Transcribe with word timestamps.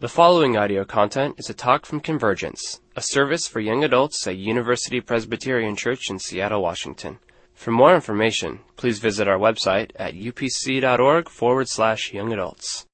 The 0.00 0.08
following 0.08 0.56
audio 0.56 0.84
content 0.84 1.34
is 1.38 1.50
a 1.50 1.54
talk 1.54 1.84
from 1.84 1.98
Convergence, 1.98 2.80
a 2.94 3.02
service 3.02 3.48
for 3.48 3.58
young 3.58 3.82
adults 3.82 4.24
at 4.28 4.36
University 4.36 5.00
Presbyterian 5.00 5.74
Church 5.74 6.08
in 6.08 6.20
Seattle, 6.20 6.62
Washington. 6.62 7.18
For 7.52 7.72
more 7.72 7.96
information, 7.96 8.60
please 8.76 9.00
visit 9.00 9.26
our 9.26 9.38
website 9.38 9.90
at 9.96 10.14
upc.org 10.14 11.28
forward 11.28 11.68
slash 11.68 12.12
young 12.12 12.32
adults. 12.32 12.86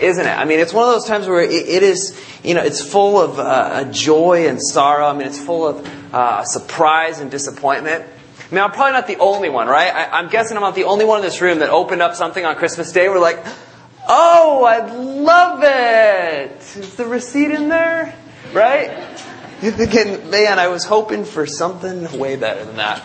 Isn't 0.00 0.24
it? 0.24 0.30
I 0.30 0.46
mean, 0.46 0.60
it's 0.60 0.72
one 0.72 0.88
of 0.88 0.94
those 0.94 1.04
times 1.04 1.26
where 1.26 1.42
it, 1.42 1.50
it 1.50 1.82
is, 1.82 2.18
you 2.42 2.54
know, 2.54 2.62
it's 2.62 2.82
full 2.82 3.20
of 3.20 3.38
uh, 3.38 3.84
joy 3.92 4.48
and 4.48 4.62
sorrow. 4.62 5.08
I 5.08 5.12
mean, 5.12 5.26
it's 5.26 5.38
full 5.38 5.66
of 5.66 6.14
uh, 6.14 6.42
surprise 6.44 7.20
and 7.20 7.30
disappointment. 7.30 8.06
I 8.50 8.54
mean, 8.54 8.64
I'm 8.64 8.72
probably 8.72 8.92
not 8.92 9.08
the 9.08 9.18
only 9.18 9.50
one, 9.50 9.68
right? 9.68 9.94
I, 9.94 10.18
I'm 10.18 10.30
guessing 10.30 10.56
I'm 10.56 10.62
not 10.62 10.74
the 10.74 10.84
only 10.84 11.04
one 11.04 11.18
in 11.18 11.24
this 11.26 11.42
room 11.42 11.58
that 11.58 11.68
opened 11.68 12.00
up 12.00 12.14
something 12.14 12.46
on 12.46 12.56
Christmas 12.56 12.92
Day. 12.92 13.10
We're 13.10 13.18
like, 13.18 13.44
Oh, 14.10 14.64
I 14.64 14.86
love 14.90 15.60
it. 15.62 16.76
Is 16.76 16.94
the 16.94 17.04
receipt 17.04 17.50
in 17.50 17.68
there? 17.68 18.14
Right? 18.54 18.90
You're 19.60 19.72
thinking, 19.72 20.30
man, 20.30 20.58
I 20.58 20.68
was 20.68 20.84
hoping 20.84 21.24
for 21.24 21.44
something 21.44 22.18
way 22.18 22.36
better 22.36 22.64
than 22.64 22.76
that. 22.76 23.02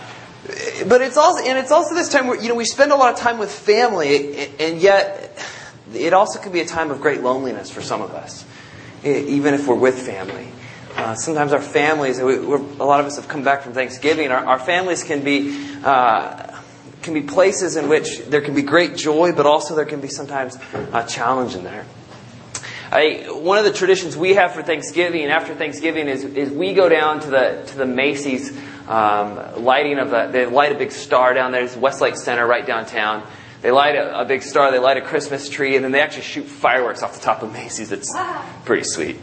But 0.88 1.02
it's 1.02 1.18
also, 1.18 1.44
and 1.44 1.58
it's 1.58 1.72
also 1.72 1.94
this 1.94 2.10
time 2.10 2.28
where, 2.28 2.42
you 2.42 2.48
know, 2.48 2.56
we 2.56 2.66
spend 2.66 2.92
a 2.92 2.96
lot 2.96 3.14
of 3.14 3.20
time 3.20 3.38
with 3.38 3.52
family, 3.52 4.50
and 4.60 4.80
yet 4.80 5.38
it 5.94 6.14
also 6.14 6.40
can 6.40 6.52
be 6.52 6.62
a 6.62 6.66
time 6.66 6.92
of 6.92 7.02
great 7.02 7.22
loneliness 7.22 7.70
for 7.70 7.82
some 7.82 8.02
of 8.02 8.12
us, 8.12 8.46
even 9.04 9.54
if 9.54 9.68
we're 9.68 9.76
with 9.76 10.06
family. 10.06 10.48
Uh, 10.96 11.16
sometimes 11.16 11.54
our 11.54 11.62
families, 11.62 12.22
we, 12.22 12.36
a 12.36 12.40
lot 12.40 13.00
of 13.00 13.06
us 13.08 13.16
have 13.16 13.28
come 13.28 13.44
back 13.44 13.64
from 13.64 13.74
Thanksgiving, 13.74 14.32
our, 14.32 14.46
our 14.46 14.60
families 14.60 15.04
can 15.04 15.24
be 15.24 15.76
uh, 15.84 16.53
can 17.04 17.14
be 17.14 17.22
places 17.22 17.76
in 17.76 17.90
which 17.90 18.20
there 18.26 18.42
can 18.42 18.56
be 18.56 18.62
great 18.62 18.96
joy, 18.96 19.32
but 19.34 19.46
also 19.46 19.76
there 19.76 19.86
can 19.86 20.02
be 20.02 20.08
sometimes 20.08 20.58
a 20.94 21.06
challenge 21.06 21.56
in 21.56 21.64
there. 21.64 21.86
I, 22.92 23.26
one 23.32 23.58
of 23.58 23.66
the 23.66 23.74
traditions 23.74 24.16
we 24.16 24.36
have 24.36 24.54
for 24.54 24.62
Thanksgiving, 24.62 25.24
and 25.24 25.32
after 25.32 25.56
Thanksgiving, 25.56 26.08
is, 26.08 26.24
is 26.24 26.52
we 26.52 26.74
go 26.74 26.90
down 26.90 27.22
to 27.22 27.30
the 27.30 27.64
to 27.68 27.78
the 27.78 27.88
Macy's 27.88 28.56
um, 28.88 29.64
lighting 29.64 29.98
of 29.98 30.12
the. 30.12 30.30
They 30.32 30.46
light 30.46 30.72
a 30.72 30.76
big 30.76 30.92
star 30.92 31.34
down 31.34 31.52
there. 31.52 31.64
It's 31.64 31.76
Westlake 31.76 32.16
Center, 32.18 32.46
right 32.46 32.66
downtown. 32.66 33.28
They 33.62 33.72
light 33.72 33.96
a, 33.96 34.22
a, 34.22 34.26
big 34.26 34.44
star. 34.44 34.72
They 34.72 34.78
light 34.78 34.98
a 34.98 35.02
Christmas 35.02 35.50
tree, 35.50 35.76
and 35.76 35.84
then 35.84 35.92
they 35.92 36.02
actually 36.02 36.24
shoot 36.24 36.46
fireworks 36.46 37.02
off 37.02 37.16
the 37.16 37.22
top 37.22 37.42
of 37.42 37.52
Macy's. 37.52 37.92
It's 37.92 38.16
pretty 38.66 38.84
sweet. 38.84 39.18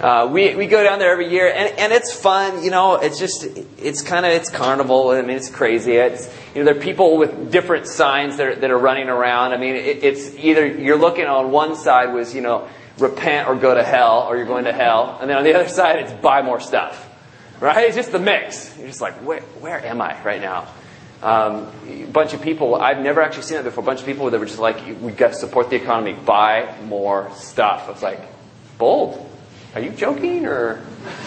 Uh, 0.00 0.28
we, 0.30 0.56
we 0.56 0.66
go 0.66 0.82
down 0.82 0.98
there 0.98 1.12
every 1.12 1.30
year, 1.30 1.46
and, 1.46 1.78
and 1.78 1.92
it's 1.92 2.12
fun. 2.12 2.64
You 2.64 2.70
know, 2.70 2.96
it's 2.96 3.18
just 3.18 3.44
it's 3.78 4.02
kind 4.02 4.26
of 4.26 4.32
it's 4.32 4.50
carnival. 4.50 5.10
I 5.10 5.22
mean, 5.22 5.36
it's 5.36 5.50
crazy. 5.50 5.92
It's 5.92 6.28
you 6.52 6.60
know, 6.60 6.64
there 6.64 6.76
are 6.76 6.82
people 6.82 7.16
with 7.16 7.52
different 7.52 7.86
signs 7.86 8.36
that 8.38 8.46
are, 8.46 8.54
that 8.56 8.70
are 8.72 8.78
running 8.78 9.08
around. 9.08 9.52
I 9.52 9.56
mean, 9.56 9.76
it, 9.76 10.02
it's 10.02 10.34
either 10.34 10.66
you're 10.66 10.98
looking 10.98 11.26
on 11.26 11.52
one 11.52 11.76
side 11.76 12.12
was 12.12 12.34
you 12.34 12.40
know 12.40 12.68
repent 12.98 13.48
or 13.48 13.54
go 13.54 13.72
to 13.72 13.84
hell, 13.84 14.26
or 14.28 14.36
you're 14.36 14.46
going 14.46 14.64
to 14.64 14.72
hell, 14.72 15.16
and 15.20 15.30
then 15.30 15.36
on 15.36 15.44
the 15.44 15.54
other 15.54 15.68
side 15.68 16.00
it's 16.00 16.12
buy 16.12 16.42
more 16.42 16.60
stuff. 16.60 17.10
Right? 17.60 17.86
It's 17.86 17.96
just 17.96 18.10
the 18.10 18.18
mix. 18.18 18.76
You're 18.76 18.88
just 18.88 19.00
like, 19.00 19.14
where 19.24 19.42
where 19.60 19.84
am 19.84 20.00
I 20.00 20.20
right 20.24 20.40
now? 20.40 20.66
Um, 21.22 21.70
a 21.88 22.04
bunch 22.06 22.34
of 22.34 22.42
people, 22.42 22.74
I've 22.74 22.98
never 22.98 23.22
actually 23.22 23.44
seen 23.44 23.58
it 23.58 23.62
before. 23.62 23.82
A 23.82 23.86
bunch 23.86 24.00
of 24.00 24.06
people 24.06 24.28
that 24.28 24.38
were 24.38 24.44
just 24.44 24.58
like, 24.58 24.76
we 25.00 25.12
got 25.12 25.28
to 25.28 25.38
support 25.38 25.70
the 25.70 25.76
economy, 25.76 26.12
buy 26.12 26.76
more 26.84 27.30
stuff. 27.36 27.88
I 27.88 27.92
was 27.92 28.02
like, 28.02 28.20
bold 28.76 29.30
are 29.74 29.80
you 29.80 29.90
joking 29.90 30.46
or? 30.46 30.80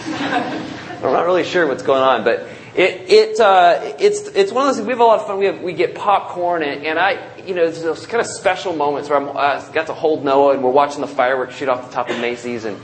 I'm 0.06 1.12
not 1.12 1.26
really 1.26 1.44
sure 1.44 1.66
what's 1.66 1.82
going 1.82 2.02
on, 2.02 2.24
but 2.24 2.48
it, 2.74 3.10
it 3.10 3.40
uh, 3.40 3.94
it's 3.98 4.22
it's 4.28 4.52
one 4.52 4.64
of 4.64 4.68
those. 4.68 4.76
things. 4.76 4.86
We 4.86 4.92
have 4.92 5.00
a 5.00 5.04
lot 5.04 5.20
of 5.20 5.26
fun. 5.26 5.38
We 5.38 5.46
have 5.46 5.60
we 5.60 5.72
get 5.72 5.94
popcorn 5.94 6.62
and, 6.62 6.84
and 6.84 6.98
I 6.98 7.18
you 7.46 7.54
know 7.54 7.64
there's 7.64 7.82
those 7.82 8.06
kind 8.06 8.20
of 8.20 8.26
special 8.26 8.72
moments 8.74 9.10
where 9.10 9.20
I 9.20 9.54
uh, 9.54 9.72
got 9.72 9.86
to 9.88 9.94
hold 9.94 10.24
Noah 10.24 10.54
and 10.54 10.64
we're 10.64 10.70
watching 10.70 11.00
the 11.00 11.06
fireworks 11.06 11.56
shoot 11.56 11.68
off 11.68 11.88
the 11.88 11.94
top 11.94 12.08
of 12.08 12.18
Macy's 12.20 12.64
and 12.64 12.78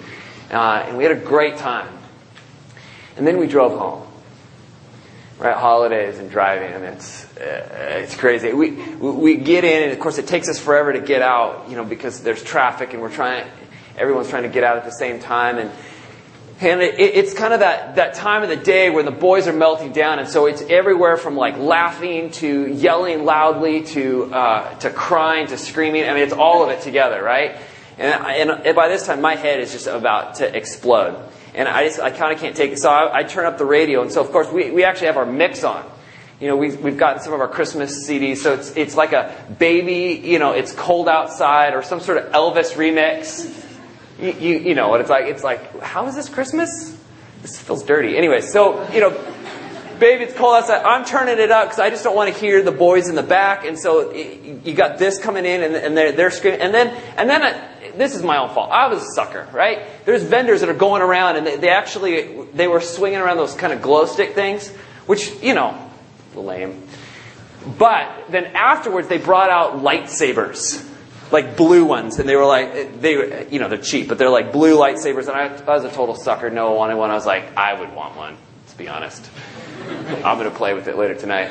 uh, 0.51 0.85
and 0.87 0.97
we 0.97 1.05
had 1.05 1.13
a 1.13 1.21
great 1.21 1.57
time. 1.57 1.89
And 3.17 3.27
then 3.27 3.39
we 3.39 3.47
drove 3.47 3.79
home. 3.79 4.03
Right, 5.37 5.57
holidays 5.57 6.19
and 6.19 6.31
driving, 6.31 6.71
it's 6.85 7.25
uh, 7.37 7.99
it's 8.03 8.15
crazy. 8.15 8.53
We 8.53 8.71
we 8.71 9.37
get 9.37 9.65
in, 9.65 9.83
and 9.83 9.93
of 9.93 9.99
course 9.99 10.19
it 10.19 10.29
takes 10.29 10.49
us 10.49 10.61
forever 10.61 10.93
to 10.93 11.01
get 11.01 11.23
out, 11.23 11.69
you 11.69 11.75
know, 11.75 11.85
because 11.85 12.23
there's 12.23 12.41
traffic, 12.41 12.93
and 12.93 13.03
we're 13.03 13.11
trying 13.11 13.51
everyone's 13.97 14.29
trying 14.29 14.43
to 14.45 14.49
get 14.49 14.65
out 14.65 14.77
at 14.77 14.85
the 14.85 14.93
same 14.93 15.21
time. 15.21 15.59
And, 15.59 15.71
and 16.61 16.83
it, 16.83 16.99
it's 16.99 17.35
kind 17.35 17.53
of 17.53 17.61
that, 17.61 17.97
that 17.97 18.15
time 18.15 18.43
of 18.43 18.49
the 18.49 18.57
day 18.57 18.91
where 18.91 19.03
the 19.03 19.11
boys 19.11 19.47
are 19.47 19.53
melting 19.53 19.93
down. 19.93 20.19
And 20.19 20.29
so 20.29 20.47
it's 20.47 20.63
everywhere 20.63 21.17
from 21.17 21.37
like 21.37 21.59
laughing 21.59 22.31
to 22.33 22.67
yelling 22.73 23.25
loudly 23.25 23.85
to, 23.85 24.33
uh, 24.35 24.75
to 24.81 24.91
crying 24.91 25.49
to 25.49 25.59
screaming. 25.59 26.05
I 26.05 26.15
mean, 26.15 26.23
it's 26.23 26.33
all 26.33 26.65
of 26.65 26.71
it 26.71 26.83
together, 26.83 27.23
right? 27.23 27.57
And, 27.99 28.51
and 28.51 28.75
by 28.75 28.89
this 28.89 29.07
time, 29.07 29.21
my 29.21 29.37
head 29.37 29.61
is 29.61 29.73
just 29.73 29.87
about 29.87 30.37
to 30.37 30.57
explode. 30.57 31.17
And 31.55 31.69
I 31.69 31.85
just, 31.87 32.01
I 32.01 32.11
kind 32.11 32.33
of 32.33 32.41
can't 32.41 32.57
take 32.57 32.73
it. 32.73 32.79
So 32.81 32.91
I, 32.91 33.19
I 33.19 33.23
turn 33.23 33.47
up 33.47 33.59
the 33.59 33.65
radio. 33.65 34.03
And 34.03 34.11
so, 34.11 34.21
of 34.21 34.33
course, 34.33 34.51
we, 34.51 34.73
we 34.73 34.83
actually 34.83 35.07
have 35.07 35.17
our 35.17 35.27
mix 35.27 35.63
on 35.63 35.89
you 36.41 36.49
know, 36.49 36.57
we've, 36.57 36.81
we've 36.81 36.99
gotten 36.99 37.23
some 37.23 37.33
of 37.33 37.41
our 37.41 37.49
Christmas 37.49 38.07
CDs, 38.09 38.39
so 38.39 38.55
it's, 38.55 38.77
it's 38.77 38.97
like 38.97 39.13
a 39.13 39.35
baby, 39.59 40.21
you 40.23 40.39
know, 40.39 40.53
it's 40.53 40.73
cold 40.73 41.09
outside, 41.09 41.75
or 41.75 41.83
some 41.83 42.01
sort 42.01 42.19
of 42.19 42.33
Elvis 42.33 42.75
remix 42.75 43.64
you, 44.25 44.33
you, 44.33 44.59
you 44.59 44.75
know 44.75 44.89
what 44.89 45.01
it's 45.01 45.11
like. 45.11 45.27
It's 45.27 45.45
like, 45.45 45.81
how 45.81 46.07
is 46.07 46.15
this 46.15 46.29
Christmas? 46.29 46.97
This 47.43 47.61
feels 47.61 47.85
dirty. 47.85 48.17
Anyway, 48.17 48.41
so, 48.41 48.91
you 48.91 49.01
know, 49.01 49.11
baby, 49.99 50.25
it's 50.25 50.35
cold 50.35 50.57
outside. 50.57 50.83
I'm 50.83 51.05
turning 51.05 51.39
it 51.39 51.51
up 51.51 51.67
because 51.67 51.79
I 51.79 51.91
just 51.91 52.03
don't 52.05 52.17
want 52.17 52.33
to 52.33 52.41
hear 52.41 52.63
the 52.63 52.73
boys 52.73 53.09
in 53.09 53.15
the 53.15 53.23
back. 53.23 53.67
And 53.67 53.79
so 53.79 54.13
you 54.13 54.73
got 54.73 54.99
this 54.99 55.19
coming 55.19 55.45
in 55.45 55.63
and, 55.63 55.77
and 55.77 55.97
they're, 55.97 56.13
they're 56.13 56.31
screaming. 56.31 56.61
And 56.61 56.73
then, 56.73 56.89
and 57.19 57.29
then 57.29 57.43
I, 57.43 57.93
this 57.97 58.15
is 58.15 58.23
my 58.23 58.39
own 58.39 58.49
fault. 58.55 58.71
I 58.71 58.89
was 58.89 59.03
a 59.03 59.13
sucker, 59.15 59.47
right? 59.53 59.87
There's 60.07 60.23
vendors 60.23 60.61
that 60.61 60.71
are 60.71 60.75
going 60.75 61.03
around 61.03 61.37
and 61.37 61.47
they, 61.47 61.57
they 61.59 61.69
actually, 61.69 62.45
they 62.55 62.67
were 62.67 62.81
swinging 62.81 63.19
around 63.19 63.37
those 63.37 63.55
kind 63.55 63.73
of 63.73 63.83
glow 63.83 64.07
stick 64.07 64.35
things, 64.35 64.71
which, 65.07 65.31
you 65.43 65.53
know, 65.53 65.79
lame. 66.35 66.83
But 67.79 68.31
then 68.31 68.47
afterwards 68.47 69.09
they 69.09 69.19
brought 69.19 69.51
out 69.51 69.83
lightsabers 69.83 70.91
like 71.35 71.57
blue 71.57 71.85
ones, 71.85 72.19
and 72.19 72.27
they 72.27 72.37
were 72.37 72.47
like 72.47 73.01
they 73.01 73.47
you 73.51 73.59
know 73.59 73.69
they're 73.69 73.77
cheap, 73.77 74.09
but 74.09 74.17
they're 74.17 74.31
like 74.31 74.53
blue 74.53 74.77
lightsabers. 74.79 75.29
And 75.29 75.37
I, 75.37 75.55
I 75.71 75.77
was 75.77 75.85
a 75.85 75.91
total 75.91 76.15
sucker. 76.15 76.49
No 76.49 76.71
one 76.71 76.77
wanted 76.79 76.97
one. 76.97 77.11
I 77.11 77.15
was 77.15 77.27
like, 77.27 77.57
I 77.57 77.79
would 77.79 77.93
want 77.95 78.17
one. 78.17 78.37
To 78.69 78.79
be 78.79 78.89
honest, 78.89 79.31
I'm 80.25 80.39
going 80.39 80.51
to 80.51 80.57
play 80.57 80.75
with 80.75 80.89
it 80.89 80.97
later 80.97 81.15
tonight. 81.15 81.51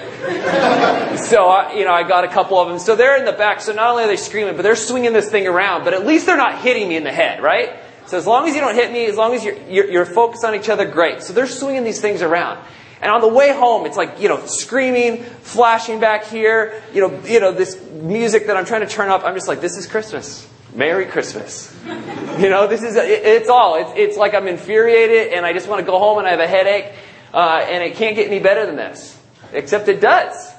so 1.17 1.45
I, 1.45 1.75
you 1.75 1.85
know, 1.85 1.93
I 1.93 2.07
got 2.07 2.23
a 2.23 2.27
couple 2.27 2.59
of 2.59 2.67
them. 2.67 2.79
So 2.79 2.95
they're 2.95 3.17
in 3.17 3.25
the 3.25 3.31
back. 3.33 3.61
So 3.61 3.73
not 3.73 3.91
only 3.91 4.03
are 4.03 4.07
they 4.07 4.17
screaming, 4.17 4.55
but 4.55 4.63
they're 4.63 4.75
swinging 4.75 5.13
this 5.13 5.29
thing 5.29 5.47
around. 5.47 5.83
But 5.83 5.93
at 5.93 6.05
least 6.05 6.25
they're 6.25 6.37
not 6.37 6.61
hitting 6.61 6.89
me 6.89 6.97
in 6.97 7.03
the 7.03 7.11
head, 7.11 7.41
right? 7.43 7.79
So 8.07 8.17
as 8.17 8.27
long 8.27 8.47
as 8.47 8.55
you 8.55 8.61
don't 8.61 8.75
hit 8.75 8.91
me, 8.91 9.05
as 9.05 9.15
long 9.15 9.33
as 9.33 9.45
you're, 9.45 9.57
you're, 9.69 9.89
you're 9.89 10.05
focused 10.05 10.43
on 10.43 10.55
each 10.55 10.69
other, 10.69 10.85
great. 10.85 11.23
So 11.23 11.33
they're 11.33 11.47
swinging 11.47 11.83
these 11.83 12.01
things 12.01 12.21
around. 12.21 12.59
And 13.03 13.11
on 13.11 13.19
the 13.19 13.27
way 13.27 13.53
home, 13.53 13.85
it's 13.85 13.97
like, 13.97 14.21
you 14.21 14.29
know, 14.29 14.45
screaming, 14.45 15.23
flashing 15.23 15.99
back 15.99 16.23
here, 16.23 16.81
you 16.93 17.01
know, 17.01 17.19
you 17.25 17.41
know, 17.41 17.51
this 17.51 17.77
music 17.91 18.47
that 18.47 18.55
I'm 18.55 18.63
trying 18.63 18.79
to 18.79 18.87
turn 18.87 19.09
up. 19.09 19.25
I'm 19.25 19.35
just 19.35 19.49
like, 19.49 19.59
this 19.59 19.75
is 19.75 19.87
Christmas. 19.87 20.47
Merry 20.73 21.05
Christmas. 21.05 21.69
You 22.33 22.49
know, 22.49 22.65
this 22.65 22.81
is, 22.81 22.95
it, 22.95 23.07
it's 23.07 23.47
all. 23.47 23.75
It's, 23.75 23.91
it's 23.95 24.17
like 24.17 24.33
I'm 24.33 24.47
infuriated 24.47 25.33
and 25.33 25.45
I 25.45 25.53
just 25.53 25.67
want 25.67 25.81
to 25.81 25.85
go 25.85 25.99
home 25.99 26.17
and 26.17 26.25
I 26.25 26.31
have 26.31 26.39
a 26.39 26.47
headache. 26.47 26.91
Uh, 27.31 27.63
and 27.69 27.83
it 27.83 27.95
can't 27.95 28.15
get 28.15 28.25
any 28.25 28.39
better 28.39 28.65
than 28.65 28.75
this. 28.75 29.15
Except 29.51 29.87
it 29.87 30.01
does. 30.01 30.51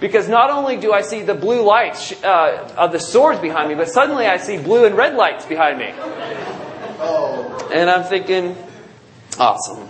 Because 0.00 0.28
not 0.28 0.50
only 0.50 0.76
do 0.76 0.92
I 0.92 1.00
see 1.00 1.22
the 1.22 1.32
blue 1.32 1.62
lights 1.62 2.12
uh, 2.22 2.74
of 2.76 2.92
the 2.92 2.98
swords 2.98 3.40
behind 3.40 3.70
me, 3.70 3.74
but 3.74 3.88
suddenly 3.88 4.26
I 4.26 4.36
see 4.36 4.58
blue 4.58 4.84
and 4.84 4.94
red 4.94 5.14
lights 5.14 5.46
behind 5.46 5.78
me. 5.78 5.94
And 7.74 7.88
I'm 7.88 8.04
thinking, 8.04 8.54
awesome. 9.38 9.88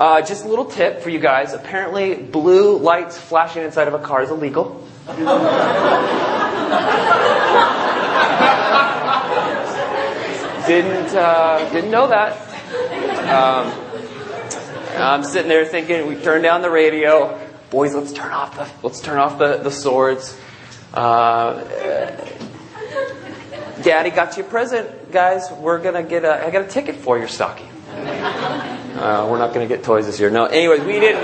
Uh, 0.00 0.22
just 0.22 0.46
a 0.46 0.48
little 0.48 0.64
tip 0.64 1.02
for 1.02 1.10
you 1.10 1.18
guys. 1.18 1.52
Apparently, 1.52 2.14
blue 2.14 2.78
lights 2.78 3.18
flashing 3.18 3.64
inside 3.64 3.86
of 3.86 3.92
a 3.92 3.98
car 3.98 4.22
is 4.22 4.30
illegal. 4.30 4.82
didn't 10.66 11.14
uh, 11.14 11.68
didn't 11.70 11.90
know 11.90 12.06
that. 12.08 12.32
Um, 13.28 13.70
I'm 14.96 15.22
sitting 15.22 15.50
there 15.50 15.66
thinking. 15.66 16.06
We 16.06 16.16
turn 16.16 16.40
down 16.40 16.62
the 16.62 16.70
radio. 16.70 17.38
Boys, 17.68 17.94
let's 17.94 18.14
turn 18.14 18.32
off 18.32 18.56
the 18.56 18.66
let's 18.82 19.02
turn 19.02 19.18
off 19.18 19.38
the 19.38 19.58
the 19.58 19.70
swords. 19.70 20.34
Uh, 20.94 21.62
Daddy 23.82 24.08
got 24.08 24.38
you 24.38 24.44
a 24.44 24.46
present, 24.46 25.12
guys. 25.12 25.50
We're 25.52 25.78
gonna 25.78 26.02
get 26.02 26.24
a. 26.24 26.42
I 26.46 26.50
got 26.50 26.62
a 26.62 26.68
ticket 26.68 26.96
for 26.96 27.18
your 27.18 27.28
stocking. 27.28 27.68
Uh, 29.00 29.26
we're 29.30 29.38
not 29.38 29.54
going 29.54 29.66
to 29.66 29.74
get 29.74 29.82
toys 29.82 30.04
this 30.04 30.20
year. 30.20 30.28
No. 30.28 30.44
Anyways, 30.44 30.82
we 30.82 31.00
did. 31.00 31.16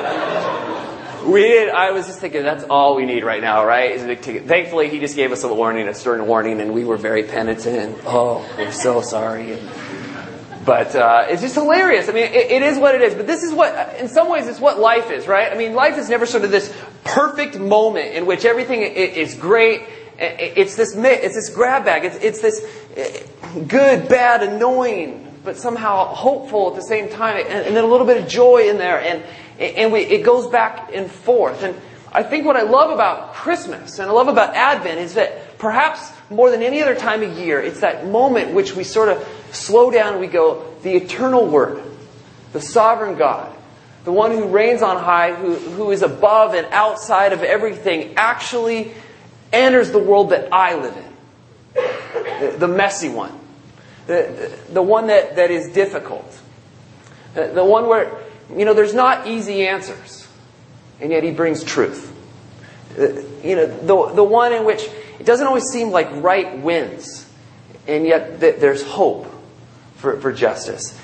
We 1.27 1.43
did. 1.43 1.69
I 1.69 1.91
was 1.91 2.07
just 2.07 2.21
thinking 2.21 2.43
that's 2.43 2.65
all 2.65 2.97
we 2.97 3.05
need 3.05 3.23
right 3.23 3.43
now, 3.43 3.67
right? 3.67 3.91
Is 3.91 4.03
a 4.03 4.07
big 4.07 4.23
ticket. 4.23 4.47
Thankfully, 4.47 4.89
he 4.89 4.99
just 4.99 5.15
gave 5.15 5.31
us 5.31 5.45
a 5.45 5.53
warning, 5.53 5.87
a 5.87 5.93
stern 5.93 6.27
warning, 6.27 6.63
and 6.63 6.73
we 6.73 6.85
were 6.85 6.97
very 6.97 7.25
penitent. 7.25 7.99
Oh, 8.07 8.49
we're 8.57 8.73
so 8.73 9.03
sorry. 9.03 9.53
And, 9.53 9.69
but 10.65 10.97
uh, 10.97 11.27
it's 11.29 11.43
just 11.43 11.55
hilarious. 11.55 12.09
I 12.09 12.13
mean, 12.13 12.25
it, 12.25 12.51
it 12.51 12.63
is 12.63 12.79
what 12.79 12.95
it 12.95 13.03
is. 13.03 13.15
But 13.15 13.27
this 13.27 13.43
is 13.43 13.53
what, 13.53 13.97
in 14.01 14.09
some 14.09 14.31
ways, 14.31 14.47
it's 14.49 14.59
what 14.59 14.79
life 14.79 15.11
is, 15.11 15.27
right? 15.29 15.53
I 15.53 15.57
mean, 15.59 15.75
life 15.75 15.99
is 15.99 16.09
never 16.09 16.25
sort 16.25 16.45
of 16.45 16.51
this 16.51 16.75
perfect 17.05 17.59
moment 17.59 18.15
in 18.15 18.25
which 18.25 18.47
everything 18.47 18.81
is 18.81 19.35
great. 19.35 19.83
It's 20.19 20.77
this 20.77 20.95
it's 20.97 21.35
this 21.35 21.51
grab 21.51 21.85
bag. 21.85 22.07
It's, 22.07 22.17
it's 22.17 22.41
this 22.41 22.65
good, 23.69 24.09
bad, 24.09 24.43
annoying, 24.43 25.26
but 25.47 25.57
somehow 25.57 26.05
hopeful 26.07 26.69
at 26.69 26.75
the 26.75 26.83
same 26.83 27.09
time, 27.09 27.39
and, 27.39 27.67
and 27.67 27.75
then 27.75 27.85
a 27.85 27.87
little 27.87 28.07
bit 28.07 28.23
of 28.23 28.29
joy 28.29 28.69
in 28.69 28.77
there, 28.77 29.01
and 29.01 29.23
and 29.59 29.93
we, 29.93 30.01
it 30.01 30.23
goes 30.23 30.49
back 30.49 30.91
and 30.93 31.11
forth. 31.11 31.63
And 31.63 31.75
I 32.13 32.23
think 32.23 32.45
what 32.45 32.57
I 32.57 32.63
love 32.63 32.91
about 32.91 33.33
Christmas 33.33 33.99
and 33.99 34.11
I 34.11 34.13
love 34.13 34.29
about 34.29 34.55
Advent 34.55 34.99
is 34.99 35.15
that 35.15 35.59
perhaps 35.59 36.13
more 36.29 36.51
than 36.51 36.63
any 36.63 36.83
other 36.83 36.95
time 36.95 37.23
of 37.23 37.39
year, 37.39 37.61
it's 37.61 37.81
that 37.81 38.07
moment 38.07 38.53
which 38.53 38.75
we 38.75 38.85
sort 38.85 39.09
of 39.09 39.27
slow 39.53 39.91
down 39.91 40.13
and 40.13 40.21
we 40.21 40.27
go, 40.27 40.75
the 40.83 40.95
eternal 40.95 41.47
Word, 41.47 41.83
the 42.53 42.61
sovereign 42.61 43.17
God, 43.17 43.55
the 44.05 44.13
one 44.13 44.31
who 44.31 44.49
reigns 44.49 44.83
on 44.83 45.03
high, 45.03 45.35
who, 45.35 45.55
who 45.55 45.91
is 45.91 46.03
above 46.03 46.55
and 46.55 46.67
outside 46.71 47.33
of 47.33 47.43
everything, 47.43 48.15
actually 48.17 48.93
enters 49.53 49.91
the 49.91 49.99
world 49.99 50.31
that 50.31 50.53
I 50.53 50.75
live 50.75 50.97
in. 50.97 51.83
The, 52.41 52.57
the 52.59 52.69
messy 52.69 53.09
one. 53.09 53.46
The, 54.07 54.57
the 54.73 54.83
one 54.83 55.09
that, 55.09 55.37
that 55.37 55.51
is 55.51 55.73
difficult. 55.73 56.41
The, 57.35 57.65
one 57.65 57.89
where, 57.89 58.17
you 58.55 58.65
know, 58.65 58.73
there's 58.73 58.95
not 58.95 59.27
easy 59.27 59.67
answers. 59.67 60.27
And 61.01 61.11
yet 61.11 61.23
he 61.23 61.31
brings 61.31 61.63
truth. 61.63 62.13
You 62.97 63.57
know, 63.57 63.67
the, 63.67 64.15
the 64.15 64.25
one 64.25 64.53
in 64.53 64.65
which 64.65 64.89
it 65.19 65.27
doesn't 65.27 65.47
always 65.47 65.65
seem 65.65 65.91
like 65.91 66.09
right 66.13 66.59
wins. 66.59 67.29
And 67.87 68.07
yet 68.07 68.41
there's 68.41 68.83
hope 68.83 69.27
for, 69.97 70.19
for 70.21 70.33
justice. 70.33 70.97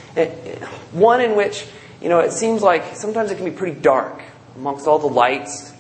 One 0.93 1.20
in 1.20 1.37
which, 1.37 1.66
you 2.00 2.08
know, 2.08 2.20
it 2.20 2.32
seems 2.32 2.62
like 2.62 2.96
sometimes 2.96 3.31
it 3.31 3.37
can 3.37 3.44
be 3.44 3.50
pretty 3.50 3.78
dark 3.81 4.22
amongst 4.56 4.87
all 4.87 4.99
the 4.99 5.06
lights, 5.06 5.72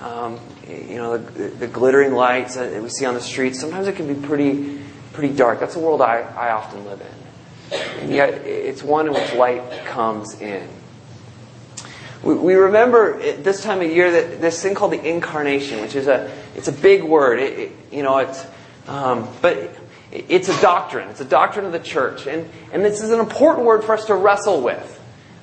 um, 0.00 0.38
you 0.68 0.96
know, 0.96 1.18
the, 1.18 1.48
the, 1.48 1.66
glittering 1.66 2.12
lights 2.12 2.56
that 2.56 2.82
we 2.82 2.88
see 2.88 3.04
on 3.04 3.14
the 3.14 3.20
streets. 3.20 3.60
Sometimes 3.60 3.86
it 3.86 3.96
can 3.96 4.12
be 4.12 4.26
pretty, 4.26 4.80
pretty 5.16 5.34
dark. 5.34 5.58
That's 5.58 5.74
the 5.74 5.80
world 5.80 6.02
I, 6.02 6.20
I 6.20 6.52
often 6.52 6.84
live 6.84 7.00
in. 7.00 7.78
And 8.00 8.10
yet 8.12 8.34
it's 8.46 8.82
one 8.82 9.08
in 9.08 9.14
which 9.14 9.32
light 9.34 9.86
comes 9.86 10.40
in. 10.40 10.68
We, 12.22 12.34
we 12.34 12.54
remember 12.54 13.18
this 13.18 13.62
time 13.62 13.80
of 13.80 13.90
year 13.90 14.10
that 14.12 14.40
this 14.40 14.62
thing 14.62 14.74
called 14.74 14.92
the 14.92 15.02
incarnation, 15.02 15.80
which 15.80 15.94
is 15.94 16.06
a, 16.06 16.30
it's 16.54 16.68
a 16.68 16.72
big 16.72 17.02
word. 17.02 17.40
It, 17.40 17.58
it, 17.58 17.72
you 17.90 18.02
know, 18.02 18.18
it's, 18.18 18.46
um, 18.86 19.28
but 19.40 19.70
it's 20.12 20.48
a 20.48 20.60
doctrine. 20.60 21.08
It's 21.08 21.22
a 21.22 21.24
doctrine 21.24 21.64
of 21.64 21.72
the 21.72 21.80
church. 21.80 22.26
And, 22.26 22.48
and 22.72 22.84
this 22.84 23.00
is 23.00 23.10
an 23.10 23.18
important 23.18 23.64
word 23.64 23.84
for 23.84 23.94
us 23.94 24.04
to 24.06 24.14
wrestle 24.14 24.60
with. 24.60 24.92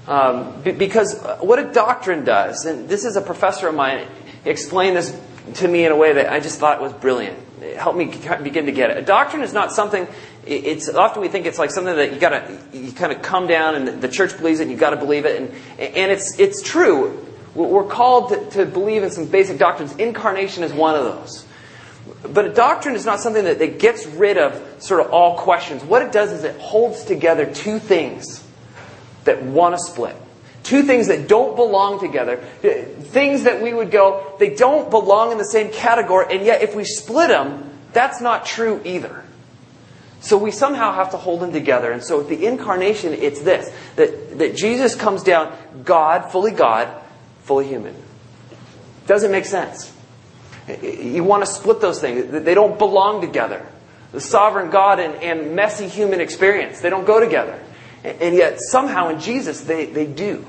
Um, 0.07 0.61
because 0.61 1.19
what 1.39 1.59
a 1.59 1.71
doctrine 1.71 2.25
does, 2.25 2.65
and 2.65 2.89
this 2.89 3.05
is 3.05 3.15
a 3.15 3.21
professor 3.21 3.69
of 3.69 3.75
mine, 3.75 4.05
explained 4.43 4.97
this 4.97 5.17
to 5.55 5.67
me 5.67 5.85
in 5.85 5.91
a 5.91 5.95
way 5.95 6.13
that 6.13 6.31
I 6.31 6.41
just 6.41 6.59
thought 6.59 6.81
was 6.81 6.93
brilliant. 6.93 7.39
It 7.63 7.77
helped 7.77 7.97
me 7.97 8.05
begin 8.43 8.65
to 8.65 8.71
get 8.71 8.91
it. 8.91 8.97
A 8.97 9.01
doctrine 9.01 9.41
is 9.41 9.53
not 9.53 9.71
something, 9.71 10.07
it's 10.45 10.89
often 10.89 11.21
we 11.21 11.29
think 11.29 11.45
it's 11.45 11.57
like 11.57 11.71
something 11.71 11.95
that 11.95 12.13
you 12.13 12.19
gotta, 12.19 12.59
you 12.73 12.91
kind 12.91 13.11
of 13.13 13.21
come 13.21 13.47
down 13.47 13.75
and 13.75 14.01
the 14.01 14.09
church 14.09 14.37
believes 14.37 14.59
it 14.59 14.63
and 14.63 14.71
you 14.71 14.77
gotta 14.77 14.97
believe 14.97 15.25
it. 15.25 15.41
And, 15.41 15.51
and 15.79 16.11
it's, 16.11 16.37
it's 16.39 16.61
true. 16.61 17.25
We're 17.55 17.85
called 17.85 18.29
to, 18.29 18.49
to 18.51 18.65
believe 18.65 19.03
in 19.03 19.11
some 19.11 19.27
basic 19.27 19.59
doctrines. 19.59 19.95
Incarnation 19.95 20.63
is 20.63 20.73
one 20.73 20.95
of 20.95 21.05
those. 21.05 21.45
But 22.27 22.45
a 22.45 22.53
doctrine 22.53 22.95
is 22.95 23.05
not 23.05 23.19
something 23.19 23.43
that, 23.45 23.59
that 23.59 23.79
gets 23.79 24.05
rid 24.05 24.37
of 24.37 24.81
sort 24.81 25.05
of 25.05 25.11
all 25.11 25.37
questions. 25.37 25.83
What 25.83 26.01
it 26.01 26.11
does 26.11 26.31
is 26.31 26.43
it 26.43 26.59
holds 26.59 27.05
together 27.05 27.45
two 27.45 27.79
things 27.79 28.45
that 29.23 29.41
want 29.43 29.75
to 29.75 29.79
split. 29.79 30.15
Two 30.63 30.83
things 30.83 31.07
that 31.07 31.27
don't 31.27 31.55
belong 31.55 31.99
together. 31.99 32.39
Uh, 32.63 32.85
things 33.03 33.43
that 33.43 33.61
we 33.61 33.73
would 33.73 33.91
go, 33.91 34.35
they 34.39 34.55
don't 34.55 34.89
belong 34.89 35.31
in 35.31 35.37
the 35.37 35.45
same 35.45 35.71
category, 35.71 36.25
and 36.31 36.45
yet 36.45 36.61
if 36.61 36.73
we 36.73 36.85
split 36.85 37.27
them, 37.27 37.69
that's 37.91 38.21
not 38.21 38.45
true 38.45 38.81
either. 38.83 39.23
So 40.21 40.37
we 40.37 40.51
somehow 40.51 40.93
have 40.93 41.11
to 41.11 41.17
hold 41.17 41.41
them 41.41 41.51
together. 41.51 41.91
And 41.91 42.01
so 42.01 42.19
with 42.19 42.29
the 42.29 42.45
incarnation, 42.45 43.11
it's 43.11 43.41
this 43.41 43.69
that, 43.97 44.39
that 44.39 44.55
Jesus 44.55 44.95
comes 44.95 45.21
down, 45.21 45.53
God, 45.83 46.31
fully 46.31 46.51
God, 46.51 46.87
fully 47.41 47.67
human. 47.67 47.93
Doesn't 49.05 49.31
make 49.31 49.43
sense. 49.43 49.93
You 50.81 51.25
want 51.25 51.43
to 51.43 51.51
split 51.51 51.81
those 51.81 51.99
things. 51.99 52.31
They 52.31 52.53
don't 52.53 52.79
belong 52.79 53.19
together. 53.19 53.67
The 54.13 54.21
sovereign 54.21 54.69
God 54.69 55.01
and, 55.01 55.15
and 55.15 55.57
messy 55.57 55.89
human 55.89 56.21
experience, 56.21 56.79
they 56.79 56.89
don't 56.89 57.05
go 57.05 57.19
together. 57.19 57.61
And 58.05 58.35
yet, 58.35 58.59
somehow 58.61 59.09
in 59.09 59.19
Jesus, 59.19 59.61
they, 59.61 59.87
they 59.87 60.05
do. 60.05 60.45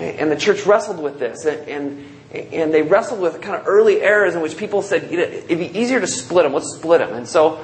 And 0.00 0.30
the 0.30 0.36
church 0.36 0.64
wrestled 0.64 1.00
with 1.00 1.18
this. 1.18 1.44
And, 1.44 2.04
and 2.32 2.72
they 2.72 2.82
wrestled 2.82 3.20
with 3.20 3.40
kind 3.42 3.60
of 3.60 3.68
early 3.68 4.00
errors 4.00 4.34
in 4.34 4.40
which 4.40 4.56
people 4.56 4.82
said, 4.82 5.10
you 5.10 5.18
know, 5.18 5.24
it'd 5.24 5.58
be 5.58 5.78
easier 5.78 6.00
to 6.00 6.06
split 6.06 6.44
them. 6.44 6.54
Let's 6.54 6.74
split 6.76 7.00
them. 7.00 7.12
And 7.14 7.28
so 7.28 7.62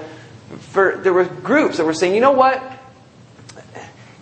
for, 0.58 0.98
there 1.02 1.12
were 1.12 1.24
groups 1.24 1.78
that 1.78 1.84
were 1.84 1.94
saying, 1.94 2.14
you 2.14 2.20
know 2.20 2.32
what? 2.32 2.62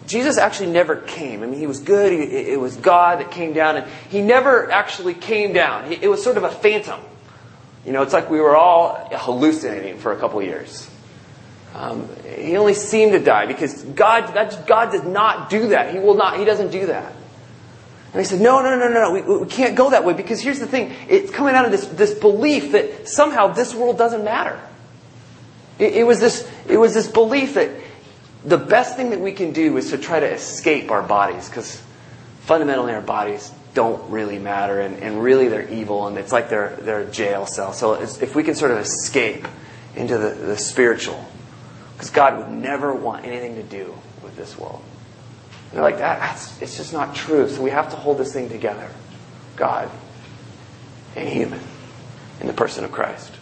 Jesus 0.06 0.36
actually 0.36 0.70
never 0.70 0.96
came. 0.96 1.42
I 1.42 1.46
mean, 1.46 1.58
he 1.58 1.66
was 1.66 1.80
good. 1.80 2.12
He, 2.12 2.18
it 2.18 2.60
was 2.60 2.76
God 2.76 3.20
that 3.20 3.30
came 3.30 3.54
down, 3.54 3.76
and 3.76 3.90
he 4.10 4.20
never 4.20 4.70
actually 4.70 5.14
came 5.14 5.54
down. 5.54 5.90
It 5.90 6.08
was 6.08 6.22
sort 6.22 6.36
of 6.36 6.44
a 6.44 6.50
phantom. 6.50 7.00
You 7.86 7.92
know, 7.92 8.02
it's 8.02 8.12
like 8.12 8.30
we 8.30 8.40
were 8.40 8.56
all 8.56 9.08
hallucinating 9.12 9.98
for 9.98 10.12
a 10.12 10.16
couple 10.18 10.42
years. 10.42 10.88
Um, 11.74 12.08
he 12.36 12.56
only 12.56 12.74
seemed 12.74 13.12
to 13.12 13.18
die 13.18 13.46
because 13.46 13.82
God, 13.82 14.32
God 14.66 14.92
does 14.92 15.04
not 15.04 15.50
do 15.50 15.68
that. 15.68 15.92
He 15.92 15.98
will 15.98 16.14
not. 16.14 16.38
He 16.38 16.44
doesn't 16.44 16.70
do 16.70 16.86
that. 16.86 17.12
And 18.14 18.20
they 18.20 18.24
said, 18.24 18.40
no, 18.40 18.62
no, 18.62 18.78
no, 18.78 18.88
no, 18.88 18.94
no. 18.94 19.10
We, 19.10 19.38
we 19.40 19.46
can't 19.48 19.74
go 19.74 19.90
that 19.90 20.04
way 20.04 20.12
because 20.12 20.40
here's 20.40 20.60
the 20.60 20.68
thing. 20.68 20.94
It's 21.08 21.32
coming 21.32 21.56
out 21.56 21.64
of 21.64 21.72
this, 21.72 21.84
this 21.86 22.14
belief 22.14 22.70
that 22.70 23.08
somehow 23.08 23.48
this 23.48 23.74
world 23.74 23.98
doesn't 23.98 24.22
matter. 24.22 24.60
It, 25.80 25.94
it 25.94 26.06
was 26.06 26.20
this, 26.20 26.48
it 26.68 26.76
was 26.76 26.94
this 26.94 27.08
belief 27.08 27.54
that 27.54 27.70
the 28.44 28.56
best 28.56 28.94
thing 28.94 29.10
that 29.10 29.18
we 29.18 29.32
can 29.32 29.52
do 29.52 29.76
is 29.78 29.90
to 29.90 29.98
try 29.98 30.20
to 30.20 30.30
escape 30.32 30.92
our 30.92 31.02
bodies 31.02 31.48
because 31.48 31.82
fundamentally 32.42 32.92
our 32.92 33.00
bodies 33.00 33.50
don't 33.74 34.08
really 34.12 34.38
matter 34.38 34.80
and, 34.80 35.02
and 35.02 35.20
really 35.20 35.48
they're 35.48 35.68
evil 35.68 36.06
and 36.06 36.16
it's 36.16 36.30
like 36.30 36.48
they're, 36.48 36.76
they're 36.82 37.00
a 37.00 37.10
jail 37.10 37.46
cell. 37.46 37.72
So 37.72 37.94
if 37.94 38.36
we 38.36 38.44
can 38.44 38.54
sort 38.54 38.70
of 38.70 38.78
escape 38.78 39.48
into 39.96 40.18
the, 40.18 40.30
the 40.30 40.56
spiritual, 40.56 41.26
because 41.94 42.10
God 42.10 42.38
would 42.38 42.50
never 42.50 42.94
want 42.94 43.24
anything 43.24 43.56
to 43.56 43.64
do 43.64 43.92
with 44.22 44.36
this 44.36 44.56
world. 44.56 44.84
They're 45.74 45.82
like, 45.82 45.98
that, 45.98 46.20
that's, 46.20 46.62
it's 46.62 46.76
just 46.76 46.92
not 46.92 47.16
true. 47.16 47.48
So 47.48 47.60
we 47.60 47.70
have 47.70 47.90
to 47.90 47.96
hold 47.96 48.18
this 48.18 48.32
thing 48.32 48.48
together. 48.48 48.88
God 49.56 49.90
and 51.16 51.28
human 51.28 51.60
in 52.40 52.46
the 52.46 52.52
person 52.52 52.84
of 52.84 52.92
Christ. 52.92 53.32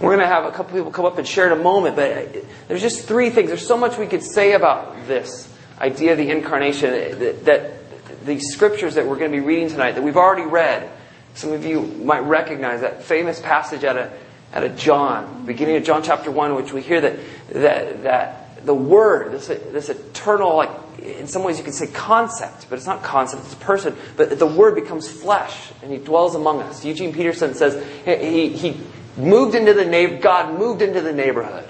We're 0.00 0.10
going 0.10 0.20
to 0.20 0.26
have 0.26 0.44
a 0.44 0.50
couple 0.50 0.76
people 0.76 0.90
come 0.90 1.04
up 1.04 1.16
and 1.16 1.26
share 1.26 1.46
in 1.46 1.52
a 1.52 1.62
moment, 1.62 1.94
but 1.94 2.10
uh, 2.10 2.40
there's 2.66 2.82
just 2.82 3.06
three 3.06 3.30
things. 3.30 3.48
There's 3.48 3.66
so 3.66 3.76
much 3.76 3.98
we 3.98 4.06
could 4.06 4.22
say 4.22 4.52
about 4.52 5.06
this 5.06 5.52
idea 5.80 6.12
of 6.12 6.18
the 6.18 6.30
incarnation 6.30 6.90
uh, 6.90 7.16
that, 7.18 7.44
that 7.44 8.26
the 8.26 8.40
scriptures 8.40 8.96
that 8.96 9.06
we're 9.06 9.18
going 9.18 9.30
to 9.30 9.36
be 9.36 9.44
reading 9.44 9.68
tonight 9.68 9.92
that 9.92 10.02
we've 10.02 10.16
already 10.16 10.48
read. 10.48 10.90
Some 11.34 11.52
of 11.52 11.64
you 11.64 11.82
might 11.82 12.20
recognize 12.20 12.80
that 12.80 13.04
famous 13.04 13.40
passage 13.40 13.84
out 13.84 13.96
of, 13.96 14.12
out 14.52 14.64
of 14.64 14.76
John, 14.76 15.46
beginning 15.46 15.76
of 15.76 15.84
John 15.84 16.02
chapter 16.02 16.32
1, 16.32 16.56
which 16.56 16.72
we 16.72 16.82
hear 16.82 17.00
that, 17.00 17.18
that, 17.50 18.02
that 18.02 18.47
the 18.64 18.74
Word, 18.74 19.32
this, 19.32 19.46
this 19.46 19.88
eternal, 19.88 20.56
like, 20.56 20.70
in 21.02 21.26
some 21.26 21.42
ways 21.42 21.58
you 21.58 21.64
could 21.64 21.74
say 21.74 21.86
concept, 21.86 22.66
but 22.68 22.76
it's 22.76 22.86
not 22.86 23.02
concept, 23.02 23.44
it's 23.44 23.54
person, 23.54 23.96
but 24.16 24.38
the 24.38 24.46
Word 24.46 24.74
becomes 24.74 25.10
flesh 25.10 25.70
and 25.82 25.92
He 25.92 25.98
dwells 25.98 26.34
among 26.34 26.62
us. 26.62 26.84
Eugene 26.84 27.12
Peterson 27.12 27.54
says 27.54 27.82
he, 28.04 28.48
he 28.48 28.80
moved 29.16 29.54
into 29.54 29.74
the 29.74 30.18
God 30.20 30.58
moved 30.58 30.82
into 30.82 31.00
the 31.00 31.12
neighborhood, 31.12 31.68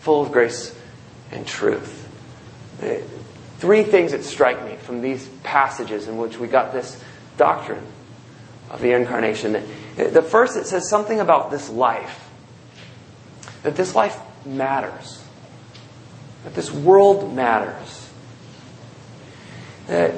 full 0.00 0.22
of 0.22 0.32
grace 0.32 0.74
and 1.30 1.46
truth. 1.46 2.02
Three 3.58 3.82
things 3.82 4.12
that 4.12 4.22
strike 4.22 4.62
me 4.64 4.76
from 4.76 5.00
these 5.00 5.26
passages 5.42 6.08
in 6.08 6.18
which 6.18 6.38
we 6.38 6.46
got 6.46 6.72
this 6.72 7.02
doctrine 7.38 7.84
of 8.70 8.80
the 8.80 8.92
incarnation. 8.92 9.52
The 9.96 10.22
first, 10.22 10.56
it 10.56 10.66
says 10.66 10.88
something 10.88 11.20
about 11.20 11.50
this 11.50 11.70
life. 11.70 12.28
That 13.62 13.76
this 13.76 13.94
life 13.94 14.18
matters. 14.44 15.22
That 16.46 16.54
this 16.54 16.70
world 16.70 17.34
matters. 17.34 18.08
That, 19.88 20.14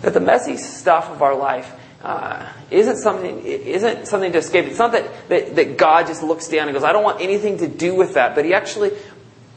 that 0.00 0.14
the 0.14 0.20
messy 0.20 0.56
stuff 0.56 1.10
of 1.10 1.20
our 1.20 1.36
life 1.36 1.70
uh, 2.02 2.50
isn't 2.70 2.96
something 2.96 3.42
isn't 3.44 4.06
something 4.06 4.32
to 4.32 4.38
escape. 4.38 4.64
It's 4.64 4.78
not 4.78 4.92
that, 4.92 5.28
that, 5.28 5.54
that 5.56 5.76
God 5.76 6.06
just 6.06 6.22
looks 6.22 6.48
down 6.48 6.66
and 6.66 6.74
goes, 6.74 6.82
I 6.82 6.92
don't 6.92 7.04
want 7.04 7.20
anything 7.20 7.58
to 7.58 7.68
do 7.68 7.94
with 7.94 8.14
that. 8.14 8.34
But 8.34 8.46
He 8.46 8.54
actually 8.54 8.92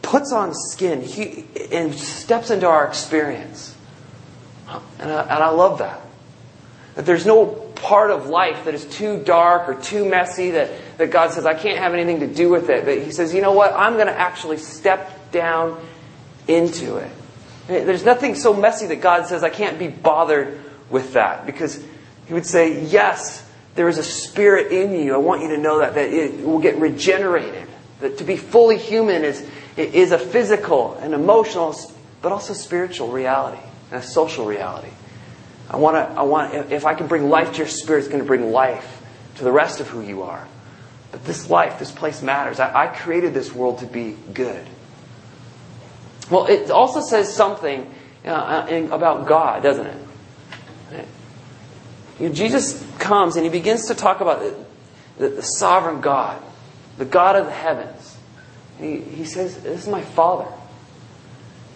puts 0.01 0.34
on 0.34 0.54
skin 0.54 1.04
he, 1.04 1.46
and 1.72 1.94
steps 1.94 2.50
into 2.50 2.68
our 2.68 2.86
experience. 2.86 3.78
And 5.00 5.10
I, 5.10 5.22
and 5.22 5.42
I 5.42 5.50
love 5.51 5.80
that. 5.80 6.01
That 6.96 7.06
there's 7.06 7.25
no 7.25 7.46
part 7.46 8.12
of 8.12 8.28
life 8.28 8.66
that 8.66 8.74
is 8.74 8.84
too 8.84 9.24
dark 9.24 9.70
or 9.70 9.75
too 9.75 10.04
messy 10.04 10.51
that, 10.51 10.70
that 11.00 11.12
God 11.12 11.32
says, 11.32 11.46
I 11.46 11.53
can't 11.53 11.79
have 11.79 11.94
anything 11.94 12.20
to 12.20 12.27
do 12.27 12.50
with 12.50 12.70
it. 12.70 12.86
But 12.86 13.01
He 13.01 13.12
says, 13.12 13.34
you 13.34 13.41
know 13.41 13.53
what? 13.53 13.74
I'm 13.74 13.94
going 13.94 14.08
to 14.08 14.18
actually 14.18 14.58
step 14.58 15.32
down 15.32 15.84
into 16.48 16.98
it. 16.98 17.12
There's 17.68 18.03
nothing 18.03 18.36
so 18.36 18.53
messy 18.53 18.88
that 18.88 19.00
God 19.00 19.27
says, 19.27 19.44
I 19.44 19.50
can't 19.50 19.79
be 19.79 19.88
bothered 19.88 20.60
with 20.89 21.13
that. 21.13 21.46
Because 21.46 21.84
he 22.25 22.34
would 22.34 22.46
say, 22.46 22.84
Yes, 22.86 23.48
there 23.75 23.88
is 23.88 23.98
a 23.98 24.03
spirit 24.03 24.72
in 24.72 24.91
you. 24.91 25.13
I 25.13 25.18
want 25.18 25.44
you 25.44 25.50
to 25.50 25.58
know 25.58 25.79
that, 25.79 25.94
that 25.94 26.10
it 26.10 26.44
will 26.46 26.60
get 26.60 26.77
regenerated. 26.77 27.68
That 28.01 28.18
to 28.18 28.24
be 28.24 28.38
fully 28.38 28.77
human 28.77 29.24
is, 29.24 29.48
is 29.77 30.12
a 30.12 30.18
physical 30.18 30.96
and 30.96 31.13
emotional, 31.13 31.75
but 32.22 32.32
also 32.32 32.53
spiritual 32.53 33.10
reality 33.10 33.62
and 33.91 34.03
a 34.03 34.06
social 34.06 34.46
reality. 34.46 34.91
I 35.70 35.77
want 35.77 35.96
to, 35.96 36.20
I 36.20 36.24
want, 36.24 36.72
if 36.72 36.86
I 36.86 36.96
can 36.96 37.08
bring 37.08 37.29
life 37.29 37.51
to 37.53 37.58
your 37.60 37.68
spirit, 37.68 38.00
it's 38.00 38.08
going 38.08 38.22
to 38.22 38.27
bring 38.27 38.51
life 38.51 39.01
to 39.36 39.44
the 39.44 39.51
rest 39.51 39.79
of 39.79 39.88
who 39.88 40.01
you 40.01 40.24
are. 40.24 40.48
But 41.12 41.25
this 41.25 41.50
life, 41.50 41.80
this 41.80 41.92
place 41.92 42.22
matters. 42.22 42.60
I, 42.60 42.86
I 42.86 42.88
created 42.88 43.34
this 43.34 43.54
world 43.54 43.80
to 43.80 43.86
be 43.86 44.16
good. 44.34 44.66
Well, 46.30 46.46
it 46.46 46.70
also 46.70 47.01
says 47.01 47.34
something 47.34 47.92
uh, 48.25 48.68
about 48.92 49.28
God, 49.28 49.63
doesn't 49.63 49.88
it? 49.88 49.98
You 52.20 52.28
know, 52.28 52.36
Jesus 52.36 52.86
comes 53.00 53.36
and 53.38 53.46
he 53.46 53.51
begins 53.51 53.86
to 53.88 53.96
talk 53.96 54.20
about 54.20 54.42
the, 55.18 55.30
the 55.30 55.42
sovereign 55.42 56.01
God, 56.01 56.42
the 56.98 57.06
God 57.06 57.36
of 57.38 57.46
the 57.46 57.51
heavens. 57.51 58.18
He, 58.78 58.98
he 59.00 59.24
says, 59.24 59.62
This 59.62 59.84
is 59.84 59.88
my 59.88 60.01
Father. 60.01 60.48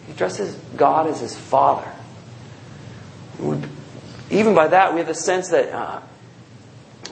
He 0.06 0.12
addresses 0.12 0.56
God 0.75 1.08
as 1.08 1.22
his 1.22 1.36
Father. 1.36 1.90
Even 4.30 4.54
by 4.54 4.68
that, 4.68 4.94
we 4.94 5.00
have 5.00 5.08
the 5.08 5.16
sense 5.16 5.50
that 5.50 5.74
uh, 5.74 6.02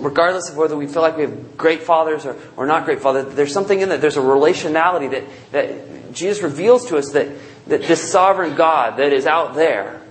regardless 0.01 0.49
of 0.49 0.57
whether 0.57 0.75
we 0.75 0.87
feel 0.87 1.01
like 1.01 1.15
we 1.15 1.23
have 1.23 1.57
great 1.57 1.83
fathers 1.83 2.25
or, 2.25 2.37
or 2.57 2.65
not 2.65 2.85
great 2.85 3.01
fathers, 3.01 3.33
there's 3.35 3.53
something 3.53 3.79
in 3.79 3.89
that. 3.89 4.01
There's 4.01 4.17
a 4.17 4.21
relationality 4.21 5.11
that, 5.11 5.23
that 5.51 6.13
Jesus 6.13 6.43
reveals 6.43 6.87
to 6.87 6.97
us 6.97 7.11
that, 7.11 7.29
that 7.67 7.83
this 7.83 8.11
sovereign 8.11 8.55
God 8.55 8.97
that 8.97 9.13
is 9.13 9.25
out 9.25 9.55
there, 9.55 10.01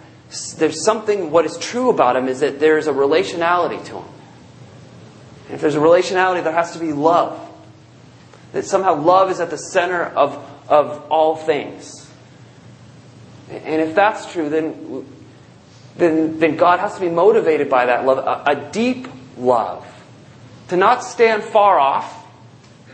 there's 0.56 0.85
something, 0.85 1.30
what 1.30 1.44
is 1.44 1.59
true 1.59 1.90
about 1.90 2.16
him 2.16 2.28
is 2.28 2.40
that 2.40 2.61
there's 2.61 2.87
a 2.87 2.92
relationality 2.92 3.85
to 3.87 3.99
him. 3.99 4.09
And 5.47 5.54
if 5.56 5.61
there's 5.61 5.75
a 5.75 5.80
relationality, 5.80 6.44
there 6.44 6.52
has 6.52 6.73
to 6.73 6.78
be 6.78 6.92
love. 6.92 7.49
That 8.52 8.64
somehow 8.64 8.94
love 8.94 9.30
is 9.30 9.40
at 9.40 9.50
the 9.50 9.59
center 9.59 10.04
of, 10.04 10.37
of 10.68 11.11
all 11.11 11.37
things. 11.37 12.09
And 13.50 13.80
if 13.80 13.97
that's 13.97 14.32
true, 14.32 14.49
then, 14.49 15.04
then, 15.97 16.38
then 16.38 16.56
God 16.56 16.78
has 16.78 16.94
to 16.94 17.00
be 17.00 17.09
motivated 17.09 17.68
by 17.68 17.87
that 17.87 18.06
love, 18.06 18.18
a, 18.18 18.52
a 18.52 18.70
deep 18.70 19.09
love. 19.40 19.87
To 20.68 20.76
not 20.76 21.02
stand 21.02 21.42
far 21.42 21.78
off, 21.78 22.26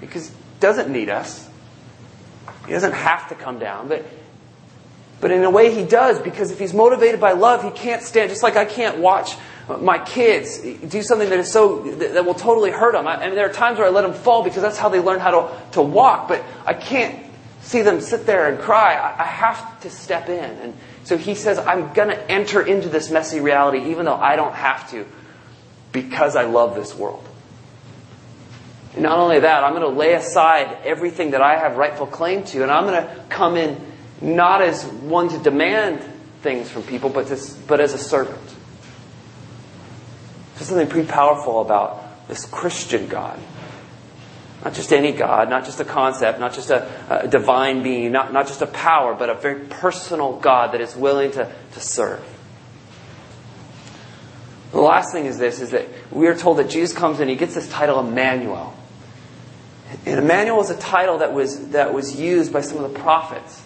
because 0.00 0.30
He 0.30 0.34
doesn't 0.60 0.90
need 0.90 1.08
us. 1.08 1.48
He 2.66 2.72
doesn't 2.72 2.94
have 2.94 3.28
to 3.28 3.34
come 3.34 3.58
down, 3.58 3.88
but 3.88 4.04
but 5.20 5.30
in 5.30 5.44
a 5.44 5.50
way 5.50 5.74
he 5.74 5.82
does, 5.82 6.20
because 6.20 6.50
if 6.50 6.58
he's 6.58 6.74
motivated 6.74 7.20
by 7.20 7.32
love, 7.32 7.62
he 7.62 7.70
can't 7.70 8.02
stand, 8.02 8.28
just 8.28 8.42
like 8.42 8.56
I 8.56 8.66
can't 8.66 8.98
watch 8.98 9.34
my 9.68 9.98
kids 9.98 10.60
do 10.60 11.02
something 11.02 11.28
that 11.28 11.40
is 11.40 11.50
so, 11.50 11.82
that 11.82 12.24
will 12.24 12.34
totally 12.34 12.70
hurt 12.70 12.92
them. 12.92 13.08
I, 13.08 13.26
mean, 13.26 13.34
there 13.34 13.50
are 13.50 13.52
times 13.52 13.78
where 13.78 13.88
I 13.88 13.90
let 13.90 14.02
them 14.02 14.12
fall 14.12 14.44
because 14.44 14.62
that's 14.62 14.78
how 14.78 14.88
they 14.88 15.00
learn 15.00 15.18
how 15.18 15.30
to, 15.32 15.72
to 15.72 15.82
walk, 15.82 16.28
but 16.28 16.44
I 16.64 16.74
can't 16.74 17.26
see 17.62 17.82
them 17.82 18.00
sit 18.00 18.26
there 18.26 18.48
and 18.48 18.60
cry. 18.60 18.94
I, 18.94 19.22
I 19.22 19.26
have 19.26 19.80
to 19.80 19.90
step 19.90 20.28
in. 20.28 20.44
And 20.44 20.74
so 21.02 21.16
he 21.16 21.34
says, 21.34 21.58
I'm 21.58 21.92
to 22.10 22.30
enter 22.30 22.62
into 22.62 22.88
this 22.88 23.10
messy 23.10 23.40
reality 23.40 23.90
even 23.90 24.04
though 24.04 24.14
I 24.14 24.36
don't 24.36 24.54
have 24.54 24.88
to 24.92 25.04
because 26.02 26.36
I 26.36 26.44
love 26.44 26.74
this 26.74 26.94
world. 26.94 27.26
And 28.92 29.02
not 29.02 29.18
only 29.18 29.40
that, 29.40 29.64
I'm 29.64 29.72
going 29.72 29.90
to 29.90 29.98
lay 29.98 30.12
aside 30.12 30.78
everything 30.84 31.30
that 31.30 31.40
I 31.40 31.58
have 31.58 31.78
rightful 31.78 32.06
claim 32.06 32.44
to, 32.44 32.62
and 32.62 32.70
I'm 32.70 32.84
going 32.84 33.02
to 33.02 33.24
come 33.30 33.56
in 33.56 33.80
not 34.20 34.60
as 34.60 34.84
one 34.84 35.30
to 35.30 35.38
demand 35.38 36.02
things 36.42 36.70
from 36.70 36.82
people, 36.82 37.08
but, 37.08 37.28
to, 37.28 37.54
but 37.66 37.80
as 37.80 37.94
a 37.94 37.98
servant. 37.98 38.38
There's 40.54 40.68
something 40.68 40.86
pretty 40.86 41.08
powerful 41.08 41.62
about 41.62 42.28
this 42.28 42.44
Christian 42.44 43.08
God. 43.08 43.40
Not 44.62 44.74
just 44.74 44.92
any 44.92 45.12
God, 45.12 45.48
not 45.48 45.64
just 45.64 45.80
a 45.80 45.84
concept, 45.84 46.40
not 46.40 46.52
just 46.52 46.68
a, 46.68 47.24
a 47.24 47.28
divine 47.28 47.82
being, 47.82 48.12
not, 48.12 48.34
not 48.34 48.48
just 48.48 48.60
a 48.60 48.66
power, 48.66 49.14
but 49.14 49.30
a 49.30 49.34
very 49.34 49.64
personal 49.64 50.38
God 50.40 50.72
that 50.74 50.82
is 50.82 50.94
willing 50.94 51.30
to, 51.32 51.50
to 51.72 51.80
serve. 51.80 52.22
The 54.72 54.80
last 54.80 55.12
thing 55.12 55.26
is 55.26 55.38
this, 55.38 55.60
is 55.60 55.70
that 55.70 55.86
we 56.10 56.26
are 56.26 56.34
told 56.34 56.58
that 56.58 56.68
Jesus 56.68 56.96
comes 56.96 57.20
and 57.20 57.30
he 57.30 57.36
gets 57.36 57.54
this 57.54 57.68
title 57.68 58.00
Emmanuel. 58.00 58.74
And 60.04 60.18
Emmanuel 60.18 60.60
is 60.60 60.70
a 60.70 60.76
title 60.76 61.18
that 61.18 61.32
was, 61.32 61.70
that 61.70 61.94
was 61.94 62.18
used 62.18 62.52
by 62.52 62.60
some 62.60 62.82
of 62.82 62.92
the 62.92 62.98
prophets 62.98 63.62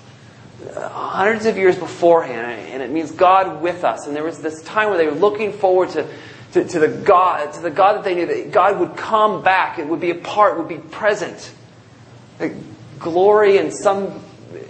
hundreds 0.74 1.46
of 1.46 1.56
years 1.56 1.78
beforehand, 1.78 2.68
and 2.70 2.82
it 2.82 2.90
means 2.90 3.10
God 3.10 3.62
with 3.62 3.84
us. 3.84 4.06
And 4.06 4.14
there 4.14 4.24
was 4.24 4.40
this 4.40 4.62
time 4.62 4.88
where 4.88 4.98
they 4.98 5.06
were 5.06 5.12
looking 5.12 5.52
forward 5.52 5.90
to, 5.90 6.06
to, 6.52 6.64
to, 6.64 6.78
the 6.78 6.88
God, 6.88 7.52
to 7.54 7.60
the 7.60 7.70
God 7.70 7.96
that 7.96 8.04
they 8.04 8.14
knew 8.14 8.26
that 8.26 8.52
God 8.52 8.78
would 8.78 8.96
come 8.96 9.42
back, 9.42 9.78
it 9.78 9.86
would 9.86 10.00
be 10.00 10.10
a 10.10 10.14
part, 10.14 10.58
would 10.58 10.68
be 10.68 10.78
present. 10.78 11.52
The 12.38 12.54
glory 12.98 13.58
in 13.58 13.72
some 13.72 14.22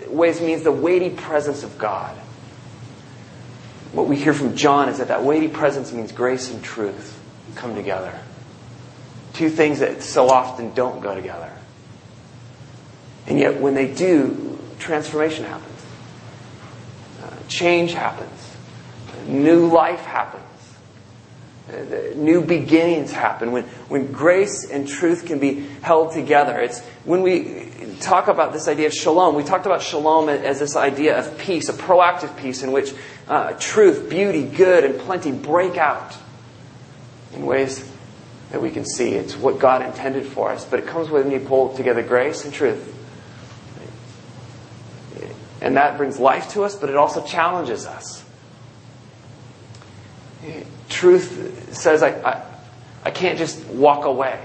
ways 0.08 0.40
means 0.40 0.62
the 0.62 0.72
weighty 0.72 1.10
presence 1.10 1.62
of 1.62 1.78
God. 1.78 2.16
What 3.92 4.06
we 4.06 4.16
hear 4.16 4.32
from 4.32 4.56
John 4.56 4.88
is 4.88 4.98
that 4.98 5.08
that 5.08 5.24
weighty 5.24 5.48
presence 5.48 5.92
means 5.92 6.12
grace 6.12 6.50
and 6.50 6.62
truth 6.62 7.20
come 7.56 7.74
together. 7.74 8.16
Two 9.32 9.50
things 9.50 9.80
that 9.80 10.02
so 10.02 10.28
often 10.28 10.74
don't 10.74 11.00
go 11.00 11.14
together. 11.14 11.52
And 13.26 13.38
yet, 13.38 13.60
when 13.60 13.74
they 13.74 13.92
do, 13.92 14.58
transformation 14.78 15.44
happens 15.44 15.70
uh, 17.22 17.30
change 17.48 17.92
happens. 17.92 18.56
New 19.26 19.66
life 19.66 20.00
happens. 20.00 20.44
Uh, 21.68 22.14
new 22.16 22.40
beginnings 22.40 23.12
happen 23.12 23.52
when, 23.52 23.64
when 23.88 24.10
grace 24.10 24.68
and 24.70 24.88
truth 24.88 25.26
can 25.26 25.38
be 25.38 25.66
held 25.82 26.12
together. 26.12 26.58
It's 26.58 26.80
when 27.04 27.22
we 27.22 27.40
talk 28.00 28.28
about 28.28 28.52
this 28.52 28.68
idea 28.68 28.86
of 28.86 28.92
shalom, 28.92 29.34
we 29.34 29.44
talked 29.44 29.66
about 29.66 29.82
shalom 29.82 30.28
as 30.28 30.58
this 30.58 30.76
idea 30.76 31.18
of 31.18 31.38
peace, 31.38 31.68
a 31.68 31.72
proactive 31.72 32.36
peace 32.36 32.62
in 32.62 32.72
which 32.72 32.92
uh, 33.28 33.52
truth, 33.58 34.08
beauty, 34.10 34.44
good, 34.44 34.84
and 34.84 34.98
plenty 34.98 35.32
break 35.32 35.76
out 35.76 36.16
in 37.34 37.46
ways 37.46 37.88
that 38.50 38.60
we 38.60 38.70
can 38.70 38.84
see. 38.84 39.10
It's 39.10 39.36
what 39.36 39.58
God 39.58 39.82
intended 39.82 40.26
for 40.26 40.50
us, 40.50 40.64
but 40.64 40.80
it 40.80 40.86
comes 40.86 41.08
when 41.08 41.30
you 41.30 41.40
pull 41.40 41.76
together 41.76 42.02
grace 42.02 42.44
and 42.44 42.52
truth 42.52 42.96
and 45.60 45.76
that 45.76 45.96
brings 45.96 46.18
life 46.18 46.50
to 46.52 46.64
us, 46.64 46.74
but 46.74 46.88
it 46.88 46.96
also 46.96 47.24
challenges 47.24 47.86
us. 47.86 48.24
Truth 50.88 51.74
says, 51.74 52.02
I, 52.02 52.10
I, 52.22 52.42
I 53.04 53.10
can't 53.10 53.38
just 53.38 53.64
walk 53.66 54.06
away. 54.06 54.42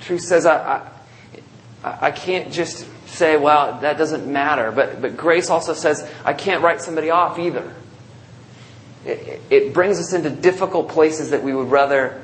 Truth 0.00 0.22
says, 0.22 0.46
I, 0.46 0.56
I, 0.56 0.88
I 1.86 2.10
can't 2.10 2.52
just 2.52 2.84
say, 3.06 3.36
well, 3.36 3.80
that 3.80 3.96
doesn't 3.96 4.26
matter. 4.26 4.72
But, 4.72 5.00
but 5.00 5.16
grace 5.16 5.50
also 5.50 5.72
says, 5.72 6.08
I 6.24 6.32
can't 6.32 6.62
write 6.62 6.80
somebody 6.80 7.10
off 7.10 7.38
either. 7.38 7.72
It, 9.04 9.40
it 9.50 9.72
brings 9.72 10.00
us 10.00 10.12
into 10.12 10.30
difficult 10.30 10.88
places 10.88 11.30
that 11.30 11.44
we 11.44 11.54
would 11.54 11.70
rather 11.70 12.20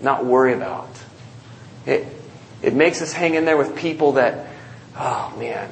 not 0.00 0.26
worry 0.26 0.52
about. 0.52 0.90
It, 1.86 2.06
it 2.60 2.74
makes 2.74 3.00
us 3.02 3.12
hang 3.12 3.34
in 3.34 3.44
there 3.44 3.56
with 3.56 3.76
people 3.76 4.12
that, 4.12 4.48
oh 4.96 5.32
man, 5.38 5.70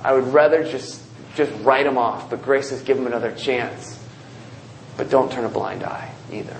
I 0.00 0.12
would 0.12 0.32
rather 0.32 0.62
just, 0.62 1.02
just 1.34 1.52
write 1.64 1.84
them 1.84 1.98
off, 1.98 2.30
but 2.30 2.42
grace 2.42 2.68
says 2.68 2.82
give 2.82 2.96
them 2.96 3.08
another 3.08 3.32
chance. 3.34 4.00
But 4.96 5.10
don't 5.10 5.30
turn 5.32 5.44
a 5.44 5.48
blind 5.48 5.82
eye 5.82 6.12
either. 6.30 6.56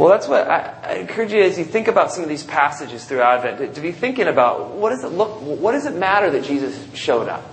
Well, 0.00 0.08
that's 0.08 0.28
what 0.28 0.48
I, 0.48 0.74
I, 0.82 0.92
encourage 0.94 1.30
you 1.30 1.42
as 1.42 1.58
you 1.58 1.64
think 1.66 1.86
about 1.86 2.10
some 2.10 2.22
of 2.22 2.30
these 2.30 2.42
passages 2.42 3.04
through 3.04 3.20
Advent 3.20 3.58
to, 3.58 3.70
to, 3.74 3.80
be 3.82 3.92
thinking 3.92 4.28
about 4.28 4.70
what 4.70 4.88
does 4.88 5.04
it 5.04 5.08
look, 5.08 5.42
what 5.42 5.72
does 5.72 5.84
it 5.84 5.94
matter 5.94 6.30
that 6.30 6.42
Jesus 6.42 6.82
showed 6.94 7.28
up 7.28 7.44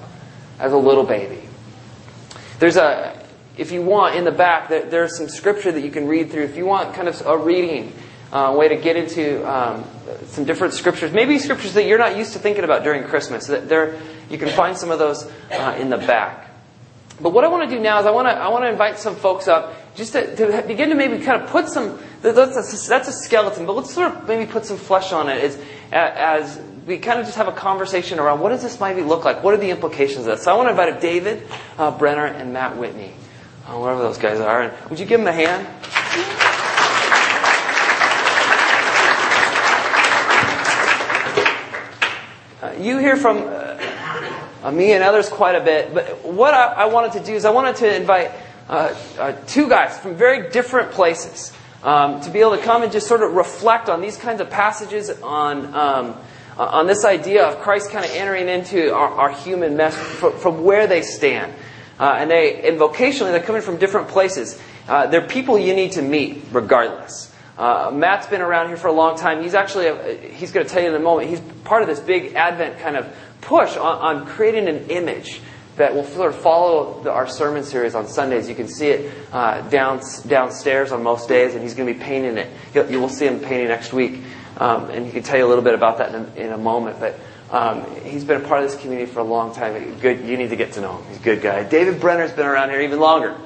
as 0.57 0.71
a 0.71 0.77
little 0.77 1.03
baby? 1.03 1.41
There's 2.59 2.77
a, 2.77 3.21
if 3.57 3.73
you 3.73 3.81
want, 3.81 4.15
in 4.15 4.23
the 4.23 4.31
back, 4.31 4.69
there, 4.69 4.85
there's 4.85 5.17
some 5.17 5.27
scripture 5.27 5.73
that 5.73 5.81
you 5.81 5.91
can 5.91 6.07
read 6.07 6.31
through. 6.31 6.43
If 6.43 6.55
you 6.55 6.65
want 6.65 6.93
kind 6.93 7.09
of 7.09 7.21
a 7.25 7.37
reading 7.37 7.91
uh, 8.31 8.55
way 8.57 8.69
to 8.69 8.77
get 8.77 8.95
into 8.95 9.45
um, 9.45 9.83
some 10.27 10.45
different 10.45 10.73
scriptures, 10.73 11.11
maybe 11.11 11.39
scriptures 11.39 11.73
that 11.73 11.83
you're 11.83 11.99
not 11.99 12.15
used 12.15 12.31
to 12.31 12.39
thinking 12.39 12.63
about 12.63 12.81
during 12.81 13.03
Christmas. 13.03 13.47
There, 13.47 13.99
you 14.29 14.37
can 14.37 14.47
find 14.47 14.77
some 14.77 14.89
of 14.89 14.99
those 14.99 15.29
uh, 15.51 15.75
in 15.77 15.89
the 15.89 15.97
back. 15.97 16.47
But 17.19 17.31
what 17.31 17.43
I 17.43 17.47
want 17.47 17.69
to 17.69 17.75
do 17.75 17.81
now 17.81 17.99
is 17.99 18.05
I 18.05 18.11
want 18.11 18.27
to 18.27 18.31
I 18.31 18.47
want 18.49 18.63
to 18.63 18.69
invite 18.69 18.99
some 18.99 19.15
folks 19.15 19.47
up 19.47 19.73
just 19.95 20.13
to, 20.13 20.35
to 20.35 20.61
begin 20.67 20.89
to 20.89 20.95
maybe 20.95 21.17
kind 21.23 21.41
of 21.41 21.49
put 21.49 21.67
some 21.67 21.99
that's 22.21 22.87
a, 22.87 22.89
that's 22.89 23.07
a 23.07 23.13
skeleton, 23.13 23.65
but 23.65 23.75
let's 23.75 23.93
sort 23.93 24.13
of 24.13 24.27
maybe 24.27 24.49
put 24.51 24.65
some 24.65 24.77
flesh 24.77 25.11
on 25.11 25.29
it 25.29 25.43
as, 25.43 25.59
as 25.91 26.61
we 26.85 26.97
kind 26.97 27.19
of 27.19 27.25
just 27.25 27.37
have 27.37 27.47
a 27.47 27.53
conversation 27.53 28.17
around 28.17 28.39
what 28.39 28.49
does 28.49 28.63
this 28.63 28.79
maybe 28.79 29.01
look 29.01 29.25
like? 29.25 29.43
What 29.43 29.53
are 29.53 29.57
the 29.57 29.69
implications 29.69 30.19
of 30.19 30.37
this? 30.37 30.43
So 30.43 30.53
I 30.53 30.55
want 30.55 30.67
to 30.67 30.71
invite 30.71 31.01
David 31.01 31.47
uh, 31.77 31.91
Brenner 31.91 32.25
and 32.25 32.53
Matt 32.53 32.77
Whitney, 32.77 33.13
uh, 33.67 33.77
wherever 33.77 34.01
those 34.01 34.17
guys 34.17 34.39
are. 34.39 34.63
And 34.63 34.89
would 34.89 34.99
you 34.99 35.05
give 35.05 35.19
them 35.19 35.27
a 35.27 35.33
hand? 35.33 35.67
you 42.79 42.97
hear 42.99 43.17
from 43.17 43.43
uh, 44.63 44.71
me 44.71 44.93
and 44.93 45.03
others 45.03 45.29
quite 45.29 45.55
a 45.55 45.63
bit, 45.63 45.93
but 45.93 46.23
what 46.25 46.53
I, 46.53 46.65
I, 46.73 46.85
wanted 46.85 47.13
to 47.13 47.25
do 47.25 47.33
is 47.33 47.45
I 47.45 47.49
wanted 47.49 47.77
to 47.77 47.95
invite 47.95 48.31
uh, 48.69 48.95
uh, 49.17 49.31
two 49.47 49.67
guys 49.67 49.97
from 49.97 50.15
very 50.15 50.49
different 50.49 50.91
places 50.91 51.53
um, 51.83 52.21
to 52.21 52.29
be 52.29 52.39
able 52.39 52.57
to 52.57 52.63
come 52.63 52.83
and 52.83 52.91
just 52.91 53.07
sort 53.07 53.21
of 53.23 53.33
reflect 53.33 53.89
on 53.89 54.01
these 54.01 54.17
kinds 54.17 54.41
of 54.41 54.49
passages 54.49 55.09
on. 55.21 55.73
Um, 55.73 56.15
on 56.57 56.87
this 56.87 57.05
idea 57.05 57.45
of 57.45 57.59
Christ 57.59 57.91
kind 57.91 58.03
of 58.03 58.09
entering 58.11 58.49
into 58.49 58.91
our, 58.91 59.09
our 59.09 59.29
human 59.29 59.77
mess 59.77 59.95
from, 59.95 60.37
from, 60.39 60.63
where 60.63 60.87
they 60.87 61.03
stand. 61.03 61.53
Uh, 61.99 62.15
and 62.17 62.31
they, 62.31 62.67
and 62.67 62.79
vocationally, 62.79 63.31
they're 63.31 63.43
coming 63.43 63.61
from 63.61 63.77
different 63.77 64.07
places. 64.07 64.59
Uh, 64.87 65.07
they're 65.07 65.27
people 65.27 65.59
you 65.59 65.75
need 65.75 65.91
to 65.93 66.01
meet 66.01 66.43
regardless. 66.51 67.31
Uh, 67.57 67.91
Matt's 67.93 68.27
been 68.27 68.41
around 68.41 68.67
here 68.67 68.77
for 68.77 68.87
a 68.87 68.93
long 68.93 69.17
time. 69.17 69.41
He's 69.41 69.55
actually, 69.55 69.87
a, 69.87 70.29
he's 70.29 70.51
going 70.51 70.65
to 70.65 70.71
tell 70.71 70.81
you 70.81 70.89
in 70.89 70.95
a 70.95 70.99
moment, 70.99 71.29
he's 71.29 71.41
part 71.63 71.81
of 71.81 71.87
this 71.87 71.99
big 71.99 72.33
Advent 72.35 72.79
kind 72.79 72.95
of 72.95 73.07
push 73.41 73.75
on, 73.77 74.19
on 74.19 74.25
creating 74.27 74.67
an 74.67 74.89
image 74.89 75.41
that 75.77 75.93
will 75.93 76.03
sort 76.03 76.33
of 76.33 76.41
follow 76.41 77.01
the, 77.03 77.11
our 77.11 77.27
sermon 77.27 77.63
series 77.63 77.95
on 77.95 78.07
Sundays. 78.07 78.49
You 78.49 78.55
can 78.55 78.67
see 78.67 78.87
it 78.87 79.13
uh, 79.31 79.61
down, 79.69 80.01
downstairs 80.27 80.91
on 80.91 81.03
most 81.03 81.29
days, 81.29 81.53
and 81.53 81.63
he's 81.63 81.75
going 81.75 81.87
to 81.87 81.93
be 81.93 82.03
painting 82.03 82.37
it. 82.37 82.51
He'll, 82.73 82.91
you 82.91 82.99
will 82.99 83.09
see 83.09 83.27
him 83.27 83.39
painting 83.39 83.67
next 83.67 83.93
week, 83.93 84.21
um, 84.57 84.89
and 84.89 85.05
he 85.05 85.11
can 85.11 85.23
tell 85.23 85.37
you 85.37 85.45
a 85.45 85.49
little 85.49 85.63
bit 85.63 85.75
about 85.75 85.99
that 85.99 86.13
in 86.13 86.21
a, 86.21 86.47
in 86.47 86.51
a 86.51 86.57
moment. 86.57 86.99
But 86.99 87.19
um, 87.51 87.85
he's 88.03 88.23
been 88.23 88.43
a 88.43 88.47
part 88.47 88.63
of 88.63 88.71
this 88.71 88.79
community 88.81 89.09
for 89.09 89.19
a 89.19 89.23
long 89.23 89.53
time. 89.53 89.99
Good, 89.99 90.25
you 90.25 90.35
need 90.35 90.49
to 90.49 90.55
get 90.55 90.73
to 90.73 90.81
know 90.81 90.97
him. 90.97 91.05
He's 91.09 91.17
a 91.17 91.23
good 91.23 91.41
guy. 91.41 91.63
David 91.63 92.01
Brenner's 92.01 92.31
been 92.31 92.47
around 92.47 92.71
here 92.71 92.81
even 92.81 92.99
longer, 92.99 93.37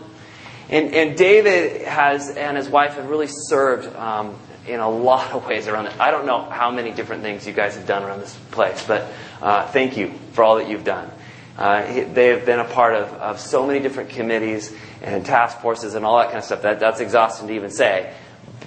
and, 0.70 0.94
and 0.94 1.18
David 1.18 1.82
has 1.82 2.30
and 2.30 2.56
his 2.56 2.70
wife 2.70 2.96
have 2.96 3.10
really 3.10 3.28
served. 3.28 3.94
Um, 3.96 4.38
in 4.68 4.80
a 4.80 4.88
lot 4.88 5.32
of 5.32 5.48
ways 5.48 5.68
around 5.68 5.88
it. 5.88 6.00
I 6.00 6.12
don't 6.12 6.28
know 6.28 6.44
how 6.44 6.70
many 6.70 6.92
different 6.92 7.24
things 7.24 7.48
you 7.48 7.52
guys 7.52 7.76
have 7.76 7.88
done 7.88 8.04
around 8.04 8.20
this 8.20 8.36
place, 8.52 8.86
but 8.86 9.12
uh, 9.42 9.66
thank 9.68 9.98
you 9.98 10.14
for 10.34 10.44
all 10.44 10.58
that 10.58 10.70
you've 10.70 10.84
done. 10.84 11.10
Uh, 11.58 11.84
they 12.14 12.28
have 12.28 12.46
been 12.46 12.60
a 12.60 12.66
part 12.66 12.96
of, 12.96 13.14
of 13.14 13.40
so 13.40 13.66
many 13.68 13.80
different 13.80 14.10
committees 14.10 14.74
and 15.02 15.26
task 15.26 15.60
forces 15.60 15.96
and 15.96 16.06
all 16.06 16.18
that 16.18 16.28
kind 16.28 16.38
of 16.38 16.44
stuff. 16.44 16.62
That, 16.62 16.80
that's 16.80 17.00
exhausting 17.00 17.48
to 17.48 17.54
even 17.54 17.70
say, 17.70 18.14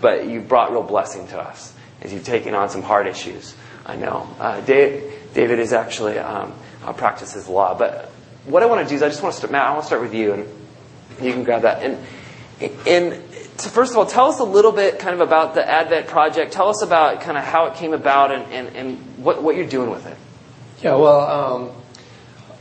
but 0.00 0.26
you've 0.26 0.48
brought 0.48 0.70
real 0.70 0.82
blessing 0.82 1.26
to 1.28 1.40
us 1.40 1.72
as 2.02 2.12
you've 2.12 2.24
taken 2.24 2.54
on 2.54 2.68
some 2.68 2.82
hard 2.82 3.06
issues. 3.06 3.54
I 3.86 3.96
know. 3.96 4.28
Uh, 4.38 4.60
David 4.60 5.58
is 5.58 5.72
actually 5.72 6.18
um, 6.18 6.52
uh, 6.84 6.92
practices 6.92 7.48
law, 7.48 7.76
but 7.76 8.10
what 8.46 8.62
I 8.62 8.66
want 8.66 8.86
to 8.86 8.88
do 8.88 8.94
is 8.94 9.02
I 9.02 9.08
just 9.08 9.22
want 9.22 9.32
to 9.34 9.38
start. 9.38 9.52
Matt, 9.52 9.66
I 9.66 9.70
want 9.70 9.82
to 9.82 9.86
start 9.86 10.02
with 10.02 10.14
you, 10.14 10.32
and 10.32 10.48
you 11.20 11.32
can 11.32 11.44
grab 11.44 11.62
that. 11.62 11.82
And 11.82 11.98
and 12.86 13.22
so 13.56 13.70
first 13.70 13.92
of 13.92 13.98
all, 13.98 14.06
tell 14.06 14.28
us 14.28 14.40
a 14.40 14.44
little 14.44 14.72
bit 14.72 14.98
kind 14.98 15.14
of 15.14 15.20
about 15.20 15.54
the 15.54 15.68
Advent 15.68 16.06
project. 16.06 16.52
Tell 16.52 16.68
us 16.68 16.82
about 16.82 17.20
kind 17.20 17.38
of 17.38 17.44
how 17.44 17.66
it 17.66 17.74
came 17.74 17.92
about 17.92 18.32
and, 18.32 18.52
and, 18.52 18.76
and 18.76 19.24
what, 19.24 19.42
what 19.42 19.56
you're 19.56 19.66
doing 19.66 19.90
with 19.90 20.06
it. 20.06 20.16
Yeah, 20.82 20.96
well, 20.96 21.20
um, 21.20 21.70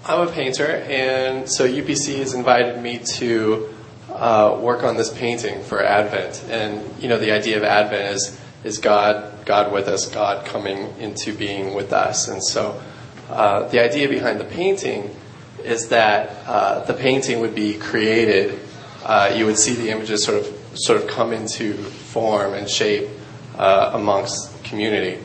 I'm 0.05 0.27
a 0.27 0.29
painter, 0.29 0.67
and 0.67 1.49
so 1.49 1.65
UPC 1.65 2.17
has 2.17 2.33
invited 2.33 2.81
me 2.81 2.99
to 3.15 3.73
uh, 4.11 4.59
work 4.59 4.83
on 4.83 4.97
this 4.97 5.09
painting 5.09 5.63
for 5.63 5.81
Advent. 5.81 6.43
And 6.49 7.01
you 7.01 7.07
know, 7.07 7.17
the 7.17 7.31
idea 7.31 7.55
of 7.55 7.63
Advent 7.63 8.13
is 8.13 8.37
is 8.65 8.79
God, 8.79 9.45
God 9.45 9.71
with 9.71 9.87
us, 9.87 10.09
God 10.09 10.45
coming 10.45 10.93
into 10.99 11.33
being 11.33 11.73
with 11.73 11.93
us. 11.93 12.27
And 12.27 12.43
so, 12.43 12.81
uh, 13.29 13.69
the 13.69 13.81
idea 13.81 14.09
behind 14.09 14.41
the 14.41 14.45
painting 14.45 15.15
is 15.63 15.87
that 15.87 16.35
uh, 16.47 16.83
the 16.83 16.93
painting 16.93 17.39
would 17.39 17.55
be 17.55 17.75
created. 17.75 18.59
Uh, 19.05 19.33
you 19.33 19.45
would 19.45 19.57
see 19.57 19.73
the 19.73 19.89
images 19.89 20.21
sort 20.21 20.37
of 20.37 20.77
sort 20.77 21.01
of 21.01 21.07
come 21.07 21.31
into 21.31 21.75
form 21.75 22.53
and 22.55 22.69
shape 22.69 23.07
uh, 23.57 23.91
amongst 23.93 24.65
community. 24.65 25.23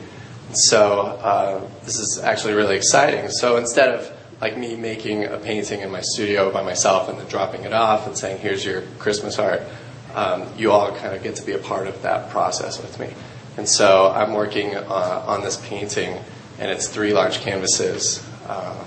So 0.53 1.01
uh, 1.01 1.67
this 1.83 1.99
is 1.99 2.21
actually 2.23 2.53
really 2.53 2.77
exciting. 2.77 3.29
So 3.29 3.57
instead 3.57 3.93
of 3.93 4.18
like 4.41 4.57
me 4.57 4.75
making 4.75 5.25
a 5.25 5.37
painting 5.37 5.81
in 5.81 5.91
my 5.91 6.01
studio 6.01 6.51
by 6.51 6.63
myself 6.63 7.09
and 7.09 7.19
then 7.19 7.27
dropping 7.27 7.63
it 7.63 7.73
off 7.73 8.07
and 8.07 8.17
saying, 8.17 8.39
here's 8.39 8.63
your 8.63 8.83
Christmas 8.97 9.37
art, 9.37 9.61
um, 10.15 10.45
you 10.57 10.71
all 10.71 10.95
kind 10.95 11.15
of 11.15 11.21
get 11.21 11.35
to 11.35 11.45
be 11.45 11.51
a 11.51 11.57
part 11.57 11.87
of 11.87 12.01
that 12.03 12.29
process 12.29 12.81
with 12.81 12.99
me. 12.99 13.13
And 13.57 13.67
so 13.67 14.11
I'm 14.11 14.33
working 14.33 14.75
uh, 14.75 15.23
on 15.27 15.41
this 15.41 15.57
painting, 15.57 16.17
and 16.59 16.71
it's 16.71 16.87
three 16.87 17.13
large 17.13 17.41
canvases 17.41 18.25
uh, 18.47 18.85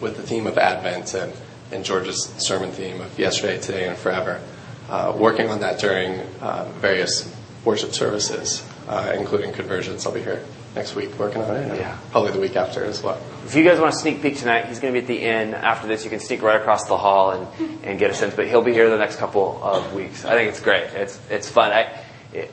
with 0.00 0.16
the 0.16 0.22
theme 0.22 0.46
of 0.46 0.56
Advent 0.56 1.12
and, 1.14 1.32
and, 1.70 1.84
George's 1.84 2.24
sermon 2.38 2.70
theme 2.70 3.00
of 3.00 3.18
yesterday, 3.18 3.60
today, 3.60 3.88
and 3.88 3.98
forever. 3.98 4.40
Uh, 4.88 5.14
working 5.16 5.50
on 5.50 5.60
that 5.60 5.78
during 5.78 6.20
uh, 6.40 6.66
various 6.76 7.34
worship 7.64 7.92
services, 7.92 8.66
uh, 8.88 9.12
including 9.14 9.52
Convergence. 9.52 10.06
I'll 10.06 10.14
be 10.14 10.22
here 10.22 10.42
next 10.74 10.94
week 10.94 11.18
working 11.18 11.42
on 11.42 11.56
it. 11.56 11.78
Yeah. 11.78 11.96
Probably 12.10 12.32
the 12.32 12.40
week 12.40 12.56
after 12.56 12.84
as 12.84 13.02
well. 13.02 13.20
If 13.44 13.54
you 13.54 13.64
guys 13.64 13.80
want 13.80 13.92
to 13.92 13.98
sneak 13.98 14.22
peek 14.22 14.36
tonight, 14.36 14.66
he's 14.66 14.78
going 14.78 14.92
to 14.92 15.00
be 15.00 15.04
at 15.04 15.08
the 15.08 15.26
inn. 15.26 15.54
After 15.54 15.88
this, 15.88 16.04
you 16.04 16.10
can 16.10 16.20
sneak 16.20 16.42
right 16.42 16.60
across 16.60 16.86
the 16.86 16.96
hall 16.96 17.30
and, 17.32 17.84
and 17.84 17.98
get 17.98 18.10
a 18.10 18.14
sense. 18.14 18.34
But 18.34 18.48
he'll 18.48 18.62
be 18.62 18.72
here 18.72 18.90
the 18.90 18.98
next 18.98 19.16
couple 19.16 19.60
of 19.62 19.94
weeks. 19.94 20.24
I 20.24 20.32
think 20.32 20.50
it's 20.50 20.60
great. 20.60 20.84
It's 20.94 21.20
it's 21.30 21.48
fun. 21.48 21.72
I 21.72 22.04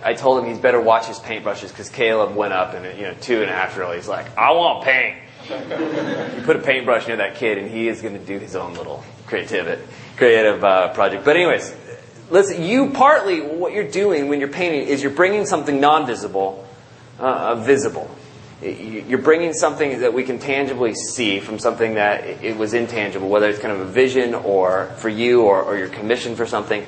I 0.04 0.14
told 0.14 0.42
him 0.42 0.50
he's 0.50 0.60
better 0.60 0.80
watch 0.80 1.08
his 1.08 1.20
paintbrushes 1.20 1.70
because 1.70 1.90
Caleb 1.90 2.36
went 2.36 2.54
up 2.54 2.74
and 2.74 2.98
you 2.98 3.06
know 3.06 3.14
two 3.20 3.42
and 3.42 3.50
a 3.50 3.54
half 3.54 3.76
year 3.76 3.84
old. 3.84 3.96
He's 3.96 4.08
like, 4.08 4.38
I 4.38 4.52
want 4.52 4.84
paint. 4.84 5.18
you 5.50 6.42
put 6.44 6.56
a 6.56 6.62
paintbrush 6.62 7.08
near 7.08 7.18
that 7.18 7.36
kid, 7.36 7.58
and 7.58 7.70
he 7.70 7.88
is 7.88 8.02
going 8.02 8.18
to 8.18 8.26
do 8.26 8.40
his 8.40 8.56
own 8.56 8.74
little 8.74 9.04
creative 9.28 9.88
creative 10.16 10.64
uh, 10.64 10.94
project. 10.94 11.26
But 11.26 11.36
anyways, 11.36 11.76
listen. 12.30 12.64
You 12.64 12.92
partly 12.92 13.42
what 13.42 13.74
you're 13.74 13.90
doing 13.90 14.30
when 14.30 14.40
you're 14.40 14.50
painting 14.50 14.88
is 14.88 15.04
you're 15.04 15.12
bringing 15.12 15.46
something 15.46 15.80
non-visible 15.80 16.66
uh, 17.20 17.56
visible. 17.56 18.10
You're 18.62 19.20
bringing 19.20 19.54
something 19.54 20.00
that 20.00 20.14
we 20.14 20.24
can 20.24 20.40
tangibly 20.40 20.96
see 20.96 21.40
from 21.40 21.60
something 21.60 21.96
that 21.96 22.24
it 22.24 22.58
was 22.58 22.74
intangible, 22.74 23.28
whether 23.28 23.50
it's 23.50 23.60
kind 23.60 23.74
of 23.74 23.82
a 23.82 23.86
vision 23.86 24.34
or 24.34 24.88
for 24.98 25.10
you 25.10 25.44
or, 25.44 25.62
or 25.62 25.78
you're 25.78 25.90
commissioned 25.90 26.38
for 26.38 26.46
something. 26.46 26.86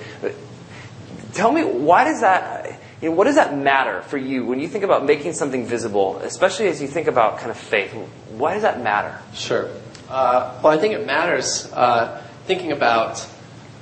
Tell 1.34 1.52
me, 1.52 1.63
why 1.63 2.06
does 2.06 2.22
that, 2.22 2.80
you 3.02 3.10
know, 3.10 3.16
what 3.16 3.26
does 3.26 3.36
that 3.36 3.56
matter 3.56 4.02
for 4.04 4.18
you 4.18 4.46
when 4.46 4.60
you 4.60 4.68
think 4.68 4.86
about 4.86 5.06
making 5.06 5.34
something 5.34 5.66
visible, 5.66 6.18
especially 6.20 6.68
as 6.68 6.82
you 6.82 6.88
think 6.88 7.08
about 7.08 7.40
kind 7.40 7.52
of 7.52 7.58
faith? 7.58 7.92
Why 8.32 8.54
does 8.54 8.63
that 8.63 8.82
matter? 8.82 9.20
Sure. 9.34 9.70
Uh, 10.10 10.58
well, 10.63 10.72
I 10.72 10.78
think 10.78 10.94
it 10.94 11.06
matters 11.06 11.70
uh, 11.74 12.24
thinking 12.46 12.72
about 12.72 13.28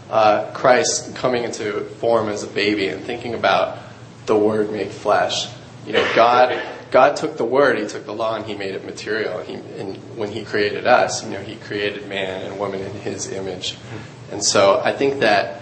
uh, 0.10 0.51
Christ 0.53 1.15
coming 1.15 1.43
into 1.43 1.81
form 1.81 2.29
as 2.29 2.43
a 2.43 2.47
baby 2.47 2.88
and 2.88 3.03
thinking 3.03 3.36
about 3.36 3.77
the 4.25 4.36
Word 4.36 4.71
made 4.71 4.89
flesh 4.89 5.47
you 5.86 5.93
know, 5.93 6.15
God, 6.15 6.62
God 6.91 7.15
took 7.15 7.38
the 7.38 7.45
word, 7.45 7.78
He 7.78 7.88
took 7.88 8.06
the 8.06 8.13
law, 8.13 8.36
and 8.36 8.45
He 8.45 8.56
made 8.56 8.76
it 8.76 8.86
material. 8.86 9.41
He, 9.41 9.54
and 9.54 9.98
when 10.17 10.32
He 10.32 10.43
created 10.43 10.88
us, 10.88 11.24
you 11.24 11.32
know, 11.32 11.41
He 11.41 11.56
created 11.56 12.08
man 12.08 12.41
and 12.43 12.60
woman 12.60 12.82
in 12.82 12.91
His 12.93 13.32
image. 13.32 13.76
And 14.32 14.43
so 14.43 14.82
I 14.84 14.91
think 14.91 15.19
that 15.19 15.62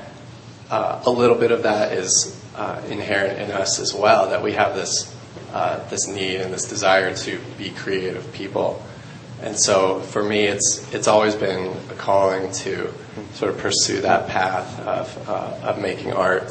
uh, 0.69 1.01
a 1.05 1.09
little 1.09 1.35
bit 1.35 1.51
of 1.51 1.63
that 1.63 1.93
is 1.93 2.39
uh, 2.55 2.81
inherent 2.89 3.39
in 3.39 3.51
us 3.51 3.79
as 3.79 3.93
well. 3.93 4.29
That 4.29 4.43
we 4.43 4.53
have 4.53 4.75
this 4.75 5.15
uh, 5.51 5.87
this 5.89 6.07
need 6.07 6.41
and 6.41 6.53
this 6.53 6.67
desire 6.67 7.15
to 7.15 7.39
be 7.57 7.69
creative 7.69 8.31
people. 8.33 8.83
And 9.41 9.59
so 9.59 9.99
for 9.99 10.23
me, 10.23 10.45
it's 10.45 10.91
it's 10.93 11.07
always 11.07 11.35
been 11.35 11.75
a 11.89 11.93
calling 11.95 12.51
to 12.63 12.93
sort 13.33 13.53
of 13.53 13.57
pursue 13.59 14.01
that 14.01 14.29
path 14.29 14.79
of 14.79 15.29
uh, 15.29 15.69
of 15.69 15.79
making 15.79 16.13
art. 16.13 16.49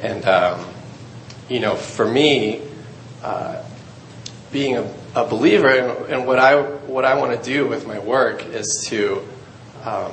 And 0.00 0.24
um, 0.24 0.66
you 1.48 1.60
know, 1.60 1.74
for 1.74 2.06
me, 2.06 2.62
being 4.56 4.76
a, 5.14 5.24
believer 5.24 5.68
and, 6.08 6.26
what 6.26 6.38
I 6.38 6.60
what 6.62 7.04
I 7.04 7.18
want 7.18 7.36
to 7.36 7.42
do 7.42 7.66
with 7.66 7.86
my 7.86 7.98
work 7.98 8.44
is 8.44 8.86
to 8.88 9.22
um, 9.84 10.12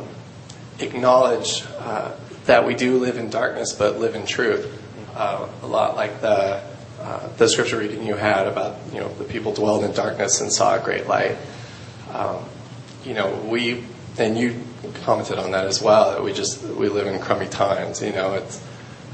acknowledge 0.80 1.64
uh, 1.80 2.12
that 2.46 2.66
we 2.66 2.76
do 2.76 2.98
live 3.00 3.18
in 3.18 3.30
darkness, 3.30 3.74
but 3.74 4.00
live 4.00 4.16
in 4.16 4.26
truth. 4.26 4.80
Uh, 5.16 5.48
a 5.62 5.68
lot 5.68 5.96
like 5.96 6.22
the 6.22 6.64
uh, 7.00 7.28
the 7.38 7.48
scripture 7.48 7.78
reading 7.78 8.06
you 8.06 8.16
had 8.16 8.48
about 8.48 8.78
you 8.92 9.00
know 9.00 9.08
the 9.16 9.24
people 9.24 9.54
dwelled 9.54 9.84
in 9.84 9.92
darkness 9.94 10.42
and 10.42 10.52
saw 10.52 10.76
a 10.76 10.80
great 10.80 11.08
light. 11.08 11.38
Um, 12.12 12.44
you 13.06 13.14
know 13.14 13.34
we 13.50 13.84
and 14.18 14.38
you 14.38 14.62
commented 15.04 15.38
on 15.38 15.52
that 15.52 15.66
as 15.66 15.82
well 15.82 16.12
that 16.12 16.24
we 16.24 16.34
just 16.34 16.64
we 16.64 16.90
live 16.90 17.08
in 17.08 17.20
crummy 17.20 17.48
times. 17.48 18.02
You 18.02 18.14
know 18.14 18.34
it's 18.34 18.64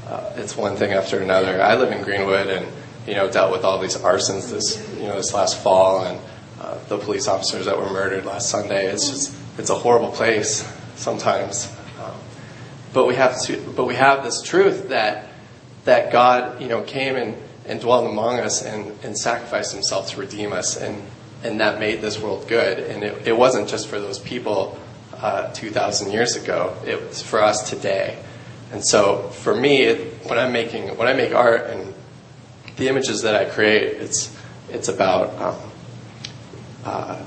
uh, 0.06 0.34
it's 0.36 0.56
one 0.56 0.76
thing 0.76 0.92
after 0.92 1.20
another. 1.20 1.62
I 1.62 1.76
live 1.76 1.92
in 1.92 2.02
Greenwood 2.02 2.48
and 2.48 2.66
you 3.06 3.14
know, 3.14 3.30
dealt 3.30 3.52
with 3.52 3.64
all 3.64 3.78
these 3.78 3.96
arsons 3.96 4.50
this, 4.50 4.86
you 4.96 5.04
know, 5.04 5.16
this 5.16 5.32
last 5.34 5.62
fall 5.62 6.04
and 6.04 6.20
uh, 6.60 6.78
the 6.88 6.98
police 6.98 7.28
officers 7.28 7.66
that 7.66 7.76
were 7.76 7.90
murdered 7.90 8.24
last 8.24 8.48
Sunday. 8.50 8.86
It's 8.86 9.08
just, 9.08 9.34
it's 9.58 9.70
a 9.70 9.74
horrible 9.74 10.10
place 10.10 10.70
sometimes. 10.96 11.74
Um, 12.02 12.14
but 12.92 13.06
we 13.06 13.14
have 13.14 13.40
to, 13.42 13.56
but 13.74 13.84
we 13.84 13.94
have 13.94 14.22
this 14.24 14.42
truth 14.42 14.88
that, 14.88 15.28
that 15.84 16.12
God, 16.12 16.60
you 16.60 16.68
know, 16.68 16.82
came 16.82 17.16
and, 17.16 17.36
and 17.66 17.80
dwelled 17.80 18.10
among 18.10 18.38
us 18.38 18.64
and, 18.64 18.92
and 19.02 19.16
sacrificed 19.16 19.72
himself 19.72 20.10
to 20.10 20.20
redeem 20.20 20.52
us. 20.52 20.76
And, 20.76 21.02
and 21.42 21.60
that 21.60 21.80
made 21.80 22.00
this 22.00 22.20
world 22.20 22.46
good. 22.48 22.78
And 22.78 23.02
it, 23.02 23.28
it 23.28 23.36
wasn't 23.36 23.68
just 23.68 23.88
for 23.88 23.98
those 23.98 24.18
people 24.18 24.78
uh, 25.14 25.52
2,000 25.52 26.12
years 26.12 26.36
ago. 26.36 26.76
It 26.86 27.00
was 27.00 27.22
for 27.22 27.42
us 27.42 27.68
today. 27.68 28.18
And 28.72 28.84
so 28.84 29.28
for 29.28 29.54
me, 29.54 29.82
it, 29.82 30.26
when 30.28 30.38
I'm 30.38 30.52
making, 30.52 30.96
when 30.96 31.08
I 31.08 31.14
make 31.14 31.34
art 31.34 31.66
and 31.66 31.94
the 32.80 32.88
images 32.88 33.22
that 33.22 33.34
I 33.36 33.44
create, 33.44 33.98
it's 34.00 34.34
it's 34.70 34.88
about 34.88 35.38
um, 35.40 35.70
uh, 36.84 37.22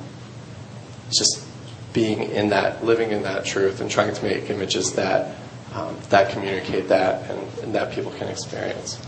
just 1.12 1.46
being 1.94 2.24
in 2.24 2.50
that, 2.50 2.84
living 2.84 3.12
in 3.12 3.22
that 3.24 3.46
truth, 3.46 3.80
and 3.80 3.90
trying 3.90 4.14
to 4.14 4.24
make 4.26 4.50
images 4.50 4.94
that 4.94 5.36
um, 5.74 5.96
that 6.10 6.32
communicate 6.32 6.88
that 6.90 7.30
and, 7.30 7.60
and, 7.60 7.76
that 7.76 7.94
people 7.94 8.12
can 8.12 8.30
experience. 8.30 9.00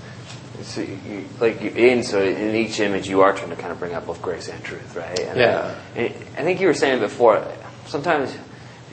So 0.61 0.81
you, 0.81 1.25
like 1.39 1.61
in 1.61 2.03
so 2.03 2.21
in 2.21 2.55
each 2.55 2.79
image, 2.79 3.09
you 3.09 3.21
are 3.21 3.33
trying 3.33 3.49
to 3.49 3.55
kind 3.55 3.71
of 3.71 3.79
bring 3.79 3.93
out 3.93 4.05
both 4.05 4.21
grace 4.21 4.47
and 4.47 4.63
truth, 4.63 4.95
right? 4.95 5.19
And 5.19 5.39
Yeah. 5.39 5.75
I, 5.95 6.01
I 6.37 6.43
think 6.43 6.61
you 6.61 6.67
were 6.67 6.73
saying 6.73 6.99
before. 6.99 7.45
Sometimes 7.87 8.31
there 8.31 8.43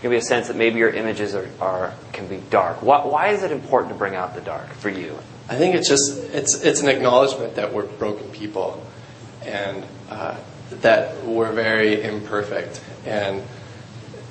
can 0.00 0.10
be 0.10 0.16
a 0.16 0.22
sense 0.22 0.48
that 0.48 0.56
maybe 0.56 0.78
your 0.78 0.90
images 0.90 1.34
are, 1.34 1.48
are 1.60 1.94
can 2.12 2.26
be 2.28 2.38
dark. 2.50 2.82
Why, 2.82 3.04
why 3.04 3.28
is 3.28 3.42
it 3.42 3.52
important 3.52 3.92
to 3.92 3.98
bring 3.98 4.14
out 4.14 4.34
the 4.34 4.40
dark 4.40 4.70
for 4.72 4.88
you? 4.88 5.18
I 5.48 5.57
think 5.57 5.74
it's 5.74 5.88
just 5.88 6.18
it's 6.33 6.62
it's 6.62 6.81
an 6.83 6.88
acknowledgement 6.88 7.57
that 7.57 7.72
we're 7.72 7.87
broken 7.87 8.28
people, 8.31 8.83
and 9.44 9.85
uh, 10.09 10.37
that 10.70 11.24
we're 11.24 11.52
very 11.52 12.02
imperfect, 12.02 12.81
and 13.05 13.42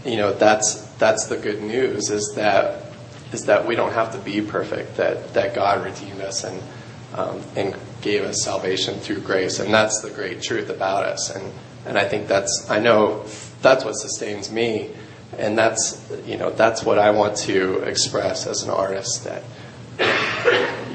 you 0.06 0.18
know 0.18 0.34
that's 0.34 0.86
that's 0.94 1.26
the 1.28 1.38
good 1.38 1.62
news 1.62 2.10
is 2.10 2.34
that 2.36 2.86
is 3.34 3.46
that 3.46 3.66
we 3.66 3.76
don't 3.76 3.94
have 3.94 4.14
to 4.14 4.20
be 4.20 4.42
perfect. 4.42 4.98
That 4.98 5.34
that 5.34 5.54
God 5.54 5.84
redeemed 5.84 6.22
us 6.22 6.44
and 6.44 6.62
um, 7.14 7.42
and 7.56 7.76
gave 8.02 8.24
us 8.24 8.44
salvation 8.44 9.00
through 9.00 9.20
grace, 9.20 9.60
and 9.60 9.74
that's 9.74 10.02
the 10.02 10.10
great 10.10 10.42
truth 10.42 10.70
about 10.70 11.06
us. 11.06 11.36
And 11.36 11.52
and 11.86 11.98
I 11.98 12.08
think 12.08 12.28
that's 12.28 12.68
I 12.70 12.80
know 12.80 13.26
that's 13.62 13.84
what 13.84 13.94
sustains 13.94 14.52
me, 14.52 14.92
and 15.38 15.58
that's 15.58 16.02
you 16.26 16.38
know 16.38 16.52
that's 16.52 16.84
what 16.84 16.98
I 17.00 17.12
want 17.12 17.36
to 17.38 17.80
express 17.80 18.48
as 18.48 18.64
an 18.64 18.70
artist 18.70 19.26
that 19.26 19.44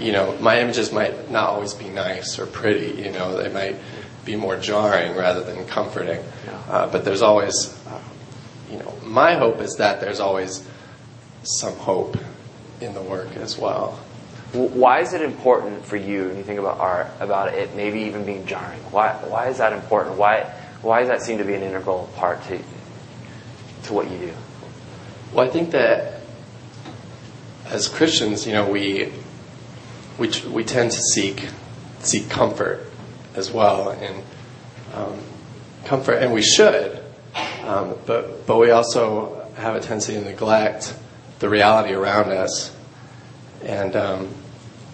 you 0.00 0.12
know, 0.12 0.36
my 0.40 0.60
images 0.60 0.92
might 0.92 1.30
not 1.30 1.50
always 1.50 1.74
be 1.74 1.88
nice 1.88 2.38
or 2.38 2.46
pretty. 2.46 3.02
You 3.02 3.12
know, 3.12 3.40
they 3.40 3.52
might 3.52 3.76
be 4.24 4.36
more 4.36 4.56
jarring 4.56 5.16
rather 5.16 5.42
than 5.42 5.66
comforting. 5.66 6.22
Uh, 6.68 6.88
but 6.88 7.04
there's 7.04 7.22
always, 7.22 7.72
uh, 7.86 8.00
you 8.70 8.78
know, 8.78 8.92
my 9.04 9.34
hope 9.34 9.60
is 9.60 9.76
that 9.76 10.00
there's 10.00 10.20
always 10.20 10.66
some 11.42 11.74
hope 11.74 12.16
in 12.80 12.92
the 12.92 13.02
work 13.02 13.34
as 13.36 13.56
well. 13.56 14.00
Why 14.52 15.00
is 15.00 15.12
it 15.12 15.22
important 15.22 15.84
for 15.84 15.96
you 15.96 16.28
when 16.28 16.36
you 16.36 16.42
think 16.42 16.58
about 16.58 16.78
art, 16.78 17.08
about 17.20 17.54
it 17.54 17.74
maybe 17.76 18.00
even 18.00 18.24
being 18.24 18.46
jarring? 18.46 18.80
Why, 18.90 19.12
why 19.12 19.48
is 19.48 19.58
that 19.58 19.72
important? 19.72 20.16
Why, 20.16 20.44
why 20.82 21.00
does 21.00 21.08
that 21.08 21.22
seem 21.22 21.38
to 21.38 21.44
be 21.44 21.54
an 21.54 21.62
integral 21.62 22.08
part 22.16 22.42
to, 22.44 22.58
to 23.84 23.92
what 23.92 24.10
you 24.10 24.18
do? 24.18 24.32
Well, 25.32 25.46
I 25.46 25.50
think 25.50 25.70
that 25.72 26.20
as 27.66 27.88
Christians, 27.88 28.46
you 28.46 28.52
know, 28.52 28.68
we 28.68 29.12
we 30.18 30.30
we 30.50 30.64
tend 30.64 30.90
to 30.90 31.00
seek 31.00 31.48
seek 32.00 32.28
comfort 32.30 32.86
as 33.34 33.50
well, 33.50 33.90
and 33.90 34.22
um, 34.94 35.18
comfort, 35.84 36.14
and 36.14 36.32
we 36.32 36.42
should, 36.42 37.02
um, 37.64 37.94
but 38.06 38.46
but 38.46 38.58
we 38.58 38.70
also 38.70 39.50
have 39.56 39.74
a 39.74 39.80
tendency 39.80 40.14
to 40.14 40.20
neglect 40.20 40.94
the 41.38 41.48
reality 41.48 41.94
around 41.94 42.30
us, 42.30 42.74
and 43.62 43.94
um, 43.96 44.28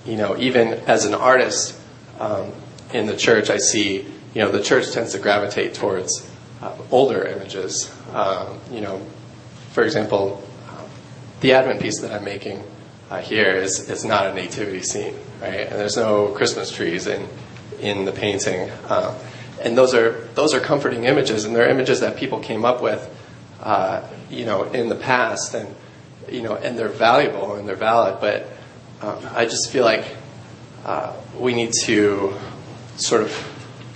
you 0.05 0.17
know, 0.17 0.37
even 0.37 0.69
as 0.87 1.05
an 1.05 1.15
artist 1.15 1.79
um, 2.19 2.53
in 2.93 3.07
the 3.07 3.17
church, 3.17 3.51
I 3.51 3.59
see, 3.59 3.99
you 4.35 4.41
know, 4.41 4.51
the 4.51 4.63
church 4.63 4.93
tends 4.93 5.13
to 5.13 5.19
gravitate 5.19 5.75
towards 5.75 6.29
uh, 6.61 6.77
older 6.91 7.25
images, 7.25 7.95
um, 8.13 8.59
you 8.71 8.81
know, 8.81 9.05
for 9.71 9.85
example, 9.85 10.43
the 11.41 11.53
Advent 11.53 11.81
piece 11.81 12.01
that 12.01 12.13
I'm 12.13 12.25
making 12.25 12.63
uh, 13.13 13.21
here 13.21 13.57
is, 13.57 13.91
is 13.91 14.07
not 14.07 14.27
a 14.27 14.33
nativity 14.33 14.81
scene, 14.81 15.15
right? 15.43 15.69
And 15.69 15.73
there's 15.73 15.99
no 15.99 16.29
Christmas 16.29 16.75
trees 16.75 17.07
in 17.07 17.29
in 17.79 18.07
the 18.07 18.13
painting, 18.13 18.71
uh, 18.89 19.19
and 19.61 19.77
those 19.77 19.93
are 19.93 20.13
those 20.35 20.55
are 20.55 20.61
comforting 20.61 21.05
images, 21.05 21.45
and 21.45 21.55
they're 21.55 21.69
images 21.69 22.01
that 22.01 22.17
people 22.17 22.41
came 22.41 22.65
up 22.65 22.81
with, 22.81 23.07
uh, 23.61 24.03
you 24.31 24.47
know, 24.47 24.63
in 24.63 24.89
the 24.89 24.95
past, 24.95 25.53
and 25.53 25.69
you 26.31 26.41
know, 26.41 26.55
and 26.55 26.79
they're 26.79 26.89
valuable 26.89 27.57
and 27.57 27.69
they're 27.69 27.77
valid. 27.77 28.19
But 28.19 28.49
um, 29.03 29.19
I 29.35 29.45
just 29.45 29.71
feel 29.71 29.85
like 29.85 30.07
uh, 30.87 31.15
we 31.39 31.53
need 31.53 31.75
to 31.85 32.33
sort 32.97 33.21
of 33.25 33.31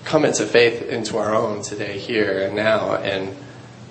come 0.05 0.27
into 0.27 0.45
faith 0.45 0.83
into 0.83 1.17
our 1.17 1.35
own 1.35 1.63
today, 1.63 1.99
here 1.99 2.43
and 2.43 2.55
now, 2.55 2.97
and 2.97 3.35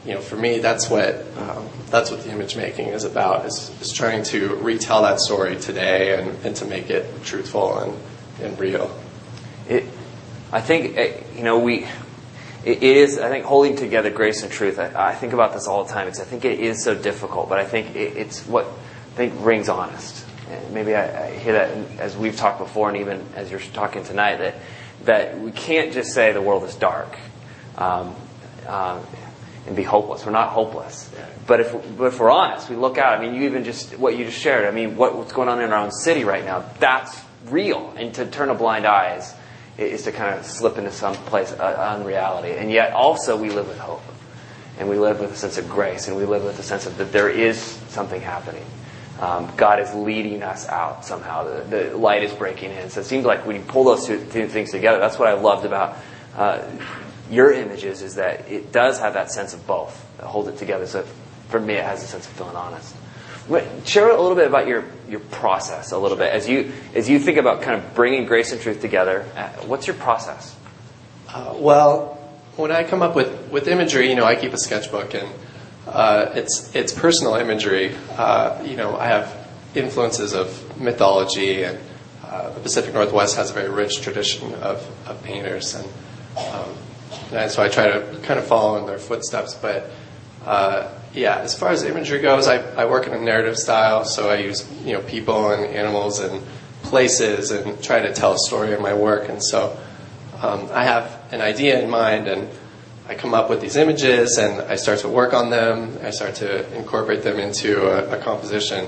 you 0.06 0.14
know, 0.14 0.22
for 0.22 0.36
me, 0.36 0.60
that's 0.60 0.90
what 0.90 1.26
um, 1.38 1.68
that's 1.90 2.12
what 2.12 2.24
the 2.24 2.30
image 2.30 2.56
making 2.56 2.90
is 2.90 3.04
about. 3.04 3.46
Is, 3.46 3.72
is 3.82 3.92
trying 3.92 4.24
to 4.26 4.56
retell 4.56 5.02
that 5.02 5.20
story 5.20 5.56
today 5.56 6.22
and, 6.22 6.46
and 6.46 6.56
to 6.58 6.66
make 6.66 6.90
it 6.90 7.24
truthful 7.24 7.80
and, 7.80 7.98
and 8.42 8.60
real. 8.60 8.96
It, 9.68 9.86
I 10.52 10.62
think 10.62 10.96
eh, 10.96 11.24
you 11.36 11.44
know 11.44 11.58
we. 11.58 11.86
It, 12.64 12.84
it 12.84 12.98
is. 12.98 13.18
I 13.18 13.30
think 13.30 13.46
holding 13.46 13.76
together 13.76 14.12
grace 14.12 14.44
and 14.44 14.52
truth. 14.52 14.78
I, 14.78 15.10
I 15.10 15.16
think 15.16 15.34
about 15.34 15.54
this 15.54 15.68
all 15.68 15.84
the 15.84 15.92
time. 15.92 16.08
It's. 16.08 16.20
I 16.20 16.24
think 16.24 16.46
it 16.46 16.60
is 16.60 16.84
so 16.84 16.94
difficult, 16.94 17.50
but 17.50 17.58
I 17.58 17.66
think 17.66 17.96
it, 17.96 18.16
it's 18.16 18.46
what 18.46 18.66
I 18.66 19.16
think 19.16 19.34
rings 19.40 19.70
honest. 19.70 20.24
And 20.52 20.72
maybe 20.72 20.94
I, 20.94 21.30
I 21.30 21.32
hear 21.40 21.54
that 21.54 22.00
as 22.00 22.16
we've 22.16 22.36
talked 22.38 22.60
before, 22.60 22.90
and 22.90 22.98
even 23.00 23.26
as 23.36 23.50
you're 23.50 23.60
talking 23.60 24.04
tonight, 24.04 24.38
that 24.38 24.56
that 25.06 25.40
we 25.40 25.52
can't 25.52 25.94
just 25.94 26.14
say 26.14 26.32
the 26.32 26.44
world 26.44 26.64
is 26.64 26.76
dark. 26.76 27.18
Um, 27.76 28.16
um, 28.68 29.04
and 29.68 29.76
be 29.76 29.84
hopeless. 29.84 30.26
We're 30.26 30.32
not 30.32 30.50
hopeless. 30.50 31.10
But 31.48 31.60
if, 31.60 31.98
but 31.98 32.06
if 32.06 32.20
we're 32.20 32.32
honest, 32.32 32.70
we 32.70 32.76
look 32.76 32.98
out. 32.98 33.18
I 33.18 33.22
mean, 33.22 33.36
you 33.36 33.44
even 33.44 33.64
just, 33.64 33.98
what 33.98 34.18
you 34.18 34.26
just 34.26 34.40
shared, 34.40 34.66
I 34.66 34.72
mean, 34.72 34.96
what, 34.96 35.16
what's 35.16 35.34
going 35.34 35.50
on 35.50 35.62
in 35.62 35.72
our 35.72 35.80
own 35.80 35.92
city 35.92 36.24
right 36.24 36.46
now, 36.46 36.66
that's 36.80 37.20
real. 37.48 37.94
And 37.98 38.14
to 38.16 38.26
turn 38.26 38.50
a 38.50 38.56
blind 38.56 38.86
eye 38.86 39.16
is, 39.18 39.34
is 39.78 40.04
to 40.04 40.12
kind 40.12 40.38
of 40.38 40.46
slip 40.46 40.78
into 40.78 40.92
some 40.92 41.16
place, 41.16 41.52
uh, 41.52 41.96
unreality. 41.98 42.52
And 42.52 42.72
yet 42.72 42.94
also 42.94 43.38
we 43.38 43.50
live 43.50 43.68
with 43.68 43.80
hope. 43.80 44.04
And 44.78 44.90
we 44.90 44.98
live 44.98 45.20
with 45.20 45.32
a 45.32 45.36
sense 45.36 45.58
of 45.58 45.70
grace. 45.70 46.08
And 46.08 46.18
we 46.18 46.26
live 46.26 46.44
with 46.44 46.60
a 46.60 46.64
sense 46.64 46.86
of 46.86 46.98
that 46.98 47.12
there 47.12 47.30
is 47.30 47.60
something 47.60 48.22
happening. 48.22 48.66
Um, 49.20 49.50
God 49.56 49.80
is 49.80 49.94
leading 49.94 50.44
us 50.44 50.68
out 50.68 51.06
somehow. 51.06 51.46
The, 51.46 51.90
the 51.90 51.98
light 51.98 52.24
is 52.24 52.34
breaking 52.34 52.72
in. 52.72 52.90
So 52.90 53.00
it 53.00 53.06
seems 53.06 53.26
like 53.26 53.46
when 53.46 53.56
you 53.56 53.62
pull 53.62 53.86
those 53.86 54.06
two, 54.06 54.20
two 54.32 54.48
things 54.48 54.72
together, 54.72 55.00
that's 55.00 55.18
what 55.18 55.30
I 55.30 55.34
loved 55.34 55.66
about 55.66 55.98
uh, 56.36 56.62
your 57.30 57.52
images 57.52 58.02
is 58.02 58.16
that 58.16 58.50
it 58.50 58.72
does 58.72 59.00
have 59.00 59.14
that 59.14 59.32
sense 59.32 59.54
of 59.54 59.66
both. 59.66 60.06
That 60.18 60.28
hold 60.28 60.48
it 60.48 60.58
together. 60.58 60.88
So 60.88 61.04
for 61.50 61.60
me, 61.60 61.74
it 61.76 61.84
has 61.84 62.04
a 62.04 62.08
sense 62.08 62.26
of 62.26 62.34
feeling 62.34 62.56
honest. 62.56 62.96
But 63.48 63.88
share 63.88 64.10
a 64.10 64.20
little 64.20 64.36
bit 64.36 64.48
about 64.48 64.68
your, 64.68 64.86
your 65.08 65.20
process 65.20 65.92
a 65.92 65.98
little 65.98 66.18
bit 66.18 66.32
as 66.34 66.50
you 66.50 66.72
as 66.96 67.08
you 67.08 67.20
think 67.20 67.38
about 67.38 67.62
kind 67.62 67.80
of 67.80 67.94
bringing 67.94 68.26
grace 68.26 68.52
and 68.52 68.60
truth 68.60 68.82
together. 68.82 69.26
uh, 69.36 69.50
What's 69.68 69.86
your 69.86 69.96
process? 69.96 70.56
Uh, 71.30 71.54
well, 71.58 72.16
when 72.56 72.72
I 72.72 72.84
come 72.84 73.02
up 73.02 73.16
with, 73.16 73.52
with 73.52 73.68
imagery, 73.68 74.10
you 74.10 74.16
know, 74.16 74.24
I 74.26 74.36
keep 74.36 74.54
a 74.54 74.58
sketchbook 74.58 75.14
and 75.14 75.28
uh, 75.88 76.32
it's 76.34 76.74
it's 76.76 76.94
personal 76.94 77.36
imagery. 77.36 77.96
Uh, 78.18 78.64
you 78.66 78.76
know, 78.76 78.98
I 78.98 79.08
have 79.08 79.48
influences 79.76 80.34
of 80.34 80.80
mythology, 80.80 81.64
and 81.64 81.78
uh, 82.26 82.50
the 82.52 82.60
Pacific 82.60 82.94
Northwest 82.94 83.36
has 83.36 83.52
a 83.52 83.54
very 83.54 83.70
rich 83.70 84.02
tradition 84.02 84.54
of, 84.56 84.90
of 85.08 85.22
painters, 85.24 85.76
and, 85.76 85.86
um, 86.38 86.70
and 87.32 87.52
so 87.52 87.64
I 87.64 87.70
try 87.70 87.88
to 87.88 88.20
kind 88.24 88.40
of 88.40 88.46
follow 88.46 88.78
in 88.78 88.86
their 88.86 88.98
footsteps. 88.98 89.56
But 89.56 89.90
uh, 90.46 90.92
yeah, 91.14 91.40
as 91.40 91.58
far 91.58 91.70
as 91.70 91.84
imagery 91.84 92.20
goes, 92.20 92.48
I, 92.48 92.58
I 92.76 92.86
work 92.86 93.08
in 93.08 93.14
a 93.14 93.20
narrative 93.20 93.58
style, 93.58 94.06
so 94.06 94.30
I 94.30 94.38
use 94.38 94.70
you 94.84 94.94
know 94.94 95.02
people 95.02 95.52
and 95.52 95.66
animals 95.66 96.20
and 96.20 96.44
places 96.84 97.52
and 97.52 97.82
try 97.84 98.02
to 98.02 98.14
tell 98.14 98.34
a 98.34 98.40
story 98.40 98.74
in 98.74 98.82
my 98.82 98.94
work. 98.94 99.30
And 99.30 99.44
so 99.44 99.78
um, 100.42 100.70
I 100.72 100.84
have 100.84 101.22
an 101.32 101.42
idea 101.42 101.82
in 101.82 101.90
mind, 101.90 102.28
and 102.28 102.50
I 103.08 103.16
come 103.16 103.34
up 103.34 103.50
with 103.50 103.62
these 103.62 103.76
images, 103.76 104.38
and 104.38 104.62
I 104.62 104.76
start 104.76 105.00
to 105.00 105.10
work 105.10 105.34
on 105.34 105.50
them. 105.50 105.98
I 106.04 106.12
start 106.12 106.36
to 106.36 106.78
incorporate 106.78 107.24
them 107.24 107.40
into 107.40 107.88
a, 107.88 108.20
a 108.20 108.22
composition, 108.22 108.88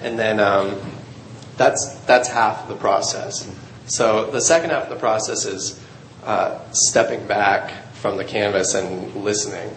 and 0.00 0.18
then 0.18 0.40
um, 0.40 0.80
that's 1.56 1.94
that's 2.06 2.28
half 2.28 2.68
the 2.68 2.76
process. 2.76 3.50
So 3.86 4.30
the 4.30 4.40
second 4.40 4.70
half 4.70 4.84
of 4.84 4.88
the 4.88 4.96
process 4.96 5.44
is 5.44 5.84
Uh, 6.24 6.60
stepping 6.72 7.26
back 7.26 7.72
from 7.94 8.18
the 8.18 8.24
canvas 8.24 8.74
and 8.74 9.14
listening. 9.16 9.74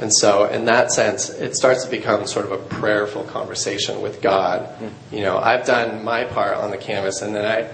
And 0.00 0.14
so, 0.14 0.46
in 0.46 0.64
that 0.64 0.92
sense, 0.92 1.28
it 1.28 1.56
starts 1.56 1.84
to 1.84 1.90
become 1.90 2.26
sort 2.26 2.46
of 2.46 2.52
a 2.52 2.58
prayerful 2.58 3.24
conversation 3.24 4.00
with 4.02 4.20
God. 4.22 4.68
You 5.12 5.20
know, 5.20 5.38
I've 5.38 5.66
done 5.66 6.04
my 6.04 6.24
part 6.24 6.56
on 6.56 6.70
the 6.70 6.78
canvas, 6.78 7.22
and 7.22 7.34
then 7.34 7.44
I, 7.44 7.70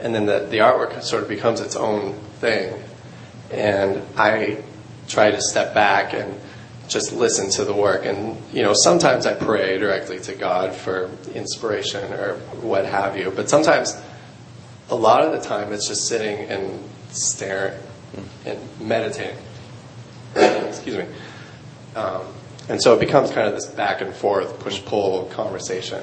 and 0.00 0.14
then 0.14 0.26
the, 0.26 0.46
the 0.50 0.58
artwork 0.58 1.02
sort 1.02 1.22
of 1.22 1.28
becomes 1.28 1.60
its 1.60 1.76
own 1.76 2.14
thing. 2.40 2.80
And 3.50 4.02
I 4.16 4.62
try 5.08 5.30
to 5.30 5.40
step 5.40 5.74
back 5.74 6.14
and 6.14 6.40
just 6.88 7.12
listen 7.12 7.50
to 7.50 7.64
the 7.64 7.74
work. 7.74 8.04
And 8.04 8.36
you 8.52 8.62
know, 8.62 8.72
sometimes 8.74 9.26
I 9.26 9.34
pray 9.34 9.78
directly 9.78 10.20
to 10.20 10.34
God 10.34 10.74
for 10.74 11.10
inspiration 11.34 12.12
or 12.12 12.34
what 12.60 12.84
have 12.84 13.16
you. 13.16 13.32
But 13.34 13.50
sometimes, 13.50 14.00
a 14.90 14.96
lot 14.96 15.22
of 15.22 15.32
the 15.32 15.40
time, 15.40 15.72
it's 15.72 15.88
just 15.88 16.08
sitting 16.08 16.48
and 16.48 16.82
staring 17.22 17.78
and 18.44 18.58
meditating. 18.80 19.36
Excuse 20.34 20.96
me. 20.96 21.04
Um, 21.94 22.22
and 22.68 22.82
so 22.82 22.94
it 22.94 23.00
becomes 23.00 23.30
kind 23.30 23.48
of 23.48 23.54
this 23.54 23.66
back 23.66 24.00
and 24.00 24.14
forth, 24.14 24.60
push 24.60 24.84
pull 24.84 25.24
conversation 25.26 26.02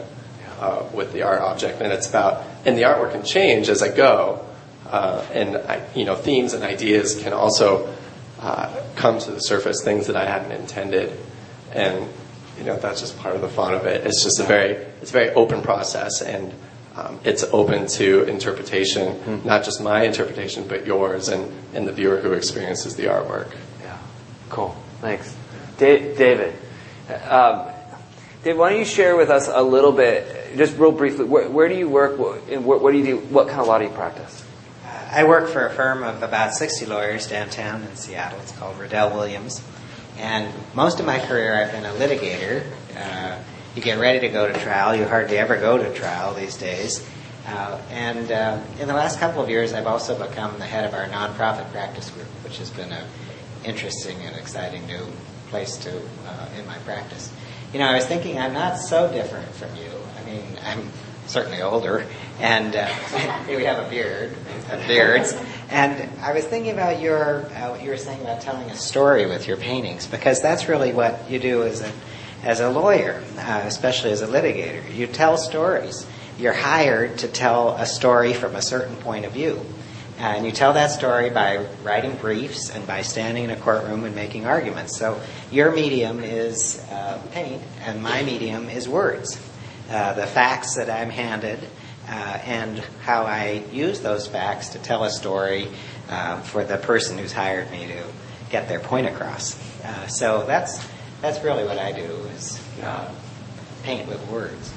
uh, 0.59 0.83
with 0.93 1.13
the 1.13 1.21
art 1.21 1.41
object, 1.41 1.81
and 1.81 1.91
it's 1.91 2.09
about 2.09 2.43
and 2.65 2.77
the 2.77 2.83
artwork 2.83 3.11
can 3.11 3.23
change 3.23 3.69
as 3.69 3.83
I 3.83 3.95
go, 3.95 4.45
uh, 4.87 5.25
and 5.31 5.57
I, 5.57 5.87
you 5.95 6.05
know 6.05 6.15
themes 6.15 6.53
and 6.53 6.63
ideas 6.63 7.21
can 7.21 7.33
also 7.33 7.93
uh, 8.39 8.75
come 8.95 9.19
to 9.19 9.31
the 9.31 9.39
surface, 9.39 9.83
things 9.83 10.07
that 10.07 10.15
I 10.15 10.25
hadn't 10.25 10.51
intended, 10.51 11.17
and 11.71 12.07
you 12.57 12.63
know 12.63 12.77
that's 12.77 13.01
just 13.01 13.17
part 13.19 13.35
of 13.35 13.41
the 13.41 13.49
fun 13.49 13.73
of 13.75 13.85
it. 13.85 14.05
It's 14.07 14.23
just 14.23 14.39
a 14.39 14.43
very 14.43 14.73
it's 15.01 15.11
a 15.11 15.13
very 15.13 15.29
open 15.31 15.61
process, 15.61 16.21
and 16.21 16.51
it's 17.23 17.43
open 17.43 17.87
to 17.87 18.23
interpretation, 18.23 19.41
not 19.43 19.63
just 19.65 19.81
my 19.81 20.03
interpretation, 20.03 20.67
but 20.67 20.85
yours 20.85 21.27
and, 21.27 21.51
and 21.73 21.87
the 21.87 21.91
viewer 21.91 22.17
who 22.17 22.33
experiences 22.33 22.95
the 22.95 23.05
artwork. 23.05 23.53
Yeah. 23.81 23.97
Cool. 24.49 24.75
Thanks. 25.01 25.35
Da- 25.77 26.15
David. 26.15 26.55
Um, 27.27 27.67
Dave, 28.43 28.57
why 28.57 28.69
don't 28.69 28.79
you 28.79 28.85
share 28.85 29.15
with 29.17 29.29
us 29.29 29.47
a 29.51 29.61
little 29.61 29.91
bit, 29.91 30.55
just 30.55 30.77
real 30.77 30.91
briefly, 30.91 31.25
where, 31.25 31.49
where 31.49 31.67
do 31.67 31.75
you 31.75 31.89
work, 31.89 32.17
what, 32.17 32.41
and 32.49 32.63
what, 32.63 32.81
what 32.81 32.91
do 32.91 32.99
you 32.99 33.05
do, 33.05 33.17
what 33.17 33.47
kind 33.47 33.59
of 33.59 33.67
law 33.67 33.77
do 33.79 33.85
you 33.85 33.89
practice? 33.89 34.45
I 35.11 35.23
work 35.23 35.49
for 35.49 35.65
a 35.65 35.73
firm 35.73 36.03
of 36.03 36.23
about 36.23 36.53
60 36.53 36.85
lawyers 36.85 37.27
downtown 37.27 37.81
in 37.83 37.95
Seattle. 37.95 38.39
It's 38.41 38.51
called 38.51 38.77
Riddell 38.77 39.11
Williams. 39.15 39.63
And 40.17 40.53
most 40.73 40.99
of 40.99 41.05
my 41.05 41.19
career, 41.19 41.55
I've 41.55 41.71
been 41.71 41.85
a 41.85 41.93
litigator. 41.93 42.63
Uh, 42.95 43.37
you 43.75 43.81
get 43.81 43.99
ready 43.99 44.19
to 44.21 44.29
go 44.29 44.47
to 44.47 44.53
trial. 44.59 44.95
You 44.95 45.05
hardly 45.05 45.37
ever 45.37 45.57
go 45.57 45.77
to 45.77 45.93
trial 45.93 46.33
these 46.33 46.55
days. 46.55 47.05
Uh, 47.45 47.79
and 47.91 48.31
uh, 48.31 48.59
in 48.79 48.87
the 48.87 48.93
last 48.93 49.19
couple 49.19 49.41
of 49.41 49.49
years, 49.49 49.73
I've 49.73 49.85
also 49.85 50.17
become 50.17 50.57
the 50.57 50.65
head 50.65 50.85
of 50.85 50.93
our 50.93 51.05
nonprofit 51.05 51.71
practice 51.71 52.09
group, 52.09 52.27
which 52.43 52.57
has 52.57 52.71
been 52.71 52.91
an 52.91 53.05
interesting 53.63 54.17
and 54.21 54.35
exciting 54.35 54.87
new 54.87 55.05
place 55.49 55.77
to 55.77 55.97
uh, 56.27 56.49
in 56.57 56.65
my 56.65 56.77
practice. 56.79 57.31
You 57.73 57.79
know, 57.79 57.85
I 57.85 57.95
was 57.95 58.05
thinking 58.05 58.39
I'm 58.39 58.53
not 58.53 58.77
so 58.77 59.11
different 59.11 59.53
from 59.53 59.75
you. 59.75 59.91
I 60.17 60.25
mean, 60.25 60.43
I'm 60.63 60.89
certainly 61.27 61.61
older, 61.61 62.07
and 62.39 62.75
uh, 62.75 62.95
we 63.47 63.65
have 63.65 63.85
a 63.85 63.89
beard, 63.89 64.35
beards. 64.87 65.35
And 65.69 66.09
I 66.21 66.33
was 66.33 66.45
thinking 66.45 66.71
about 66.71 67.01
your 67.01 67.45
uh, 67.45 67.71
what 67.71 67.83
you 67.83 67.89
were 67.89 67.97
saying 67.97 68.21
about 68.21 68.41
telling 68.41 68.69
a 68.69 68.75
story 68.75 69.25
with 69.25 69.47
your 69.47 69.57
paintings, 69.57 70.07
because 70.07 70.41
that's 70.41 70.67
really 70.67 70.93
what 70.93 71.29
you 71.29 71.39
do 71.39 71.63
as 71.63 71.81
a 71.81 71.91
as 72.45 72.59
a 72.59 72.69
lawyer, 72.69 73.23
uh, 73.39 73.61
especially 73.65 74.11
as 74.11 74.21
a 74.21 74.27
litigator. 74.27 74.95
You 74.95 75.07
tell 75.07 75.35
stories. 75.35 76.05
You're 76.37 76.53
hired 76.53 77.17
to 77.19 77.27
tell 77.27 77.71
a 77.71 77.87
story 77.87 78.33
from 78.33 78.55
a 78.55 78.61
certain 78.61 78.95
point 78.97 79.25
of 79.25 79.33
view. 79.33 79.59
And 80.19 80.45
you 80.45 80.51
tell 80.51 80.73
that 80.73 80.91
story 80.91 81.29
by 81.31 81.65
writing 81.83 82.15
briefs 82.15 82.69
and 82.69 82.85
by 82.87 83.01
standing 83.01 83.45
in 83.45 83.49
a 83.49 83.57
courtroom 83.57 84.05
and 84.05 84.15
making 84.15 84.45
arguments. 84.45 84.97
So 84.97 85.19
your 85.51 85.71
medium 85.71 86.23
is 86.23 86.79
uh, 86.89 87.19
paint, 87.31 87.61
and 87.81 88.01
my 88.01 88.21
medium 88.21 88.69
is 88.69 88.87
words. 88.87 89.37
Uh, 89.89 90.13
the 90.13 90.27
facts 90.27 90.75
that 90.75 90.89
I'm 90.89 91.09
handed 91.09 91.59
uh, 92.07 92.11
and 92.45 92.79
how 93.01 93.23
I 93.23 93.63
use 93.71 94.01
those 94.01 94.27
facts 94.27 94.69
to 94.69 94.79
tell 94.79 95.03
a 95.03 95.09
story 95.09 95.67
uh, 96.09 96.41
for 96.41 96.63
the 96.63 96.77
person 96.77 97.17
who's 97.17 97.33
hired 97.33 97.71
me 97.71 97.87
to 97.87 98.03
get 98.51 98.69
their 98.69 98.79
point 98.79 99.07
across. 99.07 99.59
Uh, 99.83 100.07
so 100.07 100.45
that's 100.45 100.79
that's 101.25 101.43
really 101.43 101.63
what 101.63 101.79
I 101.79 101.91
do 101.91 102.03
is 102.35 102.61
uh, 102.83 103.11
paint 103.81 104.07
with 104.07 104.25
words. 104.29 104.71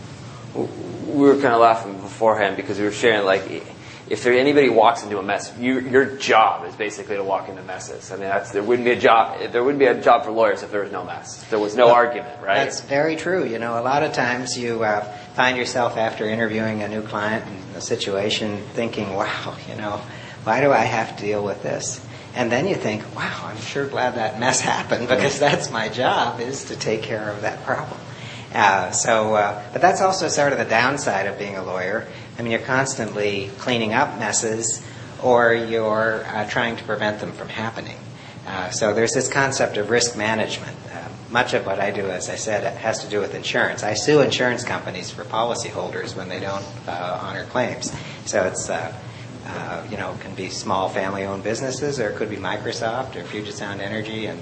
We 0.55 1.19
were 1.19 1.35
kind 1.35 1.53
of 1.53 1.61
laughing 1.61 2.01
beforehand 2.01 2.57
because 2.57 2.79
we 2.79 2.85
were 2.85 2.93
sharing 2.93 3.27
like 3.27 3.63
if 4.09 4.25
there, 4.25 4.33
anybody 4.33 4.71
walks 4.71 5.03
into 5.03 5.19
a 5.19 5.23
mess, 5.23 5.53
you, 5.59 5.81
your 5.81 6.17
job 6.17 6.67
is 6.67 6.75
basically 6.75 7.17
to 7.17 7.23
walk 7.23 7.51
into 7.51 7.63
messes. 7.63 8.11
I 8.11 8.15
mean, 8.15 8.25
that's, 8.25 8.51
there 8.53 8.63
wouldn't 8.63 8.87
be 8.87 8.93
a 8.93 8.99
job. 8.99 9.53
There 9.53 9.63
wouldn't 9.63 9.79
be 9.79 9.85
a 9.85 10.01
job 10.01 10.25
for 10.25 10.31
lawyers 10.31 10.63
if 10.63 10.71
there 10.71 10.81
was 10.81 10.91
no 10.91 11.05
mess. 11.05 11.45
There 11.51 11.59
was 11.59 11.77
no 11.77 11.87
well, 11.87 11.95
argument, 11.95 12.41
right? 12.41 12.65
That's 12.65 12.81
very 12.81 13.17
true. 13.17 13.45
You 13.45 13.59
know, 13.59 13.79
a 13.79 13.83
lot 13.83 14.03
of 14.03 14.15
times 14.15 14.57
you 14.57 14.83
uh, 14.83 15.03
find 15.35 15.59
yourself 15.59 15.99
after 15.99 16.25
interviewing 16.25 16.83
a 16.83 16.89
new 16.89 17.03
client 17.03 17.45
in 17.47 17.77
a 17.77 17.83
situation 17.83 18.63
thinking, 18.73 19.15
"Wow, 19.15 19.57
you 19.69 19.77
know, 19.77 20.01
why 20.45 20.63
do 20.63 20.73
I 20.73 20.79
have 20.79 21.15
to 21.19 21.23
deal 21.23 21.45
with 21.45 21.63
this?" 21.63 22.01
And 22.38 22.53
then 22.53 22.68
you 22.68 22.77
think, 22.77 23.03
"Wow, 23.16 23.46
I'm 23.46 23.61
sure 23.61 23.85
glad 23.85 24.14
that 24.14 24.38
mess 24.38 24.61
happened 24.74 25.09
because 25.09 25.40
that's 25.40 25.72
my 25.72 25.88
job 25.88 26.40
is 26.40 26.66
to 26.66 26.77
take 26.77 27.03
care 27.03 27.31
of 27.31 27.42
that 27.42 27.64
problem." 27.64 27.98
Uh, 28.55 28.92
so, 28.92 29.35
uh, 29.35 29.62
but 29.72 29.83
that's 29.83 30.01
also 30.01 30.29
sort 30.29 30.53
of 30.53 30.59
the 30.59 30.64
downside 30.64 31.27
of 31.27 31.37
being 31.37 31.57
a 31.57 31.64
lawyer. 31.64 32.07
I 32.38 32.42
mean, 32.42 32.53
you're 32.53 32.61
constantly 32.61 33.51
cleaning 33.59 33.92
up 33.92 34.20
messes, 34.20 34.87
or 35.20 35.53
you're 35.53 36.24
uh, 36.24 36.48
trying 36.48 36.77
to 36.77 36.85
prevent 36.85 37.18
them 37.18 37.33
from 37.33 37.48
happening. 37.48 37.98
Uh, 38.46 38.70
so 38.70 38.94
there's 38.94 39.12
this 39.12 39.29
concept 39.29 39.77
of 39.77 39.90
risk 39.90 40.16
management. 40.16 40.77
Uh, 40.92 41.09
much 41.31 41.55
of 41.55 41.66
what 41.66 41.81
I 41.81 41.90
do, 41.90 42.09
as 42.09 42.31
I 42.31 42.37
said, 42.37 42.72
has 42.79 43.03
to 43.03 43.11
do 43.11 43.18
with 43.18 43.35
insurance. 43.35 43.83
I 43.83 43.94
sue 43.94 44.20
insurance 44.20 44.62
companies 44.62 45.11
for 45.11 45.24
policyholders 45.24 46.14
when 46.14 46.29
they 46.29 46.38
don't 46.38 46.64
uh, 46.87 47.18
honor 47.20 47.46
claims. 47.46 47.92
So 48.27 48.44
it's 48.44 48.70
you 49.91 49.97
know, 49.97 50.17
can 50.21 50.35
be 50.35 50.51
small 50.51 50.89
family-owned 50.89 51.43
businesses, 51.43 52.01
or 52.01 52.11
it 52.11 52.17
could 52.17 52.31
be 52.31 52.37
Microsoft 52.37 53.17
or 53.17 53.25
Puget 53.25 53.55
Sound 53.55 53.81
Energy 53.81 54.27
and 54.27 54.41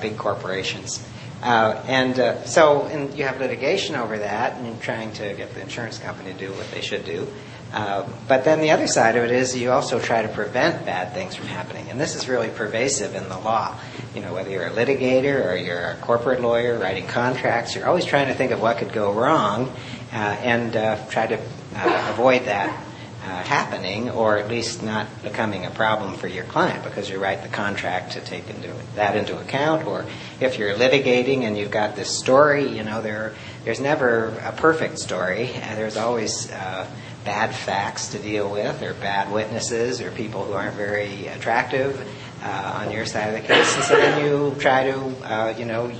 big 0.00 0.16
corporations. 0.16 1.04
Uh, 1.42 1.82
and 1.86 2.20
uh, 2.20 2.44
so 2.44 2.82
and 2.86 3.16
you 3.16 3.24
have 3.24 3.40
litigation 3.40 3.96
over 3.96 4.18
that 4.18 4.58
and 4.58 4.80
trying 4.82 5.10
to 5.12 5.32
get 5.34 5.54
the 5.54 5.60
insurance 5.60 5.98
company 5.98 6.32
to 6.32 6.38
do 6.38 6.52
what 6.52 6.70
they 6.70 6.82
should 6.82 7.04
do. 7.04 7.26
Uh, 7.72 8.06
but 8.28 8.44
then 8.44 8.60
the 8.60 8.72
other 8.72 8.86
side 8.86 9.16
of 9.16 9.24
it 9.24 9.30
is 9.30 9.56
you 9.56 9.70
also 9.70 9.98
try 10.00 10.20
to 10.20 10.28
prevent 10.28 10.84
bad 10.84 11.14
things 11.14 11.36
from 11.36 11.46
happening. 11.46 11.88
And 11.88 12.00
this 12.00 12.14
is 12.14 12.28
really 12.28 12.48
pervasive 12.48 13.14
in 13.14 13.28
the 13.28 13.38
law. 13.38 13.78
You 14.14 14.20
know, 14.20 14.34
whether 14.34 14.50
you're 14.50 14.66
a 14.66 14.70
litigator 14.70 15.46
or 15.46 15.56
you're 15.56 15.90
a 15.92 15.96
corporate 15.96 16.40
lawyer 16.40 16.78
writing 16.78 17.06
contracts, 17.06 17.74
you're 17.74 17.86
always 17.86 18.04
trying 18.04 18.26
to 18.26 18.34
think 18.34 18.50
of 18.50 18.60
what 18.60 18.78
could 18.78 18.92
go 18.92 19.12
wrong 19.12 19.72
uh, 20.12 20.16
and 20.16 20.76
uh, 20.76 21.06
try 21.06 21.28
to 21.28 21.38
uh, 21.76 22.06
avoid 22.10 22.46
that 22.46 22.70
uh, 22.70 22.89
happening 23.30 24.10
or 24.10 24.38
at 24.38 24.48
least 24.48 24.82
not 24.82 25.06
becoming 25.22 25.64
a 25.66 25.70
problem 25.70 26.14
for 26.14 26.28
your 26.28 26.44
client 26.44 26.82
because 26.84 27.08
you 27.08 27.18
write 27.18 27.42
the 27.42 27.48
contract 27.48 28.12
to 28.12 28.20
take 28.20 28.48
into 28.50 28.72
that 28.94 29.16
into 29.16 29.38
account 29.38 29.86
or 29.86 30.04
if 30.40 30.58
you're 30.58 30.74
litigating 30.74 31.42
and 31.42 31.56
you've 31.56 31.70
got 31.70 31.96
this 31.96 32.10
story 32.10 32.68
you 32.68 32.82
know 32.82 33.00
there 33.00 33.32
there's 33.64 33.80
never 33.80 34.28
a 34.42 34.52
perfect 34.52 34.98
story. 34.98 35.50
And 35.52 35.78
there's 35.78 35.96
always 35.96 36.50
uh, 36.50 36.88
bad 37.24 37.54
facts 37.54 38.08
to 38.08 38.18
deal 38.18 38.50
with 38.50 38.82
or 38.82 38.94
bad 38.94 39.30
witnesses 39.30 40.00
or 40.00 40.10
people 40.10 40.44
who 40.44 40.54
aren't 40.54 40.74
very 40.74 41.26
attractive 41.26 42.00
uh, 42.42 42.80
on 42.82 42.90
your 42.90 43.04
side 43.04 43.34
of 43.34 43.34
the 43.34 43.46
case. 43.46 43.74
And 43.76 43.84
so 43.84 43.96
then 43.96 44.24
you 44.24 44.54
try 44.58 44.90
to 44.90 44.98
uh, 45.30 45.54
you 45.58 45.66
know 45.66 45.92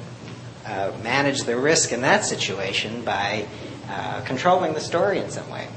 uh, 0.66 0.92
manage 1.02 1.42
the 1.42 1.56
risk 1.56 1.92
in 1.92 2.00
that 2.02 2.24
situation 2.24 3.02
by 3.04 3.46
uh, 3.88 4.22
controlling 4.22 4.72
the 4.72 4.80
story 4.80 5.18
in 5.18 5.30
some 5.30 5.48
way 5.50 5.68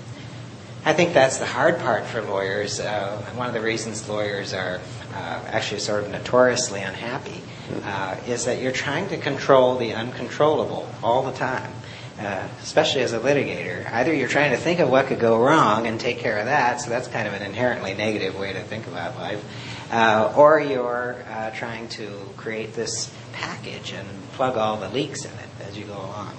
I 0.85 0.91
think 0.91 1.13
that's 1.13 1.37
the 1.37 1.45
hard 1.45 1.79
part 1.79 2.05
for 2.05 2.21
lawyers. 2.21 2.81
Uh, 2.81 3.17
one 3.35 3.47
of 3.47 3.53
the 3.53 3.61
reasons 3.61 4.09
lawyers 4.09 4.53
are 4.53 4.81
uh, 5.13 5.41
actually 5.47 5.79
sort 5.79 6.03
of 6.03 6.11
notoriously 6.11 6.81
unhappy 6.81 7.41
uh, 7.83 8.17
is 8.27 8.45
that 8.45 8.61
you're 8.61 8.73
trying 8.73 9.07
to 9.07 9.17
control 9.17 9.77
the 9.77 9.93
uncontrollable 9.93 10.89
all 11.01 11.23
the 11.23 11.31
time, 11.31 11.71
uh, 12.19 12.45
especially 12.61 13.01
as 13.01 13.13
a 13.13 13.19
litigator. 13.19 13.89
Either 13.93 14.13
you're 14.13 14.27
trying 14.27 14.51
to 14.51 14.57
think 14.57 14.81
of 14.81 14.89
what 14.89 15.07
could 15.07 15.21
go 15.21 15.41
wrong 15.41 15.87
and 15.87 16.01
take 16.01 16.19
care 16.19 16.37
of 16.37 16.47
that, 16.47 16.81
so 16.81 16.89
that's 16.89 17.07
kind 17.07 17.29
of 17.29 17.33
an 17.33 17.43
inherently 17.43 17.93
negative 17.93 18.37
way 18.37 18.51
to 18.51 18.61
think 18.61 18.85
about 18.85 19.17
life, 19.17 19.41
uh, 19.89 20.33
or 20.35 20.59
you're 20.59 21.15
uh, 21.29 21.49
trying 21.51 21.87
to 21.87 22.09
create 22.35 22.73
this 22.73 23.09
package 23.31 23.93
and 23.93 24.07
plug 24.33 24.57
all 24.57 24.75
the 24.75 24.89
leaks 24.89 25.23
in 25.23 25.31
it 25.31 25.67
as 25.67 25.77
you 25.77 25.85
go 25.85 25.95
along. 25.95 26.35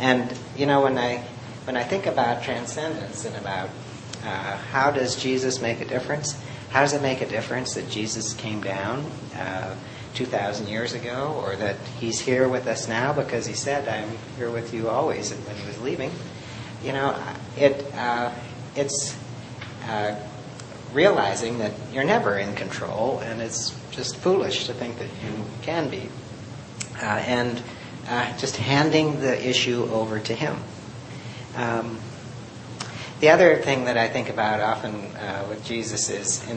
And, 0.00 0.36
you 0.56 0.66
know, 0.66 0.82
when 0.82 0.98
I 0.98 1.24
when 1.66 1.76
I 1.76 1.82
think 1.82 2.06
about 2.06 2.44
transcendence 2.44 3.24
and 3.24 3.34
about 3.36 3.70
uh, 4.22 4.56
how 4.56 4.92
does 4.92 5.16
Jesus 5.16 5.60
make 5.60 5.80
a 5.80 5.84
difference, 5.84 6.40
how 6.70 6.82
does 6.82 6.92
it 6.92 7.02
make 7.02 7.20
a 7.22 7.26
difference 7.26 7.74
that 7.74 7.90
Jesus 7.90 8.34
came 8.34 8.60
down 8.60 9.04
uh, 9.34 9.74
2,000 10.14 10.68
years 10.68 10.92
ago 10.92 11.40
or 11.44 11.56
that 11.56 11.76
he's 11.98 12.20
here 12.20 12.48
with 12.48 12.68
us 12.68 12.86
now 12.86 13.12
because 13.12 13.46
he 13.46 13.54
said, 13.54 13.88
I'm 13.88 14.16
here 14.36 14.48
with 14.48 14.72
you 14.72 14.88
always 14.88 15.32
and 15.32 15.44
when 15.44 15.56
he 15.56 15.66
was 15.66 15.80
leaving? 15.80 16.12
You 16.84 16.92
know, 16.92 17.20
it, 17.56 17.84
uh, 17.94 18.32
it's 18.76 19.16
uh, 19.88 20.14
realizing 20.92 21.58
that 21.58 21.72
you're 21.92 22.04
never 22.04 22.38
in 22.38 22.54
control 22.54 23.18
and 23.24 23.42
it's 23.42 23.76
just 23.90 24.16
foolish 24.16 24.66
to 24.66 24.72
think 24.72 24.98
that 24.98 25.08
you 25.08 25.44
can 25.62 25.90
be. 25.90 26.08
Uh, 27.02 27.06
and 27.06 27.60
uh, 28.06 28.38
just 28.38 28.56
handing 28.56 29.20
the 29.20 29.48
issue 29.48 29.88
over 29.90 30.20
to 30.20 30.32
him. 30.32 30.56
Um, 31.56 31.98
the 33.20 33.30
other 33.30 33.56
thing 33.56 33.86
that 33.86 33.96
I 33.96 34.08
think 34.08 34.28
about 34.28 34.60
often 34.60 34.94
uh, 35.16 35.46
with 35.48 35.64
Jesus 35.64 36.10
is, 36.10 36.46
in, 36.48 36.56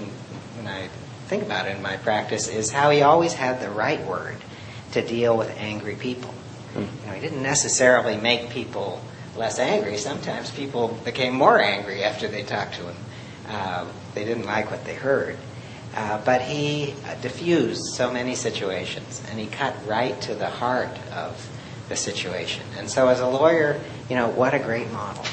when 0.57 0.67
I 0.67 0.89
think 1.27 1.43
about 1.43 1.67
it 1.67 1.77
in 1.77 1.81
my 1.81 1.95
practice, 1.97 2.49
is 2.49 2.69
how 2.69 2.89
he 2.89 3.01
always 3.01 3.33
had 3.33 3.61
the 3.61 3.69
right 3.69 4.05
word 4.05 4.35
to 4.91 5.01
deal 5.01 5.37
with 5.37 5.49
angry 5.57 5.95
people. 5.95 6.33
Mm. 6.73 6.81
You 6.81 7.07
know, 7.07 7.13
he 7.13 7.21
didn't 7.21 7.43
necessarily 7.43 8.17
make 8.17 8.49
people 8.49 9.01
less 9.37 9.57
angry. 9.57 9.97
Sometimes 9.97 10.51
people 10.51 10.89
became 11.05 11.33
more 11.33 11.61
angry 11.61 12.03
after 12.03 12.27
they 12.27 12.43
talked 12.43 12.75
to 12.75 12.83
him. 12.83 12.95
Uh, 13.47 13.87
they 14.13 14.25
didn't 14.25 14.45
like 14.45 14.69
what 14.69 14.83
they 14.83 14.95
heard. 14.95 15.37
Uh, 15.95 16.21
but 16.23 16.41
he 16.41 16.93
uh, 17.05 17.15
diffused 17.21 17.81
so 17.93 18.11
many 18.11 18.35
situations, 18.35 19.23
and 19.29 19.39
he 19.39 19.47
cut 19.47 19.75
right 19.87 20.19
to 20.21 20.35
the 20.35 20.49
heart 20.49 20.99
of 21.13 21.49
the 21.87 21.95
situation. 21.95 22.63
And 22.77 22.89
so, 22.89 23.07
as 23.07 23.21
a 23.21 23.27
lawyer, 23.27 23.79
you 24.09 24.15
know, 24.15 24.29
what 24.29 24.53
a 24.53 24.59
great 24.59 24.91
model 24.91 25.23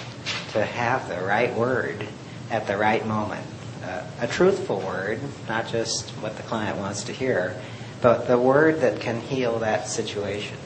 to 0.52 0.64
have 0.64 1.08
the 1.08 1.20
right 1.20 1.54
word 1.54 2.06
at 2.50 2.66
the 2.66 2.76
right 2.76 3.04
moment. 3.06 3.44
Uh, 3.82 4.04
a 4.20 4.26
truthful 4.26 4.80
word, 4.80 5.20
not 5.48 5.68
just 5.68 6.10
what 6.12 6.36
the 6.36 6.42
client 6.42 6.78
wants 6.78 7.04
to 7.04 7.12
hear, 7.12 7.54
but 8.02 8.26
the 8.28 8.38
word 8.38 8.80
that 8.80 9.00
can 9.00 9.20
heal 9.20 9.60
that 9.60 9.88
situation. 9.88 10.56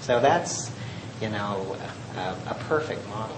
So 0.00 0.20
that's, 0.20 0.70
you 1.20 1.28
know, 1.28 1.76
a, 2.16 2.36
a 2.50 2.54
perfect 2.68 3.06
model. 3.08 3.36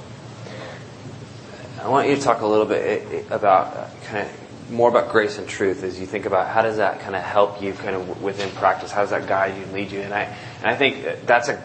I 1.82 1.88
want 1.88 2.08
you 2.08 2.16
to 2.16 2.22
talk 2.22 2.42
a 2.42 2.46
little 2.46 2.66
bit 2.66 3.06
eh, 3.10 3.16
eh, 3.16 3.34
about 3.34 3.76
uh, 3.76 3.88
kind 4.04 4.26
of 4.28 4.70
more 4.70 4.88
about 4.88 5.10
grace 5.10 5.38
and 5.38 5.48
truth 5.48 5.82
as 5.82 5.98
you 5.98 6.06
think 6.06 6.26
about 6.26 6.48
how 6.48 6.62
does 6.62 6.76
that 6.76 7.00
kind 7.00 7.16
of 7.16 7.22
help 7.22 7.60
you 7.62 7.72
kind 7.72 7.96
of 7.96 8.22
within 8.22 8.50
practice? 8.50 8.92
How 8.92 9.00
does 9.00 9.10
that 9.10 9.26
guide 9.26 9.56
you 9.56 9.62
and 9.62 9.72
lead 9.72 9.90
you? 9.90 10.00
And 10.00 10.12
I, 10.12 10.36
and 10.60 10.66
I 10.66 10.76
think 10.76 11.26
that's 11.26 11.48
a 11.48 11.56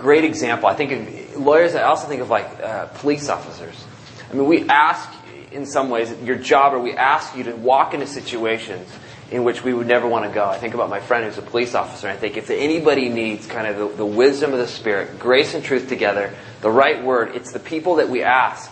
great 0.00 0.24
example. 0.24 0.68
I 0.68 0.74
think 0.74 0.92
of 0.92 1.36
lawyers, 1.36 1.74
I 1.74 1.82
also 1.82 2.08
think 2.08 2.22
of 2.22 2.30
like 2.30 2.46
uh, 2.60 2.86
police 2.86 3.28
officers. 3.28 3.84
I 4.30 4.34
mean, 4.34 4.46
we 4.46 4.68
ask 4.68 5.08
in 5.52 5.66
some 5.66 5.90
ways 5.90 6.12
your 6.22 6.36
job, 6.36 6.74
or 6.74 6.80
we 6.80 6.92
ask 6.92 7.36
you 7.36 7.44
to 7.44 7.56
walk 7.56 7.94
into 7.94 8.06
situations 8.06 8.88
in 9.30 9.44
which 9.44 9.62
we 9.62 9.72
would 9.72 9.86
never 9.86 10.08
want 10.08 10.24
to 10.24 10.30
go. 10.32 10.44
I 10.44 10.58
think 10.58 10.74
about 10.74 10.90
my 10.90 11.00
friend 11.00 11.24
who's 11.24 11.38
a 11.38 11.42
police 11.42 11.74
officer, 11.74 12.08
and 12.08 12.16
I 12.16 12.20
think 12.20 12.36
if 12.36 12.50
anybody 12.50 13.08
needs 13.08 13.46
kind 13.46 13.66
of 13.66 13.76
the, 13.76 13.96
the 13.96 14.06
wisdom 14.06 14.52
of 14.52 14.58
the 14.58 14.66
Spirit, 14.66 15.18
grace 15.18 15.54
and 15.54 15.62
truth 15.62 15.88
together, 15.88 16.34
the 16.62 16.70
right 16.70 17.02
word, 17.02 17.36
it's 17.36 17.52
the 17.52 17.60
people 17.60 17.96
that 17.96 18.08
we 18.08 18.22
ask 18.22 18.70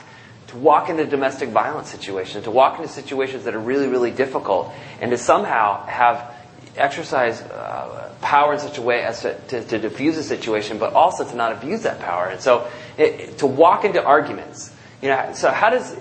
to 0.48 0.56
walk 0.56 0.88
into 0.88 1.04
domestic 1.04 1.50
violence 1.50 1.90
situations, 1.90 2.44
to 2.44 2.50
walk 2.50 2.78
into 2.78 2.90
situations 2.90 3.44
that 3.44 3.54
are 3.54 3.60
really, 3.60 3.86
really 3.86 4.10
difficult, 4.10 4.72
and 5.00 5.10
to 5.10 5.18
somehow 5.18 5.84
have 5.86 6.34
exercise 6.80 7.40
uh, 7.42 8.12
power 8.20 8.54
in 8.54 8.58
such 8.58 8.78
a 8.78 8.82
way 8.82 9.02
as 9.02 9.22
to, 9.22 9.38
to, 9.48 9.64
to, 9.64 9.78
diffuse 9.78 10.16
a 10.16 10.22
situation, 10.22 10.78
but 10.78 10.92
also 10.92 11.28
to 11.28 11.36
not 11.36 11.52
abuse 11.52 11.82
that 11.82 12.00
power. 12.00 12.26
And 12.26 12.40
so, 12.40 12.68
it, 12.96 13.38
to 13.38 13.46
walk 13.46 13.84
into 13.84 14.04
arguments, 14.04 14.72
you 15.02 15.08
know, 15.08 15.32
so 15.34 15.50
how 15.50 15.70
does 15.70 15.96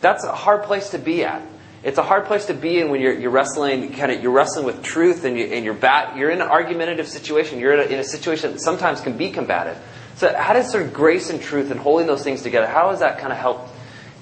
that's 0.00 0.24
a 0.24 0.34
hard 0.34 0.64
place 0.64 0.90
to 0.90 0.98
be 0.98 1.24
at. 1.24 1.42
It's 1.82 1.98
a 1.98 2.02
hard 2.02 2.26
place 2.26 2.46
to 2.46 2.54
be 2.54 2.80
in 2.80 2.90
when 2.90 3.00
you're, 3.00 3.18
you're 3.18 3.30
wrestling, 3.30 3.92
kind 3.92 4.10
of, 4.10 4.22
you're 4.22 4.32
wrestling 4.32 4.66
with 4.66 4.82
truth, 4.82 5.24
and, 5.24 5.38
you, 5.38 5.44
and 5.46 5.64
you're 5.64 5.74
bat, 5.74 6.16
you're 6.16 6.30
in 6.30 6.40
an 6.40 6.48
argumentative 6.48 7.06
situation. 7.06 7.60
You're 7.60 7.74
in 7.74 7.80
a, 7.80 7.94
in 7.94 7.98
a 8.00 8.04
situation 8.04 8.52
that 8.52 8.60
sometimes 8.60 9.00
can 9.00 9.16
be 9.16 9.30
combative. 9.30 9.78
So, 10.16 10.34
how 10.34 10.52
does 10.52 10.70
sort 10.70 10.84
of 10.84 10.92
grace 10.92 11.30
and 11.30 11.40
truth 11.40 11.70
and 11.70 11.78
holding 11.78 12.06
those 12.06 12.22
things 12.22 12.42
together? 12.42 12.66
How 12.66 12.90
has 12.90 13.00
that 13.00 13.18
kind 13.18 13.32
of 13.32 13.38
helped, 13.38 13.70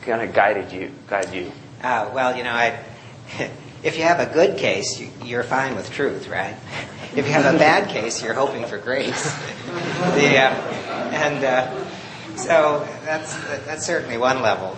kind 0.02 0.20
of 0.20 0.34
guided 0.34 0.72
you, 0.72 0.90
guide 1.06 1.32
you? 1.32 1.52
Uh, 1.82 2.10
well, 2.14 2.36
you 2.36 2.44
know, 2.44 2.52
I. 2.52 2.78
if 3.84 3.98
you 3.98 4.04
have 4.04 4.18
a 4.18 4.32
good 4.32 4.56
case, 4.56 4.98
you, 5.22 5.38
are 5.38 5.42
fine 5.42 5.76
with 5.76 5.90
truth, 5.92 6.28
right? 6.28 6.56
If 7.14 7.28
you 7.28 7.32
have 7.32 7.54
a 7.54 7.56
bad 7.56 7.90
case, 7.90 8.20
you're 8.24 8.34
hoping 8.34 8.66
for 8.66 8.76
grace. 8.76 9.22
the, 10.16 10.36
uh, 10.36 11.10
and 11.12 11.44
uh, 11.44 11.84
so 12.34 12.84
that's 13.04 13.36
that's 13.66 13.86
certainly 13.86 14.18
one 14.18 14.42
level. 14.42 14.76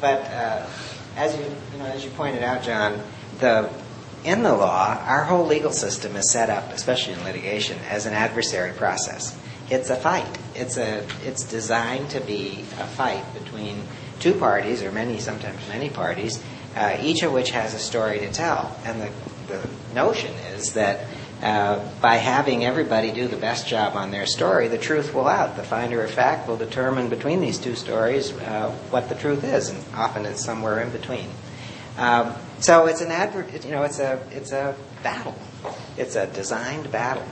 But 0.00 0.22
uh, 0.22 0.66
as 1.14 1.36
you 1.36 1.44
you 1.44 1.78
know, 1.78 1.84
as 1.84 2.02
you 2.02 2.10
pointed 2.12 2.42
out, 2.42 2.62
John, 2.62 3.02
the 3.38 3.68
in 4.24 4.42
the 4.42 4.54
law, 4.54 4.98
our 5.06 5.24
whole 5.24 5.44
legal 5.44 5.72
system 5.72 6.16
is 6.16 6.30
set 6.30 6.48
up, 6.48 6.72
especially 6.72 7.12
in 7.12 7.24
litigation, 7.24 7.78
as 7.90 8.06
an 8.06 8.14
adversary 8.14 8.72
process. 8.72 9.38
It's 9.68 9.90
a 9.90 9.96
fight. 9.96 10.38
It's 10.54 10.78
a 10.78 11.04
it's 11.22 11.44
designed 11.44 12.08
to 12.10 12.20
be 12.20 12.64
a 12.80 12.86
fight 12.86 13.24
between 13.34 13.82
two 14.20 14.32
parties, 14.32 14.82
or 14.82 14.90
many 14.90 15.18
sometimes 15.18 15.68
many 15.68 15.90
parties, 15.90 16.42
uh, 16.76 16.96
each 17.00 17.22
of 17.22 17.32
which 17.32 17.50
has 17.50 17.74
a 17.74 17.78
story 17.78 18.20
to 18.20 18.32
tell. 18.32 18.76
And 18.84 19.00
the 19.00 19.10
the 19.46 19.68
notion 19.94 20.32
is 20.54 20.74
that 20.74 21.06
uh, 21.42 21.86
by 22.00 22.16
having 22.16 22.64
everybody 22.64 23.12
do 23.12 23.28
the 23.28 23.36
best 23.36 23.66
job 23.68 23.96
on 23.96 24.10
their 24.10 24.26
story, 24.26 24.68
the 24.68 24.78
truth 24.78 25.12
will 25.14 25.28
out. 25.28 25.56
The 25.56 25.62
finder 25.62 26.02
of 26.02 26.10
fact 26.10 26.48
will 26.48 26.56
determine 26.56 27.08
between 27.08 27.40
these 27.40 27.58
two 27.58 27.74
stories 27.74 28.32
uh, 28.32 28.70
what 28.90 29.08
the 29.08 29.14
truth 29.14 29.44
is, 29.44 29.68
and 29.68 29.78
often 29.94 30.24
it's 30.24 30.44
somewhere 30.44 30.80
in 30.80 30.90
between. 30.90 31.28
Um, 31.98 32.34
so 32.60 32.86
it's 32.86 33.02
an 33.02 33.10
adver- 33.10 33.46
you 33.62 33.72
know, 33.72 33.82
it's 33.82 33.98
a 33.98 34.20
it's 34.30 34.52
a 34.52 34.74
battle. 35.02 35.36
It's 35.96 36.16
a 36.16 36.26
designed 36.26 36.90
battle, 36.90 37.26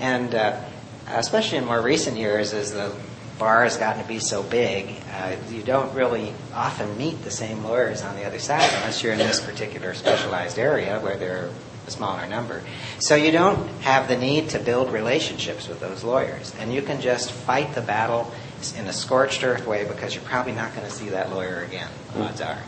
and 0.00 0.34
uh, 0.34 0.60
especially 1.08 1.58
in 1.58 1.66
more 1.66 1.80
recent 1.80 2.16
years, 2.16 2.52
as 2.52 2.72
the 2.72 2.92
bar 3.38 3.64
has 3.64 3.76
gotten 3.76 4.02
to 4.02 4.08
be 4.08 4.18
so 4.18 4.42
big, 4.42 4.96
uh, 5.12 5.36
you 5.50 5.62
don't 5.62 5.94
really 5.94 6.32
often 6.52 6.96
meet 6.98 7.22
the 7.22 7.30
same 7.30 7.62
lawyers 7.64 8.02
on 8.02 8.16
the 8.16 8.24
other 8.24 8.38
side 8.38 8.68
unless 8.74 9.02
you're 9.02 9.12
in 9.12 9.18
this 9.18 9.40
particular 9.40 9.94
specialized 9.94 10.58
area 10.58 10.98
where 11.00 11.16
there 11.16 11.44
are 11.44 11.50
a 11.86 11.90
smaller 11.90 12.26
number. 12.26 12.62
So 12.98 13.14
you 13.14 13.32
don't 13.32 13.66
have 13.80 14.08
the 14.08 14.16
need 14.16 14.50
to 14.50 14.58
build 14.58 14.92
relationships 14.92 15.68
with 15.68 15.80
those 15.80 16.04
lawyers. 16.04 16.54
And 16.58 16.72
you 16.72 16.82
can 16.82 17.00
just 17.00 17.32
fight 17.32 17.74
the 17.74 17.80
battle 17.80 18.30
in 18.76 18.86
a 18.86 18.92
scorched 18.92 19.44
earth 19.44 19.66
way 19.66 19.86
because 19.86 20.14
you're 20.14 20.24
probably 20.24 20.52
not 20.52 20.74
going 20.74 20.86
to 20.86 20.92
see 20.92 21.10
that 21.10 21.30
lawyer 21.30 21.62
again, 21.62 21.88
odds 22.16 22.40
are. 22.40 22.58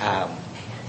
Um, 0.00 0.30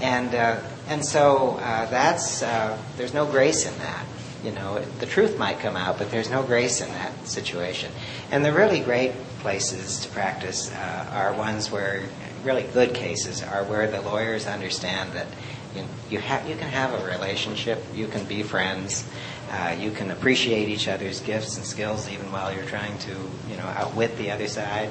and, 0.00 0.34
uh, 0.34 0.60
and 0.88 1.04
so 1.04 1.58
uh, 1.60 1.86
that's, 1.86 2.42
uh, 2.42 2.78
there's 2.96 3.14
no 3.14 3.26
grace 3.26 3.66
in 3.66 3.78
that. 3.78 4.04
You 4.44 4.52
know, 4.52 4.78
the 5.00 5.06
truth 5.06 5.36
might 5.36 5.58
come 5.58 5.76
out, 5.76 5.98
but 5.98 6.10
there's 6.10 6.30
no 6.30 6.42
grace 6.42 6.80
in 6.80 6.88
that 6.90 7.26
situation. 7.26 7.90
And 8.30 8.44
the 8.44 8.52
really 8.52 8.80
great 8.80 9.12
places 9.40 10.00
to 10.00 10.08
practice 10.10 10.72
uh, 10.72 11.10
are 11.12 11.32
ones 11.32 11.70
where, 11.70 12.04
really 12.44 12.62
good 12.62 12.94
cases, 12.94 13.42
are 13.42 13.64
where 13.64 13.90
the 13.90 14.00
lawyers 14.00 14.46
understand 14.46 15.12
that 15.12 15.26
you, 15.74 15.84
you, 16.08 16.20
ha- 16.20 16.44
you 16.46 16.54
can 16.54 16.68
have 16.68 16.92
a 16.94 17.04
relationship, 17.06 17.84
you 17.94 18.06
can 18.06 18.24
be 18.26 18.42
friends, 18.42 19.08
uh, 19.50 19.74
you 19.78 19.90
can 19.90 20.10
appreciate 20.10 20.68
each 20.68 20.88
other's 20.88 21.20
gifts 21.20 21.56
and 21.56 21.66
skills 21.66 22.08
even 22.08 22.30
while 22.30 22.52
you're 22.52 22.66
trying 22.66 22.96
to, 22.98 23.10
you 23.48 23.56
know, 23.56 23.64
outwit 23.64 24.16
the 24.18 24.30
other 24.30 24.46
side. 24.46 24.90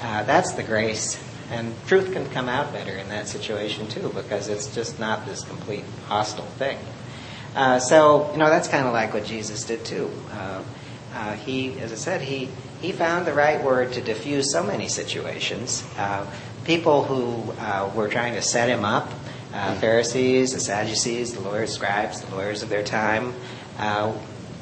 Uh, 0.00 0.24
that's 0.24 0.52
the 0.52 0.62
grace. 0.62 1.22
And 1.50 1.74
truth 1.86 2.12
can 2.12 2.28
come 2.30 2.48
out 2.48 2.72
better 2.72 2.96
in 2.96 3.08
that 3.10 3.28
situation 3.28 3.86
too, 3.86 4.10
because 4.14 4.48
it's 4.48 4.74
just 4.74 4.98
not 4.98 5.26
this 5.26 5.44
complete 5.44 5.84
hostile 6.08 6.46
thing. 6.46 6.78
Uh, 7.54 7.78
so, 7.78 8.30
you 8.32 8.38
know, 8.38 8.48
that's 8.48 8.68
kind 8.68 8.86
of 8.86 8.92
like 8.92 9.12
what 9.12 9.24
Jesus 9.24 9.64
did 9.64 9.84
too. 9.84 10.10
Uh, 10.32 10.62
uh, 11.14 11.32
he, 11.34 11.78
as 11.80 11.92
I 11.92 11.96
said, 11.96 12.22
he, 12.22 12.48
he 12.80 12.92
found 12.92 13.26
the 13.26 13.34
right 13.34 13.62
word 13.62 13.92
to 13.92 14.00
diffuse 14.00 14.52
so 14.52 14.62
many 14.62 14.88
situations. 14.88 15.84
Uh, 15.98 16.26
people 16.64 17.04
who 17.04 17.52
were 17.94 18.08
trying 18.08 18.34
to 18.34 18.42
set 18.42 18.68
him 18.68 18.84
up 18.84 19.10
uh, 19.52 19.74
Pharisees, 19.74 20.54
the 20.54 20.60
Sadducees, 20.60 21.34
the 21.34 21.40
lawyers, 21.40 21.72
scribes, 21.72 22.20
the 22.22 22.34
lawyers 22.34 22.62
of 22.62 22.68
their 22.68 22.82
time, 22.82 23.34
uh, 23.78 24.12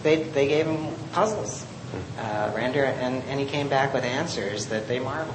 they, 0.03 0.23
they 0.23 0.49
gave 0.49 0.67
him 0.67 0.93
puzzles. 1.13 1.67
Uh, 2.19 2.53
render, 2.55 2.85
and, 2.85 3.23
and 3.25 3.41
he 3.41 3.47
came 3.47 3.69
back 3.69 3.93
with 3.93 4.05
answers 4.05 4.67
that 4.67 4.87
they 4.87 5.01
marveled 5.01 5.35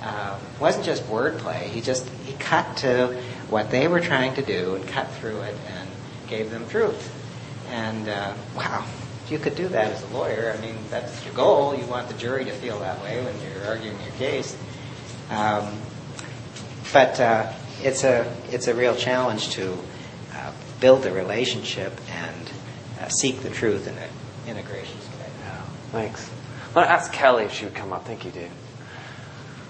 at. 0.00 0.06
Uh, 0.06 0.38
it 0.54 0.60
wasn't 0.60 0.84
just 0.84 1.02
wordplay. 1.04 1.62
He 1.62 1.80
just 1.80 2.08
he 2.24 2.32
cut 2.34 2.76
to 2.78 3.20
what 3.48 3.72
they 3.72 3.88
were 3.88 4.00
trying 4.00 4.34
to 4.34 4.42
do 4.42 4.76
and 4.76 4.86
cut 4.86 5.10
through 5.14 5.40
it 5.40 5.56
and 5.66 5.83
gave 6.36 6.50
them 6.50 6.68
truth. 6.68 7.12
And 7.70 8.08
uh, 8.08 8.34
wow, 8.56 8.84
if 9.24 9.30
you 9.30 9.38
could 9.38 9.54
do 9.54 9.68
that 9.68 9.92
as 9.92 10.02
a 10.02 10.06
lawyer, 10.08 10.54
I 10.56 10.60
mean, 10.60 10.76
that's 10.90 11.24
your 11.24 11.34
goal. 11.34 11.74
You 11.74 11.86
want 11.86 12.08
the 12.08 12.14
jury 12.14 12.44
to 12.44 12.52
feel 12.52 12.78
that 12.80 13.00
way 13.02 13.24
when 13.24 13.34
you're 13.40 13.66
arguing 13.66 13.98
your 14.02 14.12
case. 14.14 14.56
Um, 15.30 15.80
but 16.92 17.18
uh, 17.20 17.52
it's 17.80 18.04
a 18.04 18.30
it's 18.50 18.68
a 18.68 18.74
real 18.74 18.94
challenge 18.94 19.50
to 19.50 19.72
uh, 20.34 20.52
build 20.80 21.06
a 21.06 21.12
relationship 21.12 21.92
and 22.10 22.50
uh, 23.00 23.08
seek 23.08 23.40
the 23.40 23.50
truth 23.50 23.86
in 23.86 23.96
a 23.96 24.50
in 24.50 24.56
a 24.56 24.62
gracious 24.62 25.08
way. 25.18 25.26
Thanks. 25.90 26.30
I 26.70 26.74
want 26.74 26.88
to 26.88 26.92
ask 26.92 27.12
Kelly 27.12 27.44
if 27.44 27.52
she 27.52 27.64
would 27.66 27.74
come 27.74 27.92
up. 27.92 28.04
Thank 28.04 28.24
you, 28.24 28.32
Dave. 28.32 28.50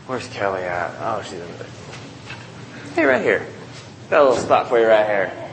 Where's 0.06 0.26
Kelly 0.28 0.62
at? 0.62 0.94
Oh, 1.00 1.22
she's 1.22 1.34
in 1.34 1.58
there. 1.58 1.66
Hey, 2.94 3.04
right 3.04 3.22
here. 3.22 3.46
Got 4.08 4.22
a 4.22 4.24
little 4.24 4.42
spot 4.42 4.68
for 4.68 4.78
you 4.78 4.86
right 4.86 5.06
here. 5.06 5.43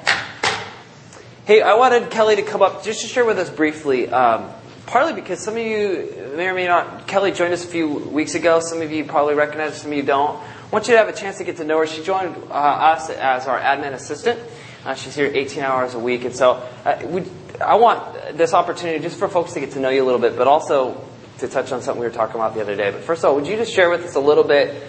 Hey, 1.51 1.61
I 1.61 1.73
wanted 1.73 2.09
Kelly 2.09 2.37
to 2.37 2.43
come 2.43 2.61
up 2.61 2.81
just 2.81 3.01
to 3.01 3.07
share 3.07 3.25
with 3.25 3.37
us 3.37 3.49
briefly. 3.49 4.07
Um, 4.07 4.49
partly 4.85 5.11
because 5.11 5.43
some 5.43 5.55
of 5.55 5.59
you 5.59 6.31
may 6.37 6.47
or 6.47 6.53
may 6.53 6.65
not. 6.65 7.09
Kelly 7.09 7.33
joined 7.33 7.51
us 7.51 7.65
a 7.65 7.67
few 7.67 7.89
weeks 7.89 8.35
ago. 8.35 8.61
Some 8.61 8.81
of 8.81 8.89
you 8.89 9.03
probably 9.03 9.33
recognize, 9.33 9.81
some 9.81 9.91
of 9.91 9.97
you 9.97 10.03
don't. 10.03 10.39
I 10.39 10.69
want 10.71 10.87
you 10.87 10.93
to 10.93 10.97
have 10.99 11.09
a 11.09 11.13
chance 11.13 11.39
to 11.39 11.43
get 11.43 11.57
to 11.57 11.65
know 11.65 11.79
her. 11.79 11.87
She 11.87 12.03
joined 12.03 12.37
uh, 12.49 12.53
us 12.53 13.09
as 13.09 13.47
our 13.47 13.59
admin 13.59 13.91
assistant. 13.91 14.39
Uh, 14.85 14.95
she's 14.95 15.13
here 15.13 15.29
18 15.29 15.61
hours 15.61 15.93
a 15.93 15.99
week. 15.99 16.23
And 16.23 16.33
so 16.33 16.65
uh, 16.85 17.01
we, 17.05 17.25
I 17.59 17.75
want 17.75 18.37
this 18.37 18.53
opportunity 18.53 18.99
just 19.03 19.19
for 19.19 19.27
folks 19.27 19.51
to 19.51 19.59
get 19.59 19.71
to 19.71 19.81
know 19.81 19.89
you 19.89 20.01
a 20.01 20.05
little 20.05 20.21
bit, 20.21 20.37
but 20.37 20.47
also 20.47 21.05
to 21.39 21.49
touch 21.49 21.73
on 21.73 21.81
something 21.81 21.99
we 21.99 22.07
were 22.07 22.13
talking 22.13 22.35
about 22.35 22.53
the 22.53 22.61
other 22.61 22.77
day. 22.77 22.91
But 22.91 23.01
first 23.01 23.25
of 23.25 23.29
all, 23.29 23.35
would 23.35 23.47
you 23.47 23.57
just 23.57 23.73
share 23.73 23.89
with 23.89 24.05
us 24.05 24.15
a 24.15 24.21
little 24.21 24.45
bit, 24.45 24.81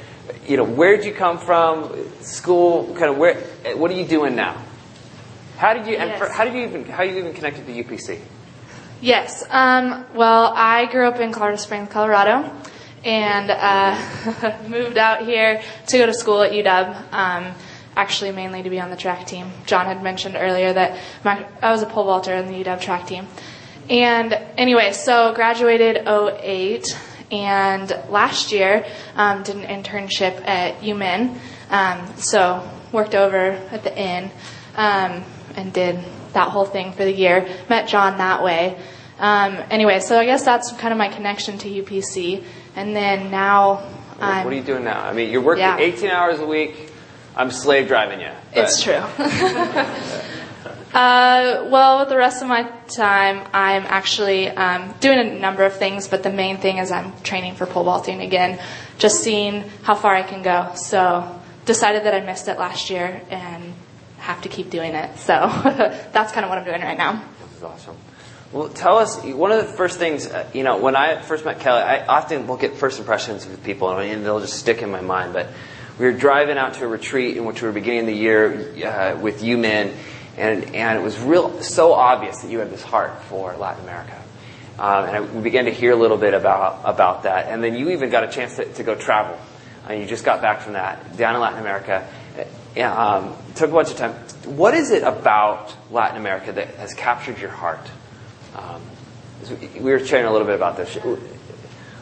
you 0.47 0.57
know, 0.57 0.65
where 0.65 0.97
did 0.97 1.07
you 1.07 1.13
come 1.13 1.39
from, 1.39 2.09
school, 2.21 2.95
kind 2.95 3.11
of 3.11 3.19
where, 3.19 3.41
what 3.75 3.91
are 3.91 3.95
you 3.95 4.07
doing 4.07 4.37
now? 4.37 4.63
How 5.57 5.75
did 5.75 5.87
you, 5.87 5.93
yes. 5.93 6.19
for, 6.19 6.29
how 6.29 6.45
did 6.45 6.55
you 6.55 6.63
even, 6.63 6.85
how 6.85 7.03
you 7.03 7.19
even 7.19 7.35
connected 7.35 7.67
to 7.67 7.73
UPC? 7.73 8.21
Yes. 9.01 9.45
Um, 9.51 10.05
well, 10.15 10.53
I 10.55 10.87
grew 10.87 11.07
up 11.07 11.21
in 11.21 11.33
Colorado 11.33 11.57
Springs, 11.57 11.91
Colorado 11.91 12.51
and 13.05 13.51
uh, 13.51 14.59
moved 14.69 14.97
out 14.97 15.25
here 15.25 15.63
to 15.89 15.99
go 15.99 16.07
to 16.07 16.15
school 16.15 16.43
at 16.43 16.53
UW. 16.53 17.13
Um, 17.13 17.55
actually, 17.97 18.33
mainly 18.33 18.63
to 18.63 18.71
be 18.71 18.81
on 18.81 18.91
the 18.91 18.97
track 18.97 19.27
team. 19.27 19.51
John 19.67 19.87
had 19.87 20.03
mentioned 20.03 20.37
earlier 20.37 20.73
that 20.73 20.99
my, 21.25 21.47
I 21.61 21.73
was 21.73 21.83
a 21.83 21.87
pole 21.87 22.05
vaulter 22.05 22.33
in 22.35 22.47
the 22.47 22.65
UW 22.65 22.81
track 22.81 23.07
team. 23.07 23.27
And 23.91 24.33
anyway, 24.57 24.93
so 24.93 25.35
graduated 25.35 26.07
08, 26.07 26.87
and 27.31 27.91
last 28.09 28.53
year 28.53 28.87
um, 29.17 29.43
did 29.43 29.57
an 29.57 29.63
internship 29.65 30.47
at 30.47 30.81
UMinn. 30.81 31.39
Um, 31.71 32.17
so 32.17 32.69
worked 32.93 33.15
over 33.15 33.53
at 33.71 33.83
the 33.83 33.99
inn 33.99 34.31
um, 34.77 35.25
and 35.57 35.73
did 35.73 35.99
that 36.33 36.49
whole 36.49 36.65
thing 36.65 36.93
for 36.93 37.05
the 37.05 37.13
year. 37.13 37.47
Met 37.69 37.89
John 37.89 38.19
that 38.19 38.43
way. 38.43 38.79
Um, 39.19 39.59
anyway, 39.71 40.01
so 40.01 40.19
I 40.19 40.25
guess 40.25 40.45
that's 40.45 40.73
kind 40.73 40.93
of 40.93 40.99
my 40.99 41.09
connection 41.09 41.59
to 41.59 41.69
UPC. 41.69 42.43
And 42.75 42.97
then 42.97 43.31
now 43.31 43.77
What, 44.19 44.45
what 44.45 44.53
are 44.53 44.57
you 44.57 44.63
doing 44.63 44.85
now? 44.85 45.03
I 45.05 45.13
mean, 45.13 45.31
you're 45.31 45.43
working 45.43 45.63
Yeah. 45.63 45.79
18 45.79 46.11
hours 46.11 46.41
a 46.41 46.47
week. 46.47 46.91
I'm 47.37 47.51
slave 47.51 47.89
driving 47.89 48.21
you. 48.21 48.31
but- 48.55 48.65
It's 48.65 48.83
true. 48.83 48.95
uh, 50.95 51.67
well, 51.71 52.01
with 52.01 52.09
the 52.09 52.17
rest 52.17 52.43
of 52.43 52.49
my 52.49 52.65
time, 52.89 53.47
I'm 53.53 53.85
actually 53.87 54.49
um, 54.49 54.95
doing 55.01 55.19
a 55.19 55.39
number 55.39 55.65
of 55.65 55.77
things, 55.77 56.09
but 56.09 56.23
the 56.23 56.33
main 56.33 56.59
thing 56.59 56.79
is 56.79 56.91
I'm 56.91 57.13
training 57.23 57.55
for 57.55 57.67
pole 57.67 57.85
vaulting 57.85 58.21
again, 58.21 58.61
just 58.99 59.23
seeing 59.23 59.65
how 59.83 59.95
far 59.95 60.15
I 60.15 60.23
can 60.23 60.43
go. 60.43 60.73
So, 60.75 61.39
decided 61.65 62.05
that 62.05 62.15
I 62.15 62.21
missed 62.21 62.49
it 62.49 62.59
last 62.59 62.91
year 62.91 63.23
and 63.31 63.75
have 64.23 64.43
to 64.43 64.49
keep 64.49 64.71
doing 64.71 64.95
it. 64.95 65.19
So, 65.19 65.33
that's 66.13 66.33
kind 66.33 66.45
of 66.45 66.49
what 66.49 66.59
I'm 66.59 66.65
doing 66.65 66.81
right 66.81 66.97
now. 66.97 67.25
This 67.49 67.57
is 67.57 67.63
awesome. 67.65 67.97
Well, 68.53 68.69
tell 68.69 68.99
us 68.99 69.21
one 69.25 69.51
of 69.51 69.67
the 69.67 69.73
first 69.73 69.99
things. 69.99 70.27
Uh, 70.27 70.47
you 70.53 70.63
know, 70.63 70.77
when 70.77 70.95
I 70.95 71.21
first 71.21 71.45
met 71.45 71.61
Kelly, 71.61 71.81
I 71.81 72.07
often 72.07 72.47
will 72.47 72.57
get 72.59 72.77
first 72.77 72.99
impressions 72.99 73.47
with 73.47 73.65
people, 73.65 73.91
and 73.91 74.25
they'll 74.25 74.41
just 74.41 74.59
stick 74.59 74.83
in 74.83 74.91
my 74.91 75.01
mind. 75.01 75.33
But 75.33 75.49
we 75.99 76.05
were 76.05 76.13
driving 76.13 76.57
out 76.57 76.75
to 76.75 76.85
a 76.85 76.87
retreat 76.87 77.37
in 77.37 77.47
which 77.47 77.63
we 77.63 77.69
were 77.69 77.73
beginning 77.73 78.07
the 78.07 78.15
year 78.15 78.87
uh, 78.87 79.19
with 79.19 79.43
you 79.43 79.59
men, 79.59 79.95
and 80.37 80.65
and 80.75 80.99
it 80.99 81.03
was 81.03 81.19
real 81.19 81.63
so 81.63 81.95
obvious 81.95 82.43
that 82.43 82.51
you 82.51 82.59
had 82.59 82.71
this 82.71 82.83
heart 82.83 83.23
for 83.25 83.57
Latin 83.57 83.83
America. 83.85 84.23
Um, 84.79 85.05
and 85.07 85.17
I, 85.17 85.21
we 85.21 85.41
began 85.41 85.65
to 85.65 85.73
hear 85.73 85.93
a 85.93 85.97
little 85.97 86.19
bit 86.19 86.35
about 86.35 86.83
about 86.85 87.25
that, 87.25 87.49
and 87.49 87.65
then 87.65 87.75
you 87.75 87.91
even 87.91 88.11
got 88.11 88.23
a 88.23 88.29
chance 88.29 88.57
to, 88.57 88.67
to 88.75 88.83
go 88.83 88.95
travel. 88.95 89.39
And 89.89 90.01
you 90.01 90.07
just 90.07 90.25
got 90.25 90.43
back 90.43 90.61
from 90.61 90.75
that 90.75 91.17
down 91.17 91.35
in 91.35 91.41
Latin 91.41 91.59
America. 91.59 92.07
Yeah, 92.75 92.95
um, 92.95 93.37
took 93.55 93.71
a 93.71 93.73
bunch 93.73 93.91
of 93.91 93.97
time. 93.97 94.13
What 94.57 94.75
is 94.75 94.91
it 94.91 95.03
about 95.03 95.75
Latin 95.91 96.17
America 96.17 96.53
that 96.53 96.69
has 96.77 96.95
captured 96.95 97.39
your 97.39 97.51
heart? 97.51 97.91
Um, 98.57 98.83
we 99.75 99.91
were 99.91 99.99
chatting 99.99 100.27
a 100.27 100.33
little 100.33 100.47
bit 100.47 100.57
about 100.57 100.77
this. 100.77 100.95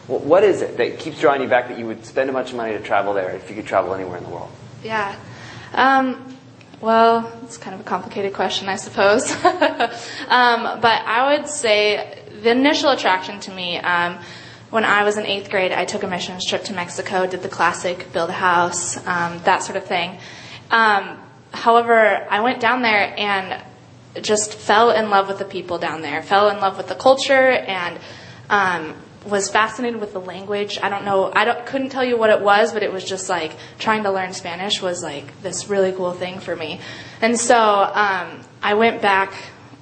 What 0.07 0.43
is 0.43 0.61
it 0.61 0.77
that 0.77 0.99
keeps 0.99 1.19
drawing 1.19 1.41
you 1.41 1.47
back 1.47 1.67
that 1.67 1.77
you 1.77 1.85
would 1.87 2.05
spend 2.05 2.29
a 2.29 2.33
bunch 2.33 2.51
of 2.51 2.55
money 2.55 2.73
to 2.73 2.79
travel 2.79 3.13
there 3.13 3.31
if 3.31 3.49
you 3.49 3.55
could 3.55 3.65
travel 3.65 3.93
anywhere 3.93 4.17
in 4.17 4.23
the 4.23 4.29
world? 4.29 4.51
Yeah. 4.83 5.15
Um, 5.73 6.37
well, 6.81 7.31
it's 7.43 7.57
kind 7.57 7.75
of 7.75 7.81
a 7.81 7.83
complicated 7.83 8.33
question, 8.33 8.67
I 8.67 8.75
suppose. 8.75 9.31
um, 9.43 10.79
but 10.81 11.01
I 11.05 11.37
would 11.37 11.47
say 11.47 12.23
the 12.41 12.51
initial 12.51 12.89
attraction 12.89 13.39
to 13.41 13.51
me, 13.51 13.77
um, 13.77 14.17
when 14.71 14.83
I 14.85 15.03
was 15.03 15.17
in 15.17 15.25
eighth 15.25 15.49
grade, 15.49 15.71
I 15.71 15.85
took 15.85 16.03
a 16.03 16.07
missions 16.07 16.45
trip 16.45 16.63
to 16.65 16.73
Mexico, 16.73 17.27
did 17.27 17.43
the 17.43 17.49
classic 17.49 18.11
build 18.13 18.29
a 18.29 18.33
house, 18.33 18.97
um, 19.05 19.39
that 19.43 19.63
sort 19.63 19.77
of 19.77 19.85
thing. 19.85 20.17
Um, 20.71 21.19
however, 21.53 22.25
I 22.29 22.41
went 22.41 22.59
down 22.59 22.81
there 22.81 23.13
and 23.17 23.61
just 24.21 24.55
fell 24.55 24.91
in 24.91 25.09
love 25.09 25.27
with 25.27 25.37
the 25.39 25.45
people 25.45 25.77
down 25.77 26.01
there, 26.01 26.23
fell 26.23 26.49
in 26.49 26.59
love 26.59 26.77
with 26.77 26.87
the 26.87 26.95
culture, 26.95 27.51
and 27.51 27.99
um, 28.49 28.95
was 29.25 29.49
fascinated 29.49 30.01
with 30.01 30.13
the 30.13 30.19
language. 30.19 30.79
I 30.81 30.89
don't 30.89 31.05
know, 31.05 31.31
I 31.33 31.45
don't, 31.45 31.65
couldn't 31.65 31.89
tell 31.89 32.03
you 32.03 32.17
what 32.17 32.29
it 32.29 32.41
was, 32.41 32.73
but 32.73 32.83
it 32.83 32.91
was 32.91 33.05
just 33.05 33.29
like 33.29 33.51
trying 33.77 34.03
to 34.03 34.11
learn 34.11 34.33
Spanish 34.33 34.81
was 34.81 35.03
like 35.03 35.41
this 35.41 35.67
really 35.67 35.91
cool 35.91 36.13
thing 36.13 36.39
for 36.39 36.55
me. 36.55 36.79
And 37.21 37.39
so 37.39 37.55
um, 37.57 38.41
I 38.61 38.73
went 38.73 39.01
back. 39.01 39.33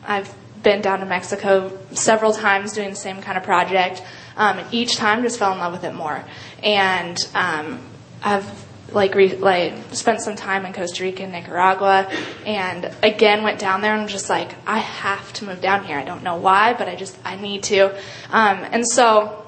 I've 0.06 0.34
been 0.62 0.82
down 0.82 1.00
to 1.00 1.06
Mexico 1.06 1.78
several 1.92 2.34
times 2.34 2.74
doing 2.74 2.90
the 2.90 2.96
same 2.96 3.22
kind 3.22 3.38
of 3.38 3.44
project. 3.44 4.04
Um, 4.36 4.60
and 4.60 4.74
each 4.74 4.98
time 4.98 5.24
just 5.24 5.40
fell 5.40 5.54
in 5.54 5.60
love 5.60 5.74
with 5.74 5.84
it 5.84 5.94
more. 5.94 6.24
And 6.62 7.28
um, 7.34 7.80
I've 8.22 8.46
like 8.94 9.16
re- 9.16 9.36
like 9.36 9.74
spent 9.94 10.22
some 10.22 10.36
time 10.36 10.66
in 10.66 10.74
Costa 10.74 11.04
Rica 11.04 11.24
and 11.24 11.32
Nicaragua, 11.32 12.10
and 12.46 12.90
again 13.04 13.44
went 13.44 13.60
down 13.60 13.82
there 13.82 13.94
and 13.94 14.04
was 14.04 14.12
just 14.12 14.30
like 14.30 14.52
I 14.68 14.80
have 14.80 15.32
to 15.34 15.46
move 15.46 15.62
down 15.62 15.84
here. 15.86 15.98
I 15.98 16.04
don't 16.04 16.24
know 16.24 16.38
why, 16.38 16.74
but 16.74 16.88
I 16.88 16.96
just 16.96 17.18
I 17.26 17.36
need 17.36 17.64
to. 17.64 17.90
Um, 18.32 18.60
and 18.72 18.88
so 18.88 19.46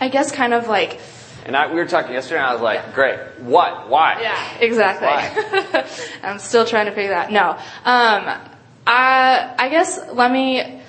I 0.00 0.08
guess 0.08 0.32
kind 0.32 0.52
of 0.54 0.68
like 0.68 1.00
And 1.46 1.56
I, 1.56 1.66
we 1.68 1.74
were 1.74 1.86
talking 1.86 2.12
yesterday, 2.14 2.40
and 2.40 2.46
I 2.46 2.52
was 2.52 2.62
like, 2.62 2.94
"Great, 2.94 3.18
what? 3.40 3.88
Why?" 3.88 4.20
yeah, 4.20 4.58
exactly. 4.60 5.08
I'm 6.22 6.38
still 6.38 6.64
trying 6.64 6.86
to 6.86 6.92
figure 6.92 7.10
that. 7.10 7.30
No, 7.30 7.50
um, 7.84 8.40
I 8.86 9.54
I 9.58 9.68
guess 9.68 10.00
let 10.12 10.30
me 10.32 10.80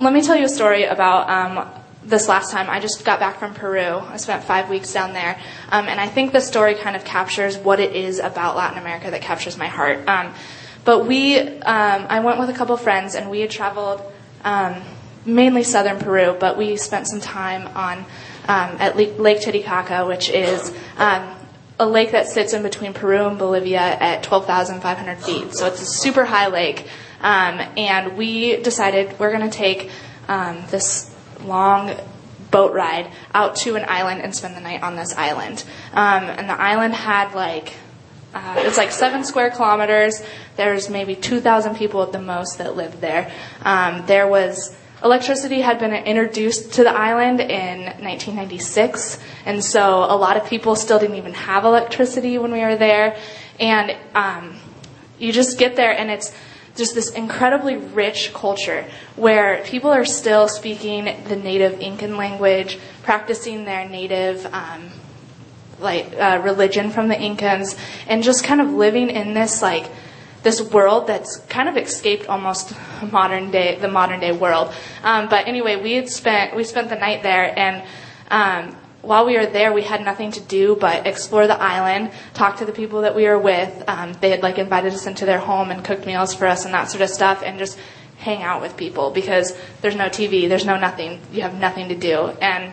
let 0.00 0.12
me 0.12 0.22
tell 0.22 0.36
you 0.36 0.46
a 0.46 0.48
story 0.48 0.84
about 0.84 1.28
um, 1.28 1.68
this 2.02 2.28
last 2.28 2.50
time. 2.50 2.70
I 2.70 2.80
just 2.80 3.04
got 3.04 3.20
back 3.20 3.38
from 3.38 3.54
Peru. 3.54 3.98
I 3.98 4.16
spent 4.16 4.44
five 4.44 4.70
weeks 4.70 4.92
down 4.92 5.12
there, 5.12 5.38
um, 5.70 5.86
and 5.86 6.00
I 6.00 6.08
think 6.08 6.32
the 6.32 6.40
story 6.40 6.74
kind 6.74 6.96
of 6.96 7.04
captures 7.04 7.58
what 7.58 7.80
it 7.80 7.94
is 7.94 8.18
about 8.18 8.56
Latin 8.56 8.78
America 8.78 9.10
that 9.10 9.22
captures 9.22 9.58
my 9.58 9.66
heart. 9.66 10.08
Um, 10.08 10.34
but 10.84 11.06
we, 11.06 11.38
um, 11.38 12.06
I 12.08 12.20
went 12.20 12.38
with 12.38 12.48
a 12.48 12.54
couple 12.54 12.76
friends, 12.76 13.14
and 13.14 13.30
we 13.30 13.40
had 13.40 13.50
traveled 13.50 14.00
um, 14.44 14.82
mainly 15.26 15.62
southern 15.62 15.98
Peru, 15.98 16.36
but 16.38 16.56
we 16.56 16.76
spent 16.76 17.06
some 17.06 17.20
time 17.20 17.66
on 17.76 17.98
um, 18.48 18.76
at 18.78 18.96
Lake 18.96 19.42
Titicaca, 19.42 20.06
which 20.06 20.30
is 20.30 20.74
um, 20.96 21.36
a 21.78 21.86
lake 21.86 22.12
that 22.12 22.28
sits 22.28 22.54
in 22.54 22.62
between 22.62 22.94
Peru 22.94 23.26
and 23.26 23.38
Bolivia 23.38 23.80
at 23.80 24.22
12,500 24.22 25.18
feet. 25.18 25.54
So 25.54 25.66
it's 25.66 25.82
a 25.82 25.86
super 25.86 26.24
high 26.24 26.48
lake. 26.48 26.88
And 27.22 28.16
we 28.16 28.56
decided 28.62 29.18
we're 29.18 29.30
going 29.30 29.48
to 29.48 29.56
take 29.56 29.90
this 30.70 31.09
long 31.44 31.96
boat 32.50 32.72
ride 32.72 33.10
out 33.34 33.56
to 33.56 33.76
an 33.76 33.84
island 33.88 34.22
and 34.22 34.34
spend 34.34 34.56
the 34.56 34.60
night 34.60 34.82
on 34.82 34.96
this 34.96 35.14
island. 35.16 35.64
Um, 35.92 36.24
and 36.24 36.48
the 36.48 36.60
island 36.60 36.94
had 36.94 37.34
like, 37.34 37.74
uh, 38.34 38.56
it's 38.58 38.76
like 38.76 38.90
seven 38.90 39.24
square 39.24 39.50
kilometers. 39.50 40.22
There's 40.56 40.88
maybe 40.88 41.14
2,000 41.14 41.76
people 41.76 42.02
at 42.02 42.12
the 42.12 42.20
most 42.20 42.58
that 42.58 42.76
lived 42.76 43.00
there. 43.00 43.32
Um, 43.62 44.04
there 44.06 44.28
was 44.28 44.76
electricity 45.02 45.60
had 45.60 45.78
been 45.78 45.92
introduced 45.92 46.74
to 46.74 46.84
the 46.84 46.90
island 46.90 47.40
in 47.40 47.80
1996, 48.02 49.18
and 49.46 49.64
so 49.64 50.04
a 50.04 50.16
lot 50.16 50.36
of 50.36 50.46
people 50.46 50.76
still 50.76 50.98
didn't 50.98 51.16
even 51.16 51.32
have 51.32 51.64
electricity 51.64 52.38
when 52.38 52.52
we 52.52 52.60
were 52.60 52.76
there. 52.76 53.16
And 53.58 53.96
um, 54.14 54.58
you 55.18 55.32
just 55.32 55.58
get 55.58 55.76
there, 55.76 55.96
and 55.96 56.10
it's 56.10 56.34
just 56.80 56.94
this 56.94 57.10
incredibly 57.10 57.76
rich 57.76 58.32
culture 58.32 58.86
where 59.14 59.62
people 59.64 59.90
are 59.90 60.06
still 60.06 60.48
speaking 60.48 61.04
the 61.28 61.36
native 61.36 61.78
Incan 61.78 62.16
language, 62.16 62.78
practicing 63.02 63.66
their 63.66 63.86
native. 63.86 64.46
Um, 64.46 64.90
like 65.78 66.12
uh, 66.18 66.38
religion 66.44 66.90
from 66.90 67.08
the 67.08 67.14
Incans, 67.14 67.78
and 68.06 68.22
just 68.22 68.44
kind 68.44 68.60
of 68.60 68.70
living 68.72 69.08
in 69.08 69.32
this 69.32 69.62
like 69.62 69.90
this 70.42 70.60
world 70.60 71.06
that's 71.06 71.38
kind 71.48 71.70
of 71.70 71.76
escaped 71.78 72.28
almost 72.28 72.74
modern 73.10 73.50
day 73.50 73.78
the 73.78 73.88
modern 73.88 74.20
day 74.20 74.32
world. 74.32 74.74
Um, 75.02 75.30
but 75.30 75.48
anyway, 75.48 75.76
we 75.76 75.92
had 75.92 76.10
spent 76.10 76.54
we 76.54 76.64
spent 76.64 76.90
the 76.90 76.96
night 76.96 77.22
there, 77.22 77.58
and 77.58 77.82
um, 78.30 78.76
while 79.02 79.24
we 79.24 79.36
were 79.36 79.46
there, 79.46 79.72
we 79.72 79.82
had 79.82 80.04
nothing 80.04 80.32
to 80.32 80.40
do 80.40 80.76
but 80.76 81.06
explore 81.06 81.46
the 81.46 81.60
island, 81.60 82.12
talk 82.34 82.58
to 82.58 82.64
the 82.64 82.72
people 82.72 83.02
that 83.02 83.14
we 83.14 83.24
were 83.24 83.38
with. 83.38 83.82
Um, 83.88 84.12
they 84.20 84.30
had 84.30 84.42
like 84.42 84.58
invited 84.58 84.92
us 84.92 85.06
into 85.06 85.24
their 85.24 85.38
home 85.38 85.70
and 85.70 85.84
cooked 85.84 86.06
meals 86.06 86.34
for 86.34 86.46
us 86.46 86.64
and 86.64 86.74
that 86.74 86.90
sort 86.90 87.02
of 87.02 87.08
stuff, 87.08 87.42
and 87.44 87.58
just 87.58 87.78
hang 88.18 88.42
out 88.42 88.60
with 88.60 88.76
people 88.76 89.10
because 89.10 89.56
there's 89.80 89.96
no 89.96 90.08
TV, 90.08 90.48
there's 90.48 90.66
no 90.66 90.78
nothing, 90.78 91.20
you 91.32 91.42
have 91.42 91.54
nothing 91.54 91.88
to 91.88 91.96
do. 91.96 92.28
And 92.40 92.72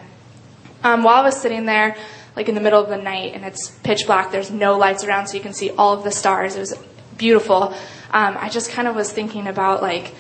um, 0.84 1.04
while 1.04 1.22
I 1.22 1.24
was 1.24 1.40
sitting 1.40 1.66
there, 1.66 1.96
like 2.36 2.50
in 2.50 2.56
the 2.56 2.62
middle 2.62 2.84
of 2.84 2.90
the 2.90 2.98
night, 2.98 3.34
and 3.34 3.46
it's 3.46 3.72
pitch 3.80 4.06
black, 4.06 4.32
there's 4.32 4.52
no 4.52 4.78
lights 4.78 5.04
around, 5.04 5.28
so 5.28 5.36
you 5.36 5.42
can 5.42 5.54
see 5.54 5.72
all 5.72 5.94
of 5.94 6.04
the 6.04 6.12
stars. 6.12 6.56
It 6.56 6.60
was 6.60 6.78
beautiful. 7.18 7.74
Um, 8.12 8.38
I 8.40 8.50
just 8.50 8.72
kind 8.72 8.88
of 8.88 8.96
was 8.96 9.12
thinking 9.12 9.48
about 9.48 9.82
like, 9.82 10.14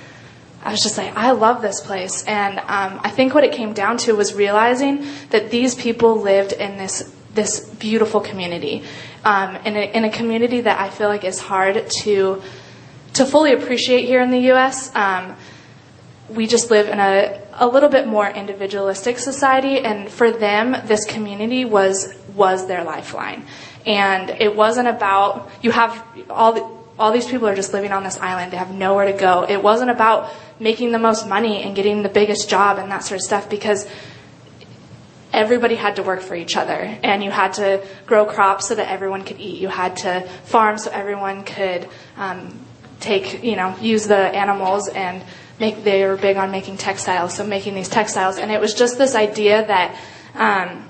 I 0.63 0.71
was 0.71 0.81
just 0.81 0.97
like, 0.97 1.15
I 1.15 1.31
love 1.31 1.61
this 1.61 1.81
place. 1.81 2.23
And 2.25 2.59
um, 2.59 2.99
I 3.03 3.09
think 3.09 3.33
what 3.33 3.43
it 3.43 3.53
came 3.53 3.73
down 3.73 3.97
to 3.99 4.13
was 4.13 4.33
realizing 4.33 5.05
that 5.29 5.49
these 5.49 5.75
people 5.75 6.17
lived 6.21 6.53
in 6.53 6.77
this 6.77 7.13
this 7.37 7.69
beautiful 7.75 8.19
community, 8.19 8.83
um, 9.23 9.55
in, 9.57 9.77
a, 9.77 9.91
in 9.95 10.03
a 10.03 10.09
community 10.09 10.61
that 10.61 10.81
I 10.81 10.89
feel 10.89 11.07
like 11.07 11.23
is 11.23 11.39
hard 11.39 11.87
to 12.01 12.41
to 13.13 13.25
fully 13.25 13.53
appreciate 13.53 14.05
here 14.05 14.21
in 14.21 14.31
the 14.31 14.39
U.S. 14.51 14.93
Um, 14.95 15.35
we 16.29 16.45
just 16.45 16.69
live 16.69 16.89
in 16.89 16.99
a, 16.99 17.41
a 17.53 17.67
little 17.67 17.89
bit 17.89 18.05
more 18.07 18.27
individualistic 18.27 19.17
society, 19.17 19.79
and 19.79 20.09
for 20.09 20.31
them, 20.31 20.75
this 20.85 21.05
community 21.05 21.63
was 21.63 22.13
was 22.35 22.67
their 22.67 22.83
lifeline. 22.83 23.45
And 23.85 24.29
it 24.29 24.55
wasn't 24.55 24.89
about 24.89 25.49
you 25.61 25.71
have 25.71 26.03
all 26.29 26.53
the, 26.53 26.76
all 26.99 27.11
these 27.11 27.27
people 27.27 27.47
are 27.47 27.55
just 27.55 27.73
living 27.73 27.91
on 27.91 28.03
this 28.03 28.17
island. 28.17 28.51
They 28.51 28.57
have 28.57 28.71
nowhere 28.71 29.11
to 29.11 29.17
go. 29.17 29.45
It 29.47 29.61
wasn't 29.61 29.91
about 29.91 30.31
making 30.59 30.91
the 30.91 30.99
most 30.99 31.27
money 31.27 31.61
and 31.63 31.75
getting 31.75 32.01
the 32.03 32.09
biggest 32.09 32.49
job 32.49 32.79
and 32.79 32.91
that 32.91 33.03
sort 33.03 33.19
of 33.19 33.23
stuff 33.23 33.49
because 33.49 33.87
everybody 35.31 35.75
had 35.75 35.97
to 35.97 36.03
work 36.03 36.21
for 36.21 36.35
each 36.35 36.57
other 36.57 36.97
and 37.03 37.23
you 37.23 37.29
had 37.29 37.53
to 37.53 37.85
grow 38.07 38.25
crops 38.25 38.67
so 38.67 38.75
that 38.75 38.89
everyone 38.89 39.23
could 39.23 39.39
eat. 39.39 39.61
You 39.61 39.67
had 39.67 39.97
to 39.97 40.21
farm 40.45 40.77
so 40.79 40.89
everyone 40.91 41.43
could 41.43 41.87
um, 42.15 42.59
take, 42.99 43.43
you 43.43 43.55
know, 43.55 43.75
use 43.79 44.07
the 44.07 44.17
animals 44.17 44.87
and 44.87 45.23
make, 45.59 45.83
they 45.83 46.05
were 46.05 46.17
big 46.17 46.37
on 46.37 46.49
making 46.49 46.77
textiles, 46.77 47.35
so 47.35 47.45
making 47.45 47.75
these 47.75 47.89
textiles. 47.89 48.37
And 48.37 48.51
it 48.51 48.59
was 48.59 48.73
just 48.73 48.97
this 48.97 49.13
idea 49.13 49.67
that, 49.67 49.95
um, 50.33 50.85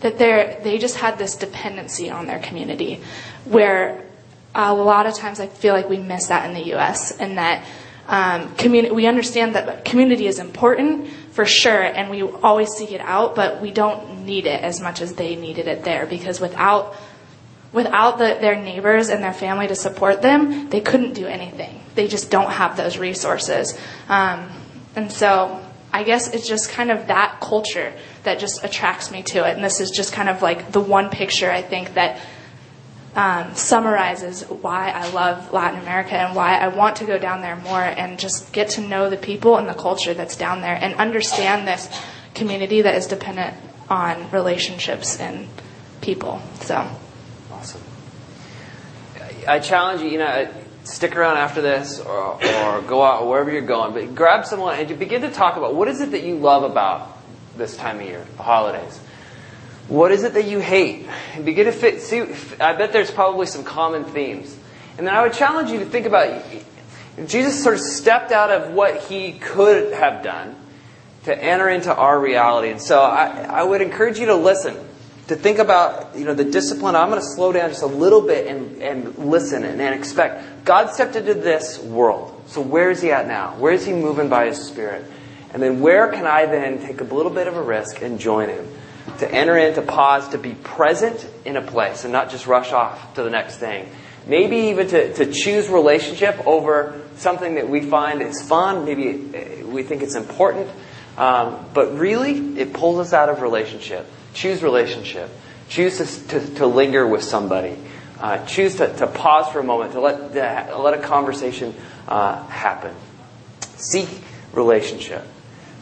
that 0.00 0.18
they 0.18 0.60
they 0.62 0.78
just 0.78 0.96
had 0.96 1.16
this 1.16 1.34
dependency 1.34 2.10
on 2.10 2.26
their 2.26 2.38
community 2.38 3.00
where 3.46 4.04
a 4.54 4.74
lot 4.74 5.06
of 5.06 5.14
times 5.14 5.40
I 5.40 5.46
feel 5.46 5.74
like 5.74 5.88
we 5.88 5.98
miss 5.98 6.28
that 6.28 6.48
in 6.48 6.54
the 6.54 6.68
U.S. 6.68 7.16
and 7.18 7.38
that 7.38 7.64
Um, 8.06 8.54
we 8.70 9.06
understand 9.06 9.54
that 9.54 9.84
community 9.84 10.26
is 10.26 10.38
important 10.38 11.08
for 11.32 11.46
sure, 11.46 11.82
and 11.82 12.10
we 12.10 12.22
always 12.22 12.70
seek 12.70 12.92
it 12.92 13.00
out, 13.00 13.34
but 13.34 13.62
we 13.62 13.70
don't 13.70 14.24
need 14.26 14.46
it 14.46 14.62
as 14.62 14.80
much 14.80 15.00
as 15.00 15.14
they 15.14 15.36
needed 15.36 15.66
it 15.66 15.84
there 15.84 16.06
because 16.06 16.40
without 16.40 16.94
without 17.72 18.18
the, 18.18 18.38
their 18.40 18.54
neighbors 18.54 19.08
and 19.08 19.20
their 19.20 19.32
family 19.32 19.66
to 19.66 19.74
support 19.74 20.22
them, 20.22 20.68
they 20.68 20.80
couldn't 20.80 21.14
do 21.14 21.26
anything. 21.26 21.80
They 21.96 22.06
just 22.06 22.30
don't 22.30 22.50
have 22.50 22.76
those 22.76 22.98
resources. 22.98 23.76
Um, 24.08 24.48
and 24.94 25.10
so 25.10 25.60
I 25.92 26.04
guess 26.04 26.32
it's 26.32 26.46
just 26.46 26.70
kind 26.70 26.92
of 26.92 27.08
that 27.08 27.40
culture 27.40 27.92
that 28.22 28.38
just 28.38 28.62
attracts 28.62 29.10
me 29.10 29.24
to 29.24 29.38
it. 29.48 29.56
And 29.56 29.64
this 29.64 29.80
is 29.80 29.90
just 29.90 30.12
kind 30.12 30.28
of 30.28 30.40
like 30.40 30.70
the 30.70 30.78
one 30.78 31.10
picture 31.10 31.50
I 31.50 31.62
think 31.62 31.94
that 31.94 32.20
um, 33.16 33.54
summarizes 33.54 34.42
why 34.42 34.90
I 34.90 35.10
love 35.10 35.52
Latin 35.52 35.80
America 35.80 36.14
and 36.14 36.34
why 36.34 36.56
I 36.56 36.68
want 36.68 36.96
to 36.96 37.04
go 37.04 37.18
down 37.18 37.42
there 37.42 37.56
more 37.56 37.82
and 37.82 38.18
just 38.18 38.52
get 38.52 38.70
to 38.70 38.80
know 38.80 39.08
the 39.08 39.16
people 39.16 39.56
and 39.56 39.68
the 39.68 39.74
culture 39.74 40.14
that's 40.14 40.36
down 40.36 40.60
there 40.60 40.74
and 40.74 40.94
understand 40.94 41.66
this 41.68 41.88
community 42.34 42.82
that 42.82 42.96
is 42.96 43.06
dependent 43.06 43.56
on 43.88 44.30
relationships 44.30 45.20
and 45.20 45.48
people. 46.00 46.42
So. 46.60 46.88
Awesome. 47.52 47.82
I 49.46 49.60
challenge 49.60 50.02
you, 50.02 50.08
you 50.08 50.18
know, 50.18 50.48
stick 50.84 51.16
around 51.16 51.36
after 51.36 51.62
this 51.62 52.00
or, 52.00 52.34
or 52.44 52.82
go 52.82 53.02
out 53.02 53.26
wherever 53.26 53.50
you're 53.50 53.62
going, 53.62 53.92
but 53.92 54.14
grab 54.14 54.44
someone 54.44 54.78
and 54.78 54.98
begin 54.98 55.22
to 55.22 55.30
talk 55.30 55.56
about 55.56 55.74
what 55.74 55.88
is 55.88 56.00
it 56.00 56.10
that 56.10 56.22
you 56.22 56.36
love 56.36 56.62
about 56.62 57.18
this 57.56 57.76
time 57.76 58.00
of 58.00 58.06
year, 58.06 58.26
the 58.36 58.42
holidays. 58.42 59.00
What 59.88 60.12
is 60.12 60.24
it 60.24 60.34
that 60.34 60.46
you 60.46 60.60
hate? 60.60 61.06
And 61.34 61.44
begin 61.44 61.66
to 61.66 61.72
fit, 61.72 62.00
see, 62.00 62.22
I 62.60 62.72
bet 62.74 62.92
there's 62.92 63.10
probably 63.10 63.46
some 63.46 63.64
common 63.64 64.04
themes. 64.04 64.56
And 64.96 65.06
then 65.06 65.14
I 65.14 65.22
would 65.22 65.34
challenge 65.34 65.70
you 65.70 65.80
to 65.80 65.84
think 65.84 66.06
about 66.06 66.44
Jesus 67.26 67.62
sort 67.62 67.74
of 67.76 67.80
stepped 67.80 68.32
out 68.32 68.50
of 68.50 68.72
what 68.72 69.02
he 69.04 69.32
could 69.32 69.92
have 69.92 70.22
done 70.22 70.56
to 71.24 71.42
enter 71.44 71.68
into 71.68 71.94
our 71.94 72.18
reality. 72.18 72.70
And 72.70 72.80
so 72.80 73.00
I, 73.00 73.42
I 73.42 73.62
would 73.62 73.82
encourage 73.82 74.18
you 74.18 74.26
to 74.26 74.34
listen 74.34 74.76
to 75.28 75.36
think 75.36 75.58
about 75.58 76.16
you 76.16 76.24
know 76.24 76.34
the 76.34 76.44
discipline. 76.44 76.94
I'm 76.94 77.08
going 77.08 77.20
to 77.20 77.26
slow 77.26 77.52
down 77.52 77.70
just 77.70 77.82
a 77.82 77.86
little 77.86 78.20
bit 78.20 78.46
and, 78.46 78.82
and 78.82 79.18
listen 79.18 79.64
and, 79.64 79.80
and 79.80 79.94
expect. 79.94 80.64
God 80.64 80.90
stepped 80.90 81.16
into 81.16 81.34
this 81.34 81.78
world. 81.78 82.42
So 82.46 82.60
where 82.60 82.90
is 82.90 83.00
He 83.00 83.10
at 83.10 83.26
now? 83.26 83.56
Where 83.56 83.72
is 83.72 83.86
He 83.86 83.92
moving 83.92 84.28
by 84.28 84.46
His 84.46 84.62
Spirit? 84.62 85.04
And 85.52 85.62
then 85.62 85.80
where 85.80 86.08
can 86.08 86.26
I 86.26 86.46
then 86.46 86.80
take 86.80 87.00
a 87.00 87.04
little 87.04 87.30
bit 87.30 87.46
of 87.46 87.56
a 87.56 87.62
risk 87.62 88.02
and 88.02 88.18
join 88.18 88.48
Him? 88.48 88.68
To 89.18 89.30
enter 89.30 89.56
in, 89.56 89.74
to 89.74 89.82
pause, 89.82 90.28
to 90.30 90.38
be 90.38 90.54
present 90.54 91.26
in 91.44 91.56
a 91.56 91.62
place 91.62 92.04
and 92.04 92.12
not 92.12 92.30
just 92.30 92.46
rush 92.46 92.72
off 92.72 93.14
to 93.14 93.22
the 93.22 93.30
next 93.30 93.56
thing. 93.56 93.88
Maybe 94.26 94.56
even 94.68 94.88
to, 94.88 95.14
to 95.14 95.32
choose 95.32 95.68
relationship 95.68 96.46
over 96.46 97.00
something 97.16 97.56
that 97.56 97.68
we 97.68 97.82
find 97.82 98.22
is 98.22 98.42
fun. 98.42 98.84
Maybe 98.84 99.62
we 99.62 99.82
think 99.82 100.02
it's 100.02 100.14
important. 100.14 100.68
Um, 101.16 101.66
but 101.72 101.96
really, 101.96 102.58
it 102.58 102.72
pulls 102.72 102.98
us 102.98 103.12
out 103.12 103.28
of 103.28 103.40
relationship. 103.40 104.06
Choose 104.32 104.62
relationship. 104.62 105.30
Choose 105.68 105.98
to, 105.98 106.28
to, 106.28 106.54
to 106.56 106.66
linger 106.66 107.06
with 107.06 107.22
somebody. 107.22 107.78
Uh, 108.18 108.44
choose 108.46 108.76
to, 108.76 108.92
to 108.96 109.06
pause 109.06 109.52
for 109.52 109.60
a 109.60 109.64
moment, 109.64 109.92
to 109.92 110.00
let, 110.00 110.32
to 110.32 110.78
let 110.78 110.94
a 110.94 111.02
conversation 111.02 111.74
uh, 112.08 112.44
happen. 112.46 112.94
Seek 113.76 114.08
relationship. 114.52 115.26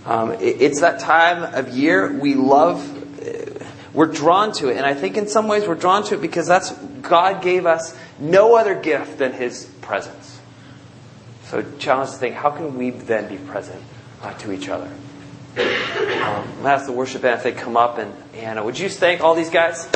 Um, 0.04 0.32
it, 0.32 0.60
it's 0.60 0.80
that 0.80 1.00
time 1.00 1.54
of 1.54 1.76
year 1.76 2.12
we 2.12 2.34
love, 2.34 2.91
we're 3.92 4.06
drawn 4.06 4.52
to 4.54 4.68
it. 4.68 4.76
And 4.76 4.86
I 4.86 4.94
think 4.94 5.16
in 5.16 5.26
some 5.26 5.48
ways 5.48 5.66
we're 5.66 5.74
drawn 5.74 6.04
to 6.04 6.14
it 6.14 6.20
because 6.20 6.46
that's, 6.46 6.72
God 7.02 7.42
gave 7.42 7.66
us 7.66 7.96
no 8.18 8.56
other 8.56 8.74
gift 8.74 9.18
than 9.18 9.32
His 9.32 9.66
presence. 9.80 10.40
So 11.44 11.64
challenge 11.78 12.10
to 12.10 12.16
think, 12.16 12.34
how 12.34 12.50
can 12.50 12.78
we 12.78 12.90
then 12.90 13.28
be 13.28 13.36
present 13.36 13.82
uh, 14.22 14.32
to 14.38 14.52
each 14.52 14.68
other? 14.68 14.90
Um, 15.56 16.48
I'm 16.60 16.66
ask 16.66 16.86
the 16.86 16.92
worship 16.92 17.22
band 17.22 17.36
if 17.38 17.42
they 17.42 17.52
come 17.52 17.76
up 17.76 17.98
and, 17.98 18.58
uh, 18.58 18.62
would 18.62 18.78
you 18.78 18.88
thank 18.88 19.20
all 19.20 19.34
these 19.34 19.50
guys? 19.50 19.88